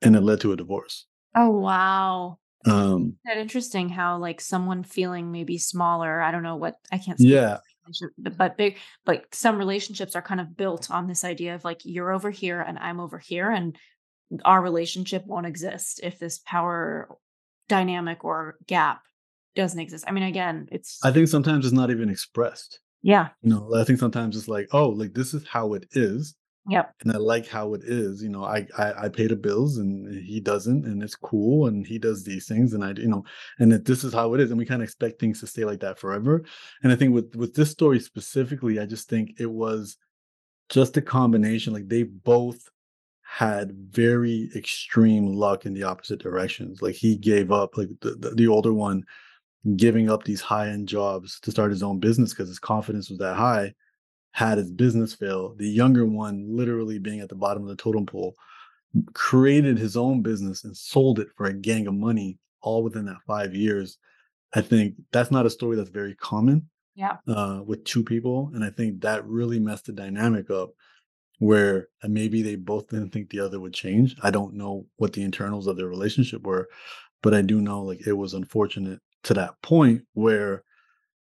and 0.00 0.16
it 0.16 0.20
led 0.22 0.40
to 0.40 0.52
a 0.52 0.56
divorce. 0.56 1.06
Oh 1.34 1.50
wow. 1.50 2.38
Um, 2.64 3.16
That 3.24 3.38
interesting 3.38 3.88
how 3.88 4.18
like 4.18 4.40
someone 4.40 4.84
feeling 4.84 5.32
maybe 5.32 5.58
smaller. 5.58 6.20
I 6.22 6.30
don't 6.30 6.44
know 6.44 6.56
what 6.56 6.76
I 6.92 6.98
can't. 6.98 7.18
yeah, 7.18 7.58
but- 8.22 8.36
but 8.38 8.56
big. 8.56 8.78
But 9.04 9.34
some 9.34 9.58
relationships 9.58 10.14
are 10.14 10.22
kind 10.22 10.40
of 10.40 10.56
built 10.56 10.90
on 10.90 11.08
this 11.08 11.24
idea 11.24 11.54
of 11.56 11.64
like 11.64 11.80
you're 11.84 12.12
over 12.12 12.30
here 12.30 12.60
and 12.60 12.78
I'm 12.78 13.00
over 13.00 13.18
here, 13.18 13.50
and 13.50 13.76
our 14.44 14.62
relationship 14.62 15.26
won't 15.26 15.46
exist 15.46 16.00
if 16.02 16.18
this 16.18 16.38
power 16.46 17.08
dynamic 17.68 18.24
or 18.24 18.56
gap 18.66 19.02
doesn't 19.56 19.80
exist. 19.80 20.04
I 20.06 20.12
mean, 20.12 20.22
again, 20.24 20.68
it's 20.70 20.98
I 21.04 21.10
think 21.10 21.28
sometimes 21.28 21.64
it's 21.66 21.74
not 21.74 21.90
even 21.90 22.08
expressed. 22.08 22.80
yeah, 23.02 23.28
You 23.42 23.50
know, 23.50 23.74
I 23.74 23.84
think 23.84 23.98
sometimes 23.98 24.36
it's 24.36 24.48
like, 24.48 24.68
oh, 24.72 24.88
like 24.90 25.12
this 25.14 25.34
is 25.34 25.46
how 25.46 25.74
it 25.74 25.86
is, 25.92 26.34
yep, 26.68 26.94
and 27.02 27.12
I 27.12 27.16
like 27.16 27.46
how 27.46 27.74
it 27.74 27.82
is. 27.84 28.22
You 28.22 28.28
know, 28.28 28.44
I 28.44 28.66
I, 28.78 29.04
I 29.04 29.08
pay 29.08 29.26
the 29.26 29.36
bills 29.36 29.78
and 29.78 30.12
he 30.24 30.40
doesn't, 30.40 30.84
and 30.84 31.02
it's 31.02 31.14
cool, 31.14 31.66
and 31.66 31.86
he 31.86 31.98
does 31.98 32.24
these 32.24 32.46
things, 32.46 32.72
and 32.72 32.84
I, 32.84 32.92
you 32.92 33.08
know, 33.08 33.24
and 33.58 33.70
that 33.72 33.84
this 33.84 34.04
is 34.04 34.12
how 34.12 34.34
it 34.34 34.40
is, 34.40 34.50
and 34.50 34.58
we 34.58 34.66
kind 34.66 34.82
of 34.82 34.84
expect 34.84 35.20
things 35.20 35.40
to 35.40 35.46
stay 35.46 35.64
like 35.64 35.80
that 35.80 35.98
forever. 35.98 36.44
And 36.82 36.92
I 36.92 36.96
think 36.96 37.14
with 37.14 37.34
with 37.36 37.54
this 37.54 37.70
story 37.70 38.00
specifically, 38.00 38.78
I 38.78 38.86
just 38.86 39.08
think 39.08 39.40
it 39.40 39.50
was 39.50 39.96
just 40.68 40.96
a 40.96 41.02
combination. 41.02 41.72
Like 41.72 41.88
they 41.88 42.04
both 42.04 42.68
had 43.22 43.72
very 43.72 44.50
extreme 44.54 45.26
luck 45.26 45.64
in 45.64 45.72
the 45.72 45.84
opposite 45.84 46.20
directions. 46.20 46.82
Like 46.82 46.94
he 46.94 47.16
gave 47.16 47.50
up, 47.50 47.78
like 47.78 47.88
the, 48.02 48.10
the, 48.16 48.30
the 48.30 48.48
older 48.48 48.74
one 48.74 49.04
giving 49.76 50.10
up 50.10 50.24
these 50.24 50.40
high 50.40 50.68
end 50.68 50.88
jobs 50.88 51.40
to 51.40 51.50
start 51.50 51.70
his 51.70 51.82
own 51.82 51.98
business 51.98 52.32
because 52.32 52.48
his 52.48 52.58
confidence 52.58 53.08
was 53.08 53.18
that 53.20 53.36
high, 53.36 53.72
had 54.32 54.58
his 54.58 54.70
business 54.70 55.14
fail. 55.14 55.54
The 55.56 55.68
younger 55.68 56.04
one, 56.04 56.46
literally 56.48 56.98
being 56.98 57.20
at 57.20 57.28
the 57.28 57.34
bottom 57.34 57.62
of 57.62 57.68
the 57.68 57.76
totem 57.76 58.06
pole, 58.06 58.34
created 59.14 59.78
his 59.78 59.96
own 59.96 60.22
business 60.22 60.64
and 60.64 60.76
sold 60.76 61.18
it 61.18 61.28
for 61.36 61.46
a 61.46 61.54
gang 61.54 61.86
of 61.86 61.94
money 61.94 62.38
all 62.60 62.82
within 62.82 63.06
that 63.06 63.22
five 63.26 63.54
years. 63.54 63.98
I 64.54 64.60
think 64.60 64.94
that's 65.12 65.30
not 65.30 65.46
a 65.46 65.50
story 65.50 65.76
that's 65.76 65.90
very 65.90 66.14
common 66.14 66.68
yeah, 66.94 67.16
uh, 67.26 67.62
with 67.64 67.84
two 67.84 68.02
people. 68.02 68.50
And 68.54 68.64
I 68.64 68.70
think 68.70 69.00
that 69.00 69.26
really 69.26 69.58
messed 69.58 69.86
the 69.86 69.92
dynamic 69.92 70.50
up 70.50 70.70
where 71.38 71.88
uh, 72.02 72.08
maybe 72.08 72.42
they 72.42 72.56
both 72.56 72.88
didn't 72.88 73.10
think 73.10 73.30
the 73.30 73.40
other 73.40 73.58
would 73.58 73.74
change. 73.74 74.14
I 74.22 74.30
don't 74.30 74.54
know 74.54 74.86
what 74.96 75.12
the 75.12 75.22
internals 75.22 75.66
of 75.66 75.76
their 75.76 75.88
relationship 75.88 76.42
were, 76.46 76.68
but 77.22 77.34
I 77.34 77.42
do 77.42 77.60
know 77.60 77.82
like 77.82 78.06
it 78.06 78.12
was 78.12 78.34
unfortunate 78.34 79.00
to 79.24 79.34
that 79.34 79.60
point 79.62 80.02
where 80.14 80.64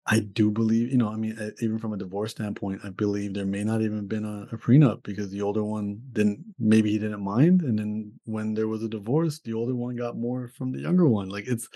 I 0.10 0.20
do 0.22 0.50
believe, 0.52 0.90
you 0.90 0.98
know, 0.98 1.10
I 1.10 1.18
mean, 1.18 1.38
even 1.62 1.78
from 1.80 1.92
a 1.92 1.98
divorce 1.98 2.32
standpoint, 2.32 2.82
I 2.84 2.90
believe 2.92 3.34
there 3.34 3.46
may 3.46 3.64
not 3.66 3.82
even 3.82 4.08
been 4.08 4.24
a, 4.24 4.48
a 4.54 4.58
prenup 4.58 5.04
because 5.04 5.30
the 5.30 5.42
older 5.42 5.64
one 5.66 6.02
didn't, 6.14 6.46
maybe 6.58 6.92
he 6.92 6.98
didn't 6.98 7.22
mind. 7.24 7.62
And 7.62 7.78
then 7.78 8.14
when 8.24 8.54
there 8.54 8.70
was 8.70 8.84
a 8.84 8.88
divorce, 8.90 9.42
the 9.42 9.54
older 9.54 9.76
one 9.76 9.98
got 9.98 10.18
more 10.18 10.48
from 10.48 10.72
the 10.72 10.80
younger 10.80 11.08
one. 11.10 11.28
Like 11.28 11.46
it's, 11.48 11.68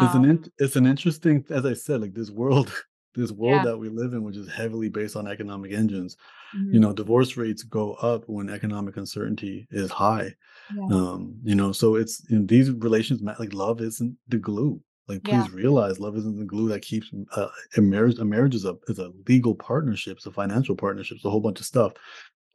it's 0.00 0.14
an, 0.14 0.44
it's 0.58 0.76
an 0.76 0.86
interesting, 0.86 1.44
as 1.50 1.66
I 1.66 1.74
said, 1.74 2.00
like 2.00 2.14
this 2.14 2.30
world, 2.30 2.72
this 3.16 3.32
world 3.32 3.64
Yeah. 3.64 3.64
that 3.64 3.78
we 3.78 3.88
live 3.88 4.12
in, 4.12 4.22
which 4.22 4.36
is 4.36 4.48
heavily 4.48 4.88
based 4.88 5.16
on 5.16 5.26
economic 5.26 5.72
engines 5.72 6.16
Mhm. 6.54 6.74
you 6.74 6.80
know 6.80 6.92
divorce 6.92 7.36
rates 7.38 7.62
go 7.62 7.94
up 7.94 8.24
when 8.28 8.50
economic 8.50 8.96
uncertainty 8.98 9.66
is 9.70 9.90
high 9.90 10.34
Yeah. 10.76 10.94
um 10.94 11.34
you 11.42 11.54
know 11.54 11.72
so 11.72 11.94
it's 11.94 12.30
in 12.30 12.46
these 12.46 12.70
relations 12.70 13.22
like 13.22 13.54
love 13.54 13.80
isn't 13.80 14.16
the 14.28 14.36
glue 14.38 14.80
like 15.08 15.20
Yeah. 15.26 15.42
please 15.42 15.50
realize 15.52 15.98
love 15.98 16.16
isn't 16.16 16.38
the 16.38 16.44
glue 16.44 16.68
that 16.68 16.82
keeps 16.82 17.10
uh, 17.36 17.48
a 17.76 17.80
marriage 17.80 18.18
a 18.18 18.24
marriage 18.24 18.54
is 18.54 18.64
a 18.64 18.76
is 18.88 18.98
a 18.98 19.10
legal 19.28 19.54
partnership 19.54 20.16
it's 20.16 20.26
a 20.26 20.32
financial 20.32 20.76
partnership 20.76 21.16
it's 21.16 21.24
a 21.24 21.30
whole 21.30 21.40
bunch 21.40 21.60
of 21.60 21.66
stuff 21.66 21.92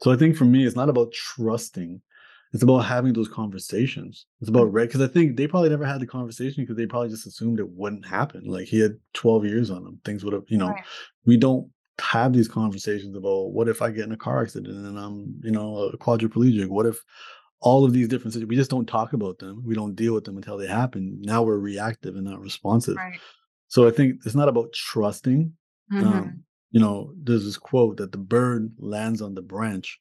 so 0.01 0.11
i 0.11 0.15
think 0.15 0.35
for 0.35 0.45
me 0.45 0.65
it's 0.65 0.75
not 0.75 0.89
about 0.89 1.11
trusting 1.11 2.01
it's 2.53 2.63
about 2.63 2.79
having 2.79 3.11
those 3.13 3.27
conversations 3.27 4.25
it's 4.39 4.49
about 4.49 4.71
right 4.71 4.87
because 4.87 5.01
i 5.01 5.07
think 5.07 5.35
they 5.35 5.47
probably 5.47 5.69
never 5.69 5.85
had 5.85 5.99
the 5.99 6.07
conversation 6.07 6.63
because 6.63 6.77
they 6.77 6.85
probably 6.85 7.09
just 7.09 7.27
assumed 7.27 7.59
it 7.59 7.69
wouldn't 7.69 8.05
happen 8.05 8.43
like 8.45 8.65
he 8.67 8.79
had 8.79 8.97
12 9.13 9.45
years 9.45 9.69
on 9.69 9.85
him 9.85 9.99
things 10.05 10.23
would 10.23 10.33
have 10.33 10.45
you 10.47 10.57
know 10.57 10.69
Right. 10.69 10.83
we 11.25 11.35
don't 11.37 11.69
have 11.99 12.31
these 12.31 12.47
conversations 12.47 13.15
about 13.15 13.51
what 13.53 13.67
if 13.67 13.81
I 13.81 13.89
get 13.89 14.03
in 14.05 14.11
a 14.11 14.17
car 14.17 14.43
accident 14.43 14.85
and 14.85 14.99
I'm, 14.99 15.33
you 15.41 15.49
know, 15.49 15.77
a 15.77 15.97
quadriplegic? 15.97 16.67
What 16.67 16.85
if 16.85 17.03
all 17.60 17.86
of 17.86 17.93
these 17.93 18.08
different 18.08 18.34
situations, 18.34 18.49
we 18.49 18.55
just 18.55 18.70
don't 18.72 18.86
talk 18.88 19.14
about 19.14 19.39
them. 19.39 19.64
We 19.66 19.76
don't 19.76 19.95
deal 19.95 20.14
with 20.14 20.26
them 20.26 20.38
until 20.38 20.58
they 20.58 20.68
happen. 20.68 21.20
Now 21.22 21.43
we're 21.43 21.58
reactive 21.58 22.16
and 22.16 22.26
not 22.26 22.39
responsive. 22.41 22.95
Right. 22.97 23.20
So 23.68 23.88
I 23.88 23.91
think 23.91 24.22
it's 24.26 24.36
not 24.36 24.49
about 24.49 24.74
trusting. 24.74 25.53
Mhm. 25.91 26.03
Um, 26.03 26.43
you 26.72 26.80
know, 26.80 27.14
there's 27.22 27.45
this 27.45 27.58
quote 27.58 27.97
that 27.97 28.12
the 28.12 28.18
bird 28.18 28.74
lands 28.78 29.22
on 29.22 29.34
the 29.34 29.41
branch 29.41 29.99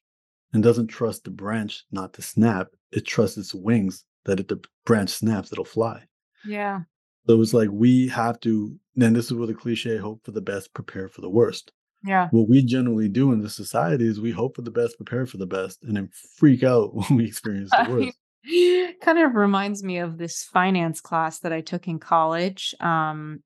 and 0.53 0.61
doesn't 0.63 0.87
trust 0.87 1.23
the 1.23 1.31
branch 1.31 1.83
not 1.91 2.13
to 2.13 2.21
snap. 2.21 2.67
It 2.91 3.05
trusts 3.05 3.37
its 3.37 3.53
wings 3.53 4.03
that 4.25 4.39
if 4.39 4.47
the 4.47 4.61
branch 4.85 5.09
snaps, 5.09 5.51
it'll 5.51 5.65
fly. 5.65 6.03
yeah. 6.45 6.81
So 7.27 7.41
it's 7.41 7.53
like 7.53 7.69
we 7.71 8.07
have 8.07 8.39
to, 8.41 8.79
then 8.95 9.11
this 9.11 9.25
is 9.25 9.33
where 9.33 9.47
the 9.47 9.53
cliche 9.53 9.97
hope 9.97 10.23
for 10.23 10.31
the 10.31 10.39
best, 10.39 10.73
prepare 10.73 11.09
for 11.09 11.19
the 11.19 11.29
worst 11.29 11.73
Yeah. 12.05 12.29
what 12.31 12.47
we 12.47 12.61
generally 12.61 13.09
do 13.09 13.31
in 13.31 13.41
the 13.41 13.49
society 13.49 14.07
is 14.07 14.21
we 14.21 14.31
hope 14.31 14.55
for 14.55 14.61
the 14.61 14.71
best, 14.71 14.97
prepare 14.97 15.25
for 15.25 15.37
the 15.37 15.47
best, 15.47 15.83
and 15.83 15.95
then 15.95 16.09
freak 16.37 16.63
out 16.63 16.95
when 16.95 17.17
we 17.17 17.25
experience 17.25 17.71
the 17.71 17.89
worst. 17.89 18.17
kind 19.01 19.19
of 19.19 19.35
reminds 19.35 19.83
me 19.83 19.97
of 19.97 20.17
this 20.17 20.43
finance 20.43 21.01
class 21.01 21.39
that 21.39 21.51
I 21.51 21.61
took 21.61 21.87
in 21.87 21.99
college, 21.99 22.73
um, 22.79 23.43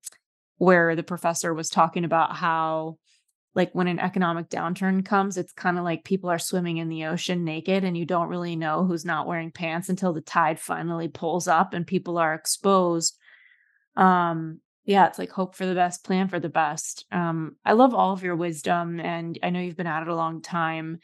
where 0.57 0.95
the 0.95 1.03
professor 1.03 1.53
was 1.53 1.69
talking 1.69 2.05
about 2.05 2.35
how, 2.35 2.97
like, 3.55 3.73
when 3.73 3.87
an 3.87 3.99
economic 3.99 4.49
downturn 4.49 5.03
comes, 5.03 5.37
it's 5.37 5.53
kind 5.53 5.77
of 5.79 5.83
like 5.83 6.03
people 6.03 6.29
are 6.29 6.39
swimming 6.39 6.77
in 6.77 6.87
the 6.87 7.05
ocean 7.05 7.43
naked, 7.43 7.83
and 7.83 7.97
you 7.97 8.05
don't 8.05 8.29
really 8.29 8.55
know 8.55 8.85
who's 8.85 9.05
not 9.05 9.27
wearing 9.27 9.51
pants 9.51 9.89
until 9.89 10.13
the 10.13 10.21
tide 10.21 10.59
finally 10.59 11.07
pulls 11.07 11.47
up 11.47 11.73
and 11.73 11.87
people 11.87 12.17
are 12.17 12.35
exposed. 12.35 13.17
Um, 13.95 14.59
yeah, 14.85 15.07
it's 15.07 15.19
like 15.19 15.29
hope 15.29 15.55
for 15.55 15.65
the 15.65 15.75
best, 15.75 16.03
plan 16.03 16.27
for 16.27 16.39
the 16.39 16.49
best. 16.49 17.05
Um, 17.11 17.55
I 17.65 17.73
love 17.73 17.93
all 17.93 18.13
of 18.13 18.23
your 18.23 18.35
wisdom, 18.35 18.99
and 18.99 19.37
I 19.43 19.49
know 19.49 19.59
you've 19.59 19.77
been 19.77 19.87
at 19.87 20.01
it 20.01 20.07
a 20.07 20.15
long 20.15 20.41
time. 20.41 20.99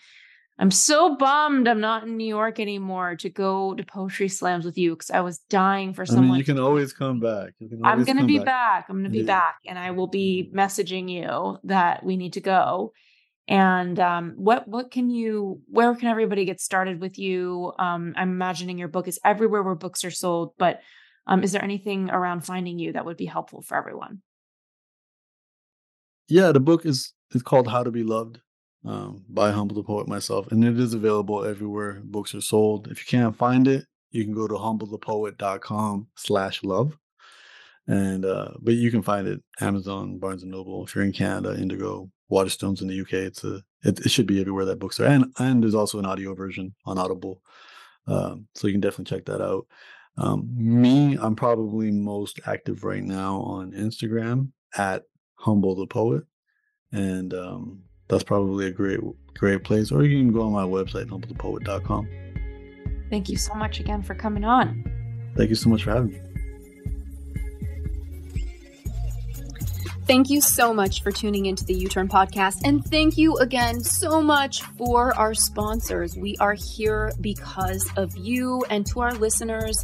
I'm 0.59 0.71
so 0.71 1.15
bummed 1.15 1.67
I'm 1.67 1.79
not 1.81 2.03
in 2.03 2.17
New 2.17 2.27
York 2.27 2.59
anymore 2.59 3.15
to 3.17 3.29
go 3.29 3.75
to 3.75 3.83
poetry 3.83 4.27
slams 4.27 4.65
with 4.65 4.77
you 4.77 4.95
because 4.95 5.11
I 5.11 5.19
was 5.21 5.37
dying 5.37 5.93
for 5.93 6.01
I 6.01 6.05
someone. 6.05 6.29
mean, 6.29 6.37
you 6.39 6.43
can 6.45 6.57
always 6.59 6.93
come 6.93 7.19
back. 7.19 7.51
Can 7.59 7.79
I'm 7.83 8.03
gonna 8.03 8.21
come 8.21 8.27
be 8.27 8.37
back. 8.39 8.45
back. 8.45 8.85
I'm 8.89 8.95
gonna 8.97 9.09
be 9.09 9.19
Yeah. 9.19 9.25
back, 9.25 9.57
and 9.67 9.77
I 9.77 9.91
will 9.91 10.07
be 10.07 10.49
messaging 10.53 11.09
you 11.11 11.59
that 11.65 12.03
we 12.03 12.17
need 12.17 12.33
to 12.33 12.41
go. 12.41 12.93
And 13.47 13.99
um, 13.99 14.33
what 14.35 14.67
what 14.67 14.89
can 14.89 15.11
you? 15.11 15.61
Where 15.67 15.93
can 15.95 16.09
everybody 16.09 16.43
get 16.43 16.59
started 16.59 16.99
with 16.99 17.19
you? 17.19 17.71
Um, 17.77 18.13
I'm 18.17 18.31
imagining 18.31 18.79
your 18.79 18.87
book 18.87 19.07
is 19.07 19.19
everywhere 19.23 19.61
where 19.61 19.75
books 19.75 20.03
are 20.03 20.11
sold, 20.11 20.53
but 20.57 20.81
um, 21.27 21.43
is 21.43 21.51
there 21.51 21.63
anything 21.63 22.09
around 22.09 22.41
finding 22.41 22.79
you 22.79 22.93
that 22.93 23.05
would 23.05 23.17
be 23.17 23.25
helpful 23.25 23.61
for 23.61 23.75
everyone? 23.75 24.21
Yeah, 26.27 26.51
the 26.51 26.59
book 26.59 26.85
is 26.85 27.13
is 27.33 27.43
called 27.43 27.67
How 27.67 27.83
to 27.83 27.91
Be 27.91 28.03
Loved 28.03 28.39
um, 28.85 29.23
by 29.29 29.51
Humble 29.51 29.75
the 29.75 29.83
Poet 29.83 30.07
myself, 30.07 30.51
and 30.51 30.63
it 30.63 30.79
is 30.79 30.93
available 30.93 31.45
everywhere 31.45 32.01
books 32.03 32.33
are 32.33 32.41
sold. 32.41 32.87
If 32.87 32.99
you 32.99 33.05
can't 33.05 33.35
find 33.35 33.67
it, 33.67 33.85
you 34.11 34.23
can 34.23 34.33
go 34.33 34.47
to 34.47 34.55
humblethepoet.com 34.55 36.07
slash 36.15 36.63
love. 36.63 36.97
And 37.87 38.25
uh, 38.25 38.49
but 38.59 38.73
you 38.73 38.91
can 38.91 39.01
find 39.01 39.27
it 39.27 39.41
Amazon, 39.61 40.17
Barnes 40.17 40.43
and 40.43 40.51
Noble. 40.51 40.83
If 40.83 40.95
you're 40.95 41.05
in 41.05 41.13
Canada, 41.13 41.57
Indigo, 41.57 42.09
Waterstones 42.29 42.81
in 42.81 42.87
the 42.87 42.99
UK, 42.99 43.13
it's 43.13 43.43
a 43.45 43.61
it, 43.83 43.99
it 43.99 44.11
should 44.11 44.27
be 44.27 44.41
everywhere 44.41 44.65
that 44.65 44.79
books 44.79 44.99
are. 44.99 45.05
And 45.05 45.33
and 45.39 45.63
there's 45.63 45.75
also 45.75 45.99
an 45.99 46.05
audio 46.05 46.33
version 46.33 46.75
on 46.85 46.97
Audible, 46.97 47.41
um, 48.07 48.47
so 48.55 48.67
you 48.67 48.73
can 48.73 48.81
definitely 48.81 49.15
check 49.15 49.25
that 49.25 49.41
out. 49.41 49.67
Um, 50.17 50.49
me, 50.55 51.17
I'm 51.19 51.35
probably 51.35 51.91
most 51.91 52.39
active 52.45 52.83
right 52.83 53.03
now 53.03 53.41
on 53.41 53.71
Instagram 53.71 54.49
at 54.75 55.03
Humble 55.35 55.75
the 55.75 55.85
Poet, 55.85 56.23
and 56.91 57.33
um, 57.33 57.83
that's 58.07 58.23
probably 58.23 58.67
a 58.67 58.71
great 58.71 58.99
great 59.35 59.63
place. 59.63 59.91
Or 59.91 60.03
you 60.03 60.17
can 60.17 60.33
go 60.33 60.41
on 60.41 60.51
my 60.51 60.63
website, 60.63 61.07
humblethepoet.com. 61.07 62.07
Thank 63.09 63.29
you 63.29 63.37
so 63.37 63.53
much 63.53 63.79
again 63.79 64.01
for 64.01 64.15
coming 64.15 64.43
on. 64.43 64.83
Thank 65.35 65.49
you 65.49 65.55
so 65.55 65.69
much 65.69 65.83
for 65.83 65.91
having 65.91 66.11
me. 66.11 66.21
Thank 70.07 70.29
you 70.29 70.39
so 70.39 70.73
much 70.73 71.03
for 71.03 71.11
tuning 71.11 71.47
into 71.47 71.65
the 71.65 71.73
You 71.73 71.89
Turn 71.89 72.07
podcast. 72.07 72.61
And 72.63 72.83
thank 72.85 73.17
you 73.17 73.35
again 73.39 73.83
so 73.83 74.21
much 74.21 74.61
for 74.61 75.13
our 75.17 75.33
sponsors. 75.33 76.15
We 76.15 76.37
are 76.39 76.55
here 76.75 77.11
because 77.19 77.85
of 77.97 78.15
you 78.15 78.63
and 78.69 78.85
to 78.87 79.01
our 79.01 79.11
listeners. 79.11 79.83